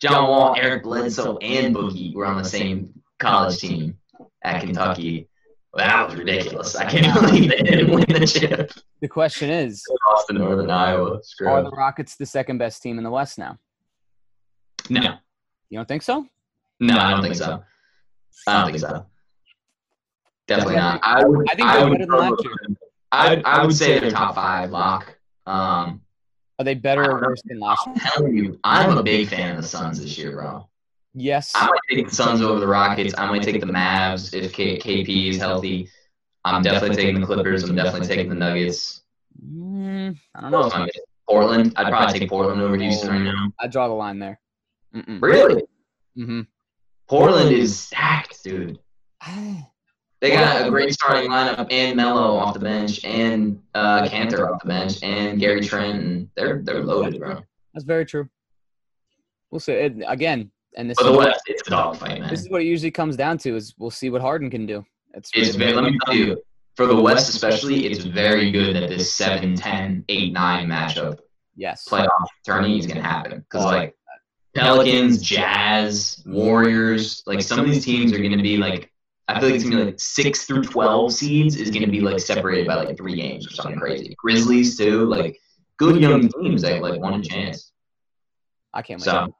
[0.00, 3.96] John Wall, Eric Bledsoe, and Boogie were on the same college team
[4.42, 5.28] at Kentucky.
[5.72, 6.74] Well, that was ridiculous.
[6.76, 8.72] I can't believe they didn't win the chip.
[9.00, 11.20] The question is, Lost to Northern Iowa.
[11.22, 13.58] Screw are the Rockets the second best team in the West now?
[14.88, 15.14] No,
[15.68, 16.26] You don't think so?
[16.80, 17.62] no, I don't think so.
[18.48, 19.06] I don't think so.
[20.48, 21.00] Definitely not.
[21.04, 21.46] I would.
[21.50, 21.98] I think I they're would.
[21.98, 22.76] better than last year.
[23.12, 25.16] I I would say they're top five lock.
[25.46, 26.00] Um,
[26.58, 27.94] Are they better or worse than last year?
[27.96, 30.68] I'm telling you, I'm a big fan of the Suns this year, bro.
[31.14, 31.52] Yes.
[31.54, 33.14] I might take the Suns over the Rockets.
[33.18, 35.88] I might take the Mavs if K- KP is healthy.
[36.44, 37.64] I'm definitely taking the Clippers.
[37.64, 39.02] I'm definitely taking the Nuggets.
[39.44, 40.64] Mm, I don't know.
[40.64, 41.02] am I missing?
[41.28, 41.72] Portland.
[41.76, 43.52] I'd probably take Portland over Houston right now.
[43.60, 44.40] I draw the line there.
[44.94, 45.20] Mm-mm.
[45.22, 45.62] Really?
[46.18, 46.40] Mm-hmm.
[47.08, 48.78] Portland is stacked, dude.
[50.20, 54.60] They got a great starting lineup and Melo off the bench and uh, Kanter off
[54.60, 56.02] the bench and Gary Trent.
[56.02, 57.40] And they're they're loaded, bro.
[57.72, 58.28] That's very true.
[59.50, 59.72] We'll see.
[59.72, 62.30] It, again, and this the what, West, it's a dogfight, man.
[62.30, 64.84] this is what it usually comes down to is we'll see what Harden can do.
[65.14, 66.40] It's, It's very, let me tell you,
[66.76, 71.18] for the West especially, it's very good that this 7 10 8 9 matchup
[71.56, 71.86] yes.
[71.88, 72.08] playoff
[72.46, 73.38] tourney is going to happen.
[73.38, 73.94] Because, like,
[74.54, 78.90] Pelicans, Jazz, Warriors, like, some of these teams are going to be, like,
[79.28, 81.90] I feel like it's going to be, like, 6 through 12 seeds is going to
[81.90, 84.14] be, like, separated by, like, three games or something crazy.
[84.16, 85.04] Grizzlies, too.
[85.04, 85.38] Like,
[85.76, 87.72] good young teams that, like, want a chance.
[88.72, 89.04] I can't wait.
[89.04, 89.34] So,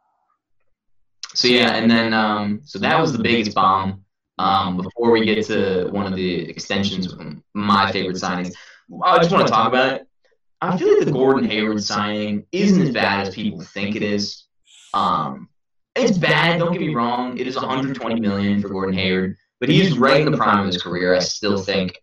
[1.35, 4.05] so yeah, and then um, so that was the biggest bomb.
[4.39, 7.15] Um, before we get to one of the extensions,
[7.53, 8.55] my favorite signings,
[9.05, 10.09] I just want to talk about it.
[10.63, 14.45] I feel like the Gordon Hayward signing isn't as bad as people think it is.
[14.93, 15.49] Um,
[15.95, 16.59] it's bad.
[16.59, 17.39] Don't get me wrong.
[17.39, 20.67] It is 120 million for Gordon Hayward, but he is right in the prime of
[20.67, 21.15] his career.
[21.15, 22.03] I still think,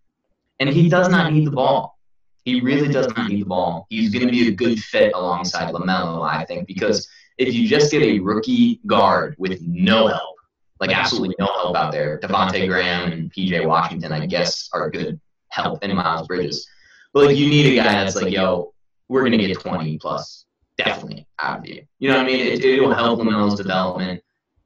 [0.59, 1.97] and he does not need the ball.
[2.45, 3.87] He really does not need the ball.
[3.89, 7.07] He's going to be a good fit alongside LaMelo, I think, because
[7.37, 10.35] if you just get a rookie guard with no help,
[10.79, 15.19] like absolutely no help out there, Devontae Graham and PJ Washington, I guess, are good
[15.49, 16.67] help, and Miles Bridges.
[17.13, 18.73] But like you need a guy that's like, yo,
[19.09, 20.45] we're gonna get 20 plus,
[20.77, 21.83] definitely out of you.
[21.99, 22.45] You know what I mean?
[22.45, 24.21] It, it will help LaMelo's development.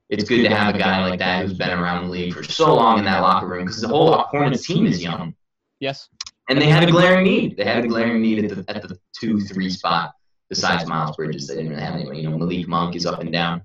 [0.09, 2.75] It's good to have a guy like that who's been around the league for so
[2.75, 5.33] long in that locker room because the whole Hornets team is young,
[5.79, 6.09] yes.
[6.49, 7.55] and they had a glaring need.
[7.55, 10.13] They had a glaring need at the at the two three spot.
[10.51, 12.17] Besides Miles Bridges, they didn't really have anyone.
[12.17, 13.61] You know, Malik Monk is up and down.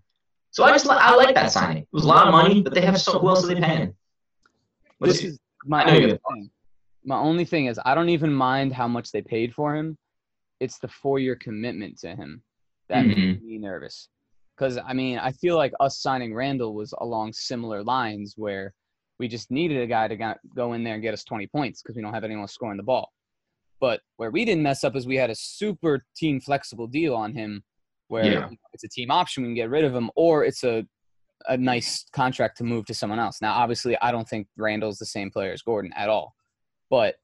[0.52, 1.78] So I just I like that signing.
[1.82, 3.92] It was a lot of money, but they have so who else are they paying?
[4.98, 6.50] What's This is my I know you only thing.
[7.04, 9.98] My only thing is I don't even mind how much they paid for him.
[10.60, 12.44] It's the four-year commitment to him
[12.88, 13.16] that Mhm.
[13.16, 14.08] made me nervous.
[14.56, 18.74] Because I mean, I feel like us signing Randle was along similar lines where
[19.18, 21.82] we just needed a guy to go- go in there and get us 20 points
[21.82, 23.12] because we don't have anyone scoring the ball.
[23.80, 27.34] But where we didn't mess up is we had a super team flexible deal on
[27.34, 27.62] him,
[28.08, 28.48] where Yeah.
[28.72, 30.86] it's a team option we can get rid of him, or it's a
[31.48, 33.42] a nice contract to move to someone else.
[33.42, 36.34] Now, obviously, I don't think Randle's the same player as Gordon at all,
[36.90, 37.16] but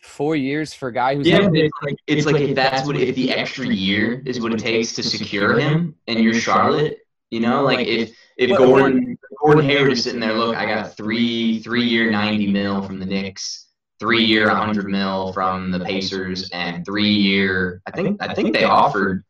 [0.00, 3.14] four years for a guy who's Yeah, it's like, it's like if that's what if
[3.16, 6.98] the extra year is what it takes to secure him, and you're Charlotte,
[7.30, 11.58] you know, like if if Gordon Gordon Hayward is sitting there, look, I got three
[11.60, 13.63] three year ninety mil from the Knicks,
[14.00, 18.64] three year hundred mil from the Pacers, and three year I think I think they
[18.64, 19.24] offered,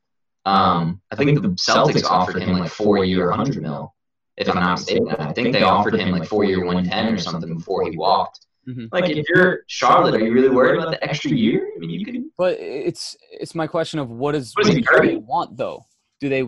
[0.45, 3.95] um, I think the Celtics offered him like four year hundred mil,
[4.37, 5.09] if I'm not mistaken.
[5.11, 8.47] I think they offered him like four year one ten or something before he walked.
[8.69, 8.89] Mhm.
[8.93, 11.71] Like if you're Charlotte, are you really worried about the extra year?
[11.77, 15.03] I mean, you could But it's it's my question of what is What is what
[15.03, 15.85] do they want though?
[16.21, 16.43] Do they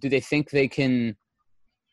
[0.00, 1.16] do they think they can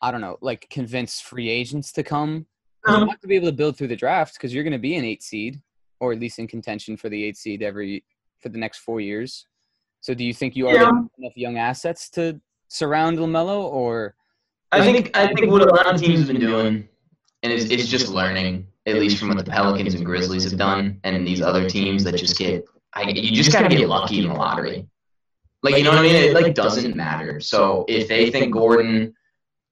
[0.02, 2.46] I don't know, like convince free agents to come
[2.88, 3.00] No.
[3.00, 4.96] You have to be able to build through the draft because you're going to be
[4.96, 5.62] an eight seed
[6.00, 8.04] or at least in contention for the eight seed every
[8.40, 9.46] for the next four years.
[10.02, 10.86] So do you think you already Yeah.
[10.86, 12.40] have enough young assets to
[12.70, 14.16] surround LaMelo, or
[14.72, 16.88] I think I think what a lot of teams have been doing,
[17.44, 21.00] and it's, it's just learning, at least from what the Pelicans and Grizzlies have done,
[21.04, 24.34] and these other teams that just get, I, you just gotta get lucky in the
[24.34, 24.88] lottery.
[25.64, 26.16] Like you know what I mean?
[26.16, 27.42] It like doesn't matter.
[27.42, 29.14] So if they think Gordon,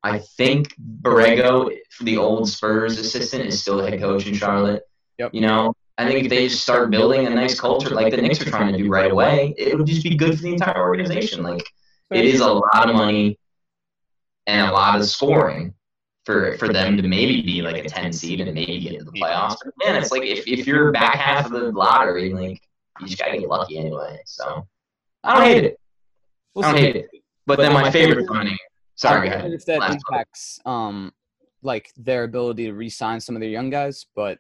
[0.03, 4.83] I think Borrego, the old Spurs assistant, is still the head coach in Charlotte.
[5.19, 5.31] Yep.
[5.33, 8.39] You know, I think if they just start building a nice culture like the Knicks
[8.41, 11.41] are trying to do right away, it would just be good for the entire organization.
[11.41, 11.67] Like
[12.11, 13.39] it is a lot of money
[14.45, 15.73] and a lot of scoring
[16.25, 19.11] for for them to maybe be like a 10 seed and maybe get into the
[19.11, 19.57] playoffs.
[19.63, 22.61] But man, it's like if, if you're back half of the lottery, like
[22.99, 24.19] you just gotta get lucky anyway.
[24.25, 24.67] So
[25.23, 25.79] I don't hate it.
[26.53, 27.09] we'll I don't hate it.
[27.47, 28.57] But then my favorite signing.
[28.95, 29.49] Sorry, go I don't ahead.
[29.51, 31.11] know if that impacts um
[31.63, 34.39] like their ability to re-sign some of their young guys, but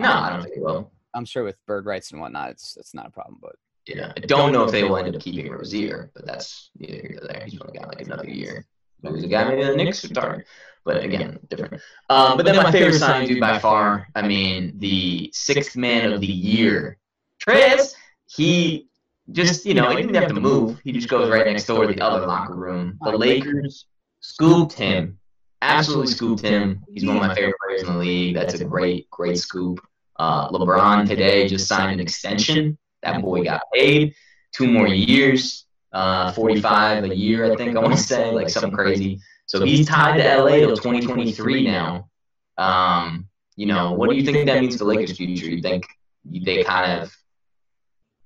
[0.00, 0.92] No, um, I don't think it will.
[1.14, 3.38] I'm sure with bird rights and whatnot, it's it's not a problem.
[3.40, 3.56] But
[3.86, 7.18] Yeah, I don't know if they will end up keeping Rozier, but that's neither here
[7.20, 7.44] nor there.
[7.46, 8.64] He's only got like another year.
[9.02, 10.46] There's a guy maybe the Knicks would target,
[10.84, 11.80] but again, different.
[12.10, 16.20] Um, but then my favorite signing dude by far, I mean, the sixth man of
[16.20, 16.98] the year,
[17.42, 17.94] Trez.
[18.26, 18.88] He
[19.32, 20.80] just, you know, he didn't have to move.
[20.84, 22.98] He just goes right next door to the other locker room.
[23.02, 23.86] The Lakers
[24.20, 25.18] scooped him,
[25.62, 26.84] absolutely scooped him.
[26.92, 28.34] He's one of my favorite players in the league.
[28.34, 29.80] That's a great, great scoop.
[30.20, 32.76] Uh, LeBron today just signed an extension.
[33.02, 34.14] That boy got paid
[34.52, 35.64] two more years,
[35.94, 39.18] uh, 45 a year, I think I want to say, like something crazy.
[39.46, 42.10] So he's tied to LA till 2023 now.
[42.58, 45.46] Um, you know, what do you think that means for Lakers' future?
[45.46, 45.86] You think
[46.26, 47.16] they kind of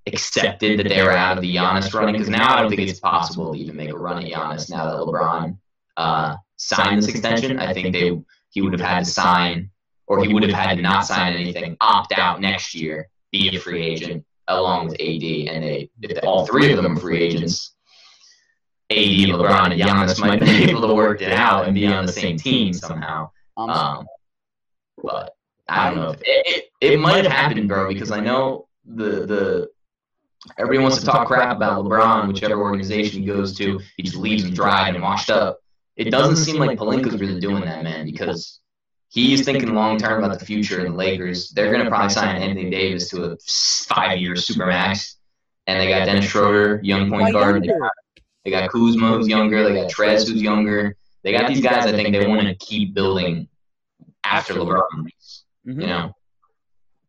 [0.09, 2.15] accepted that they were out of the Giannis running?
[2.15, 4.85] Because now I don't think it's possible to even make a run at Giannis now
[4.87, 5.57] that LeBron
[5.97, 7.61] uh, signed this extension.
[7.61, 9.71] I think they he would have had to sign,
[10.07, 13.61] or he would have had to not sign anything, opt out next year, be a
[13.61, 15.23] free agent along with AD,
[15.55, 17.73] and they if all three of them are free agents.
[18.91, 22.13] AD, LeBron, and Giannis might be able to work it out and be on the
[22.13, 23.31] same team somehow.
[23.57, 24.07] um, Um,
[25.03, 25.35] but
[25.69, 26.11] I don't know.
[26.11, 26.47] If, it,
[26.83, 29.71] it, it might have happened, bro, because I know the the
[30.59, 33.81] everyone wants to talk crap about LeBron, whichever organization he goes to.
[33.97, 35.61] He just leaves them dry and washed up.
[35.97, 38.61] It doesn't seem like Pelinka's really doing that, man, because
[39.15, 41.51] he's thinking long term about the future in the Lakers.
[41.51, 43.37] They're gonna probably sign Anthony Davis to a
[43.87, 45.15] five year supermax,
[45.67, 47.63] and they got Dennis Schroeder, young point guard.
[47.63, 47.93] They got,
[48.45, 49.63] they got Kuzma, who's younger.
[49.63, 50.97] They got Trez, who's younger.
[51.23, 51.87] They got these guys.
[51.87, 53.49] I think they want to keep building
[54.25, 54.83] after LeBron.
[55.05, 55.45] leaves.
[55.65, 56.13] You know.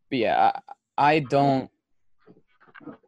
[0.09, 0.51] But yeah,
[0.97, 1.69] I, I don't.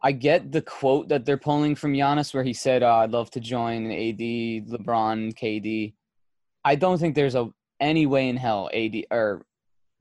[0.01, 3.29] I get the quote that they're pulling from Giannis where he said, uh, "I'd love
[3.31, 5.93] to join AD, LeBron, KD."
[6.65, 9.45] I don't think there's a any way in hell AD or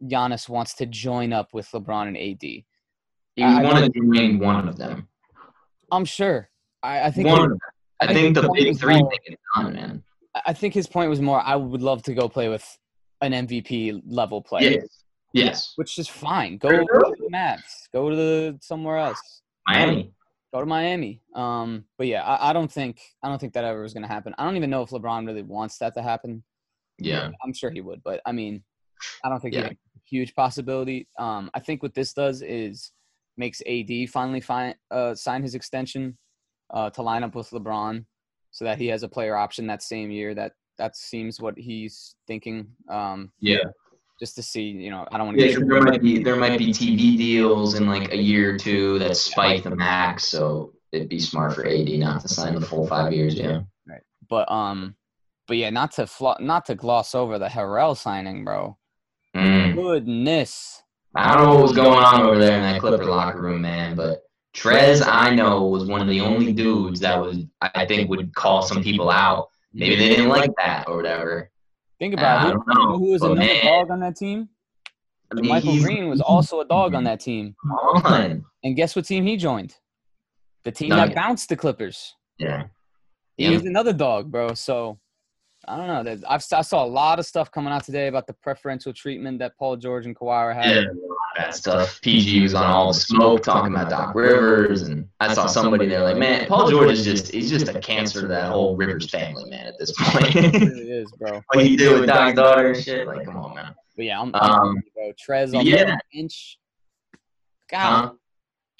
[0.02, 2.40] Giannis wants to join up with LeBron and AD.
[2.42, 2.64] He
[3.42, 5.08] wanted to remain one of them.
[5.92, 6.48] I'm sure.
[6.82, 7.58] I, I think One of them.
[8.00, 10.02] I I think think the big three thing is done, man.
[10.44, 11.40] I think his point was more.
[11.40, 12.64] I would love to go play with
[13.22, 15.02] an MVP level player, Yes.
[15.32, 15.72] Yes.
[15.76, 16.58] which is fine.
[16.58, 17.88] Go, go to the Mavs.
[17.94, 19.42] Go to the somewhere else.
[19.66, 20.12] Miami.
[20.52, 21.22] go to Miami.
[21.34, 24.08] Um, but yeah, I, I don't think I don't think that ever was going to
[24.08, 24.34] happen.
[24.38, 26.42] I don't even know if LeBron really wants that to happen.
[26.98, 27.30] Yeah.
[27.44, 28.62] I'm sure he would, but I mean,
[29.24, 29.66] I don't think Yeah.
[29.66, 31.08] it's a huge possibility.
[31.18, 32.92] Um, I think what this does is
[33.36, 36.16] makes AD finally fi- uh, sign his extension
[36.70, 38.04] uh, to line up with LeBron,
[38.50, 40.34] so that he has a player option that same year.
[40.34, 42.66] That that seems what he's thinking.
[42.88, 43.64] Um, Yeah.
[44.20, 46.58] just to see, you know, I don't want to Yeah, there might be there might
[46.58, 51.08] be TV deals in like a year or two that spike the max, so it'd
[51.10, 53.34] be smart for AD not to sign the full five years.
[53.34, 53.60] Yeah.
[53.86, 54.00] Right.
[54.28, 54.96] But um,
[55.46, 58.76] but yeah, not to fl- not to gloss over the Harrell signing, bro.
[59.36, 59.74] Mm.
[59.74, 60.82] Goodness.
[61.14, 63.96] I don't know what was going on over there in that Clipper locker room, man,
[63.96, 64.22] but
[64.54, 68.62] Trez, I know, was one of the only dudes that was I think would call
[68.62, 69.48] some people out.
[69.72, 71.50] Maybe they didn't like that or whatever.
[71.98, 72.50] Think about it.
[72.52, 72.98] don't You know know.
[72.98, 74.48] who was but another man, dog on that team?
[75.32, 77.54] I mean, JaMychal Green was also a dog on that team.
[77.62, 77.72] Come
[78.04, 78.44] on.
[78.64, 79.74] And guess what team he joined?
[80.64, 81.14] The team Nuggets.
[81.14, 82.14] that bounced the Clippers.
[82.38, 82.64] Yeah.
[83.36, 83.50] He Yeah.
[83.52, 84.54] was another dog, bro.
[84.54, 84.98] So
[85.68, 86.28] I don't know.
[86.28, 89.56] I've I saw a lot of stuff coming out today about the preferential treatment that
[89.58, 90.76] Paul George and Kawhi had.
[90.76, 90.84] Yeah,
[91.36, 92.00] that stuff.
[92.02, 96.04] PG was on all the smoke talking about Doc Rivers, and I saw somebody there
[96.04, 99.50] like, man, Paul George is just he's just a cancer to that whole Rivers family,
[99.50, 99.66] man.
[99.66, 101.40] At this point, really is, bro.
[101.52, 103.74] what he did with Doc's daughter and shit, like, come on, man.
[103.96, 105.12] But yeah, I'm, I'm Um, bro.
[105.12, 105.84] Trez off yeah.
[105.84, 106.58] the bench.
[107.68, 108.12] God, Huh?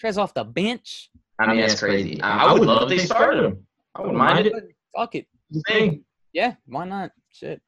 [0.01, 1.11] Trez off the bench.
[1.39, 2.21] I mean, that's crazy.
[2.23, 3.67] I, I would love if they started him.
[3.95, 4.53] I wouldn't mind it.
[4.95, 5.27] Fuck it.
[5.69, 6.05] Thing.
[6.37, 7.13] Yeah, why not?
[7.33, 7.63] Shit.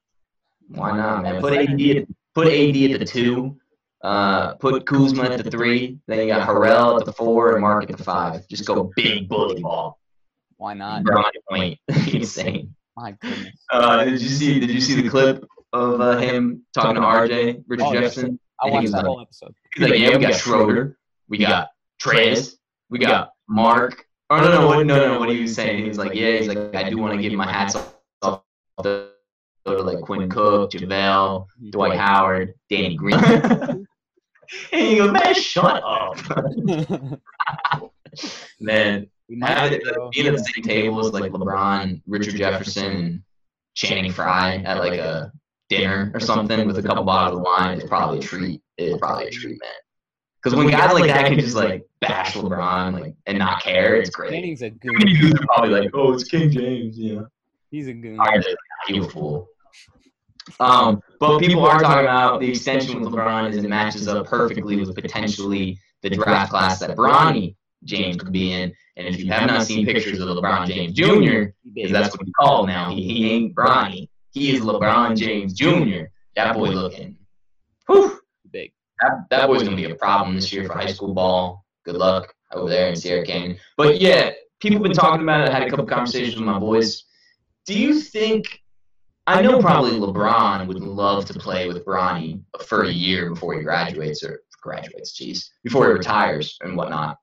[0.67, 1.41] Why not, man?
[1.41, 2.05] Put AD at,
[2.35, 3.57] put AD at the two.
[4.03, 5.97] Uh, put Kuzma at the three.
[6.07, 8.47] Then you got Harrell at the four and Marc at the five.
[8.47, 9.99] Just go big bully ball.
[10.57, 11.03] Why not?
[11.03, 11.79] Grind point.
[12.13, 12.75] Insane.
[12.95, 13.55] My goodness.
[13.71, 14.59] Uh, did you see?
[14.59, 15.43] Did you see the clip
[15.73, 18.13] of uh, him talking to RJ Richard Oh, yes.
[18.13, 18.39] Jefferson?
[18.61, 19.53] I And watched that like- whole episode.
[19.75, 21.69] He's like, yeah, we got Schroeder, we got
[21.99, 22.53] Trez,
[22.91, 24.05] we got Marc.
[24.29, 25.19] Oh no, no, what, no, no, no.
[25.19, 25.85] What are you saying?
[25.85, 27.95] He's like, yeah, he's like, I do want to give my hats off
[28.83, 29.09] to
[29.65, 33.15] to, like Quinn Cook, JaVale, Dwight Howard, Danny Green.
[34.71, 36.17] and you go, man, shut up,
[38.59, 39.07] man.
[39.27, 42.95] we Have have it, to being at the same table as like LeBron, Richard Jefferson,
[42.95, 43.23] and
[43.75, 45.31] Channing Frye at like a
[45.69, 48.61] dinner or something with a couple bottles of wine is probably a treat.
[48.77, 49.71] It's probably a treat, man.
[50.41, 54.09] Because when guys like that can just like bash LeBron like and not care, it's
[54.09, 54.31] great.
[54.31, 54.97] Manning's a goon.
[54.99, 57.21] dudes are probably like, "Oh, it's King James," yeah.
[57.71, 58.17] He's a goon.
[58.17, 58.55] RJ,
[58.95, 59.47] you a fool.
[60.59, 64.77] Um, but people are talking about the extension with LeBron as it matches up perfectly
[64.77, 68.73] with potentially the draft class that Bronny James could be in.
[68.97, 72.31] And if you have not seen pictures of LeBron James Jr., because that's what we
[72.31, 74.09] call now, he, he ain't Bronny.
[74.31, 76.05] He is LeBron James Jr.
[76.35, 77.17] That boy looking.
[77.87, 78.19] Whew,
[78.51, 78.71] Big.
[79.01, 81.65] that, that boy's gonna be a problem this year for high school ball.
[81.85, 83.57] Good luck over there in Sierra Canyon.
[83.77, 85.49] But yeah, people have been talking about it.
[85.49, 87.03] I had a couple conversations with my boys.
[87.65, 88.58] Do you think?
[89.29, 93.61] I know probably LeBron would love to play with Bronny for a year before he
[93.61, 97.19] graduates or graduates, jeez, before he retires and whatnot.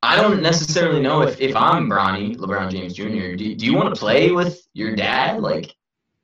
[0.00, 3.34] I don't necessarily know if, if I'm Bronny, LeBron James Jr.
[3.34, 5.74] Do, do you want to play with your dad like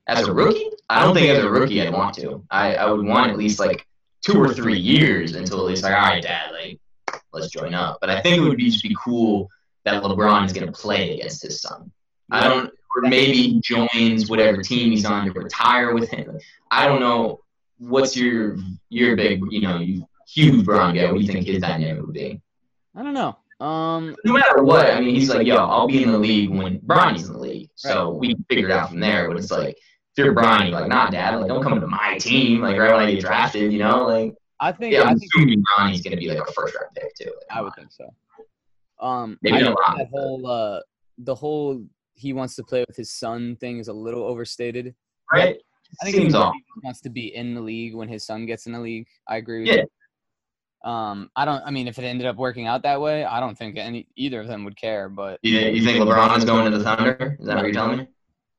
[0.07, 0.71] as a rookie?
[0.89, 2.45] I don't think as a rookie I'd want to.
[2.53, 3.85] I, I would want at least like
[4.23, 6.79] two or three years until at least like, all right, dad, like
[7.33, 7.99] let's join up.
[8.01, 9.51] But I think it would be just be cool
[9.85, 11.91] that LeBron is going to play against his son.
[12.31, 16.39] I don't, or maybe he joins whatever team he's on to retire with him.
[16.71, 17.41] I don't know.
[17.79, 18.57] What's your
[18.89, 21.07] your big, you know, you huge Bron guy?
[21.11, 22.41] What do you think his dynamic would be?
[22.95, 23.37] I don't know.
[23.65, 26.79] Um, No matter what, I mean, he's like, yo, I'll be in the league when
[26.81, 27.71] Bronny's in the league.
[27.75, 29.29] So we can figure it out from there.
[29.29, 32.61] But it's like, if you're Bronny, like, not dad, like, don't come to my team,
[32.61, 35.31] like, right when I get drafted, you know, like, I think yeah, I I'm think
[35.35, 37.27] assuming Bronny's gonna be like a first round pick too.
[37.27, 38.15] Like, I would think so.
[39.01, 40.81] Um, Maybe I not think that whole uh,
[41.19, 41.85] the whole
[42.15, 44.95] he wants to play with his son thing is a little overstated.
[45.33, 45.57] right?
[46.01, 46.55] I think Seems he off.
[46.83, 49.07] wants to be in the league when his son gets in the league.
[49.29, 49.83] I agree with Yeah.
[49.83, 50.91] you.
[50.91, 51.63] Um, I don't.
[51.65, 54.41] I mean, if it ended up working out that way, I don't think any either
[54.41, 55.09] of them would care.
[55.09, 57.37] But You, you think LeBron is going to the Thunder?
[57.41, 58.07] Is that what you're telling me?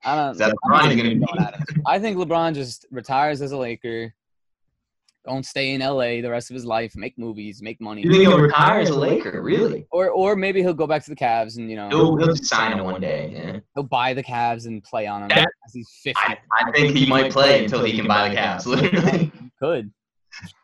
[0.04, 0.32] I don't.
[0.32, 1.60] Is that I'm not LeBron's even gonna going at.
[1.86, 4.14] I think LeBron just retires as a Laker.
[5.28, 6.96] Don't stay in LA the rest of his life.
[6.96, 9.42] Make movies, make money, You think he'll retire as a Laker?
[9.42, 9.88] Really?
[9.92, 12.72] or or maybe he'll go back to the Cavs and you know He'll, he'll sign
[12.78, 13.32] him one day.
[13.34, 13.60] Yeah.
[13.74, 15.46] he'll buy the Cavs and play on them Yeah.
[15.66, 16.22] as he's fifty.
[16.22, 18.66] I, I think he might play until he can buy the Cavs.
[18.66, 19.32] Literally.
[19.60, 19.92] Could.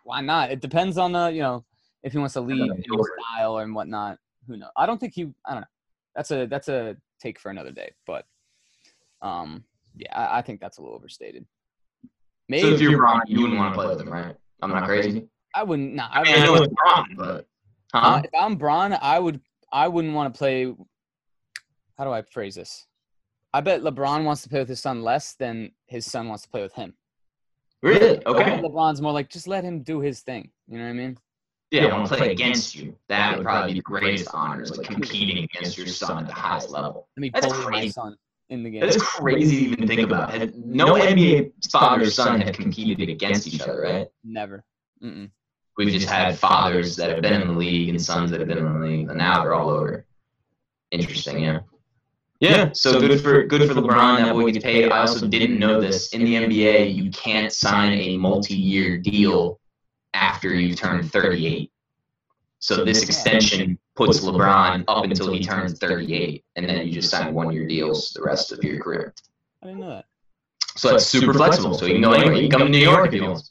[0.04, 0.52] Why not?
[0.52, 1.66] It depends on the you know
[2.04, 2.84] if he wants to leave in
[3.36, 4.18] style and whatnot.
[4.48, 4.70] Who knows?
[4.78, 5.32] I don't think he.
[5.46, 5.68] I don't know.
[6.16, 7.92] That's a that's a take for another day.
[8.06, 8.26] But
[9.22, 9.64] um,
[9.96, 11.46] yeah, I, I think that's a little overstated.
[12.50, 14.36] Maybe so if you're Bron, you wouldn't want to play with him, right?
[14.62, 15.28] I'm not crazy.
[15.54, 15.94] I wouldn't.
[15.96, 17.48] Nah, I mean, I know it's Bron, but
[17.94, 18.22] Uh, huh?
[18.24, 20.74] if I'm Bron, I would I wouldn't want to play.
[21.98, 22.88] How do I phrase this?
[23.54, 26.50] I bet LeBron wants to play with his son less than his son wants to
[26.50, 26.94] play with him.
[27.84, 28.26] Really?
[28.26, 28.62] I Okay.
[28.62, 30.52] LeBron's more like just let him do his thing.
[30.68, 31.18] You know what I mean?
[31.72, 32.96] Yeah, I want to play against you.
[33.08, 36.34] That would probably be the greatest honor, is like competing against your son at the
[36.34, 37.08] highest level.
[37.18, 38.18] Let me That's bully my son
[38.52, 38.82] in the game.
[38.82, 40.32] That is crazy to even think about.
[40.32, 44.08] Had- No NBA father or son have competed against each other, right?
[44.24, 44.64] Never.
[45.02, 45.32] Mm-mm.
[45.78, 48.60] We've just had fathers that have been in the league and sons that have been
[48.60, 50.06] in the league, and now they're all over.
[50.92, 51.60] Interesting, yeah.
[52.42, 54.18] Yeah, so good for good for LeBron.
[54.18, 54.92] That boy gets paid.
[54.92, 56.10] I also didn't know this.
[56.10, 59.60] In the NBA, you can't sign a multi-year deal
[60.16, 61.72] after you turn 38.
[62.58, 67.34] So this extension puts LeBron up until he turns 38, and then you just sign
[67.34, 69.14] one-year deals the rest of your career.
[69.62, 70.06] I didn't know that.
[70.76, 71.74] So that's super flexible.
[71.74, 72.36] So you can go anywhere.
[72.36, 73.44] You can come to New York if you want.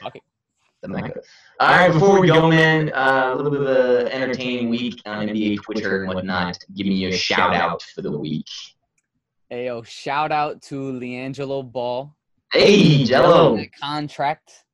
[0.00, 0.22] Fuck it.
[0.82, 1.20] The Mecca.
[1.60, 3.66] All right, before we go, man, uh, a little bit of
[4.06, 6.58] an entertaining week on NBA Twitter and whatnot.
[6.74, 8.46] Give me a shout out for the week.
[9.52, 12.14] Ayo, shout out to LiAngelo Ball.
[12.52, 13.66] Hey, Gelo.
[13.80, 14.64] Contract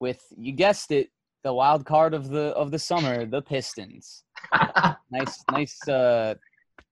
[0.00, 1.10] with you guessed it,
[1.42, 4.24] the wild card of the of the summer, the Pistons.
[5.10, 6.34] Nice, nice, uh,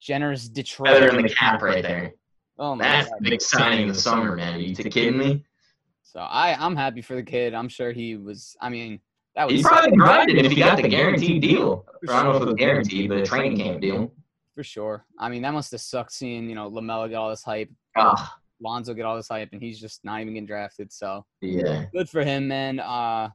[0.00, 0.88] generous Detroit.
[0.90, 2.12] Feather in the cap right there.
[2.58, 3.18] Oh my That's god.
[3.20, 4.54] the big signing of the summer, man.
[4.56, 5.44] Are you kidding me?
[6.02, 7.54] So I I'm happy for the kid.
[7.54, 8.56] I'm sure he was.
[8.60, 9.00] I mean,
[9.36, 11.86] that was He's probably grinding if he got the guaranteed deal.
[12.08, 14.12] I don't know if it was guaranteed, but a training camp deal.
[14.54, 15.06] for sure.
[15.18, 18.36] I mean, that must have sucked seeing you know LaMelo get all this hype, Ah,
[18.60, 20.92] Lonzo get all this hype, and he's just not even getting drafted.
[20.92, 21.86] So yeah.
[21.94, 22.80] good for him, man.
[22.80, 23.30] Uh,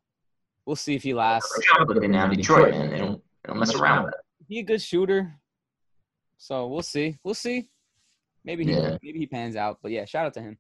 [0.68, 1.52] we'll see if he lasts.
[1.80, 2.92] Now, Detroit, man.
[2.92, 4.20] They don't, they don't mess around with it.
[4.48, 5.34] He a good shooter.
[6.38, 7.18] So we'll see.
[7.24, 7.70] We'll see.
[8.44, 8.98] maybe he Yeah.
[9.02, 9.80] maybe he pans out.
[9.82, 10.58] But yeah, shout out to him.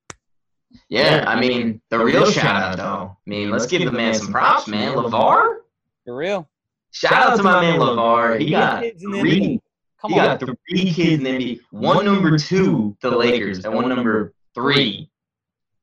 [0.90, 3.16] Yeah, I mean, the real shout out though.
[3.16, 4.96] I mean, let's give the man some props, man.
[4.96, 5.58] LeVar?
[6.06, 6.50] For real.
[6.92, 8.40] Shout out to my man LeVar.
[8.40, 9.60] He Three got kids in three NBA.
[10.02, 10.26] Come he on.
[10.26, 11.60] got three kids in the NBA.
[11.72, 15.10] One number two, the Lakers, and one number three.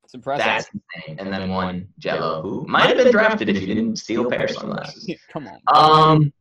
[0.04, 0.44] It's impressive.
[0.44, 1.18] That's insane.
[1.20, 4.44] And then one Gelo, who might have been drafted if he didn't steal a pair
[4.44, 5.08] of sunglasses.
[5.32, 5.60] Come on.
[5.72, 6.32] Um,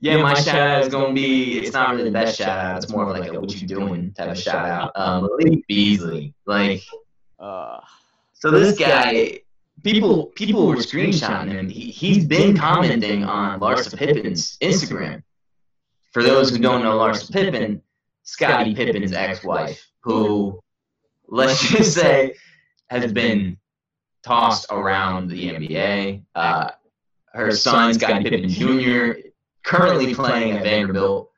[0.00, 1.58] yeah, my shout out is gonna be.
[1.58, 2.82] It's not really the best shout out.
[2.82, 4.92] It's more of like a what you doing type of shout out.
[4.94, 6.82] Um, Malik Beasley, like
[7.38, 7.80] Uh,
[8.32, 9.40] so this guy.
[9.82, 11.68] People people were screenshotting him.
[11.68, 15.22] He, he's been commenting on Larsa Pippen's Instagram.
[16.12, 17.82] For those who don't know Larsa Pippen,
[18.22, 20.58] Scottie Pippen's ex-wife, who
[21.28, 22.34] let's just say
[22.88, 23.58] has been
[24.22, 26.22] tossed around the NBA.
[26.34, 26.70] Uh,
[27.32, 29.20] her son, Scottie Pippen Jr.,
[29.64, 31.30] currently playing at Vanderbilt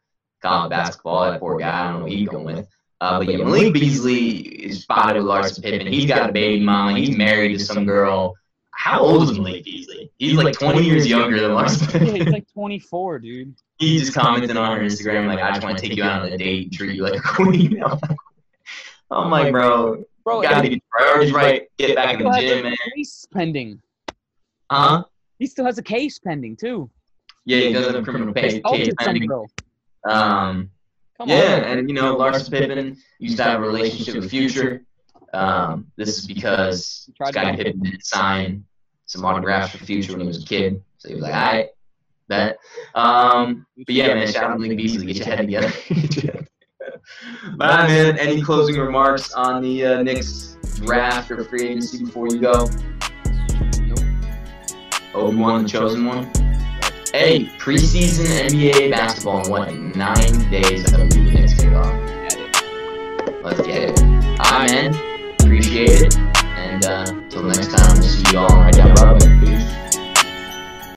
[0.43, 1.31] college basketball.
[1.31, 2.69] That poor guy, I don't know what he's going with.
[3.01, 5.87] Uh, but yeah, Malik Beasley is spotted with Larsa Pippen.
[5.87, 6.99] He's got a baby mama.
[6.99, 8.35] He's married to some girl.
[8.73, 10.11] How old is Malik Beasley?
[10.19, 13.55] He's like 20 years younger than Larsa yeah, he's like 24, dude.
[13.79, 16.33] he just commented on her Instagram like, "I just want to take you out on
[16.33, 17.83] a date and treat you like a queen."
[19.11, 21.69] I'm like, bro, Bro, gotta get your priorities right.
[21.79, 22.77] Get back in still the gym, man.
[22.97, 23.81] case pending.
[24.71, 25.05] Huh?
[25.39, 26.91] He still has a case pending too.
[27.47, 28.55] Yeah, he does have a criminal case.
[28.55, 29.31] case Ultra pending.
[30.05, 30.71] Um,
[31.17, 31.79] Come yeah, on.
[31.79, 34.83] and you know, Larsa Pippen used to have a relationship with Future.
[35.33, 38.65] Um, this is because He tried to Scottie Pippen didn't sign
[39.07, 41.69] some autographs for Future when he was a kid, so he was like, "All right,
[42.29, 42.59] bet."
[42.95, 45.07] Um, but yeah, man, shout out to Malik Beasley.
[45.07, 45.73] Get your head together.
[47.57, 48.19] Bye, man.
[48.19, 52.69] Any closing remarks on the uh, Knicks draft or free agency before you go?
[53.81, 53.99] Nope.
[55.15, 56.31] Obi Wan, the chosen one.
[57.19, 59.75] Hey, preseason NBA basketball in what?
[59.97, 61.87] Nine days until the Knicks kick off.
[61.87, 63.43] At it.
[63.43, 64.01] Let's get it.
[64.39, 64.95] Alright, man.
[65.41, 66.19] Appreciate it.
[66.19, 69.46] And uh, until next time, see you all right down Broadway.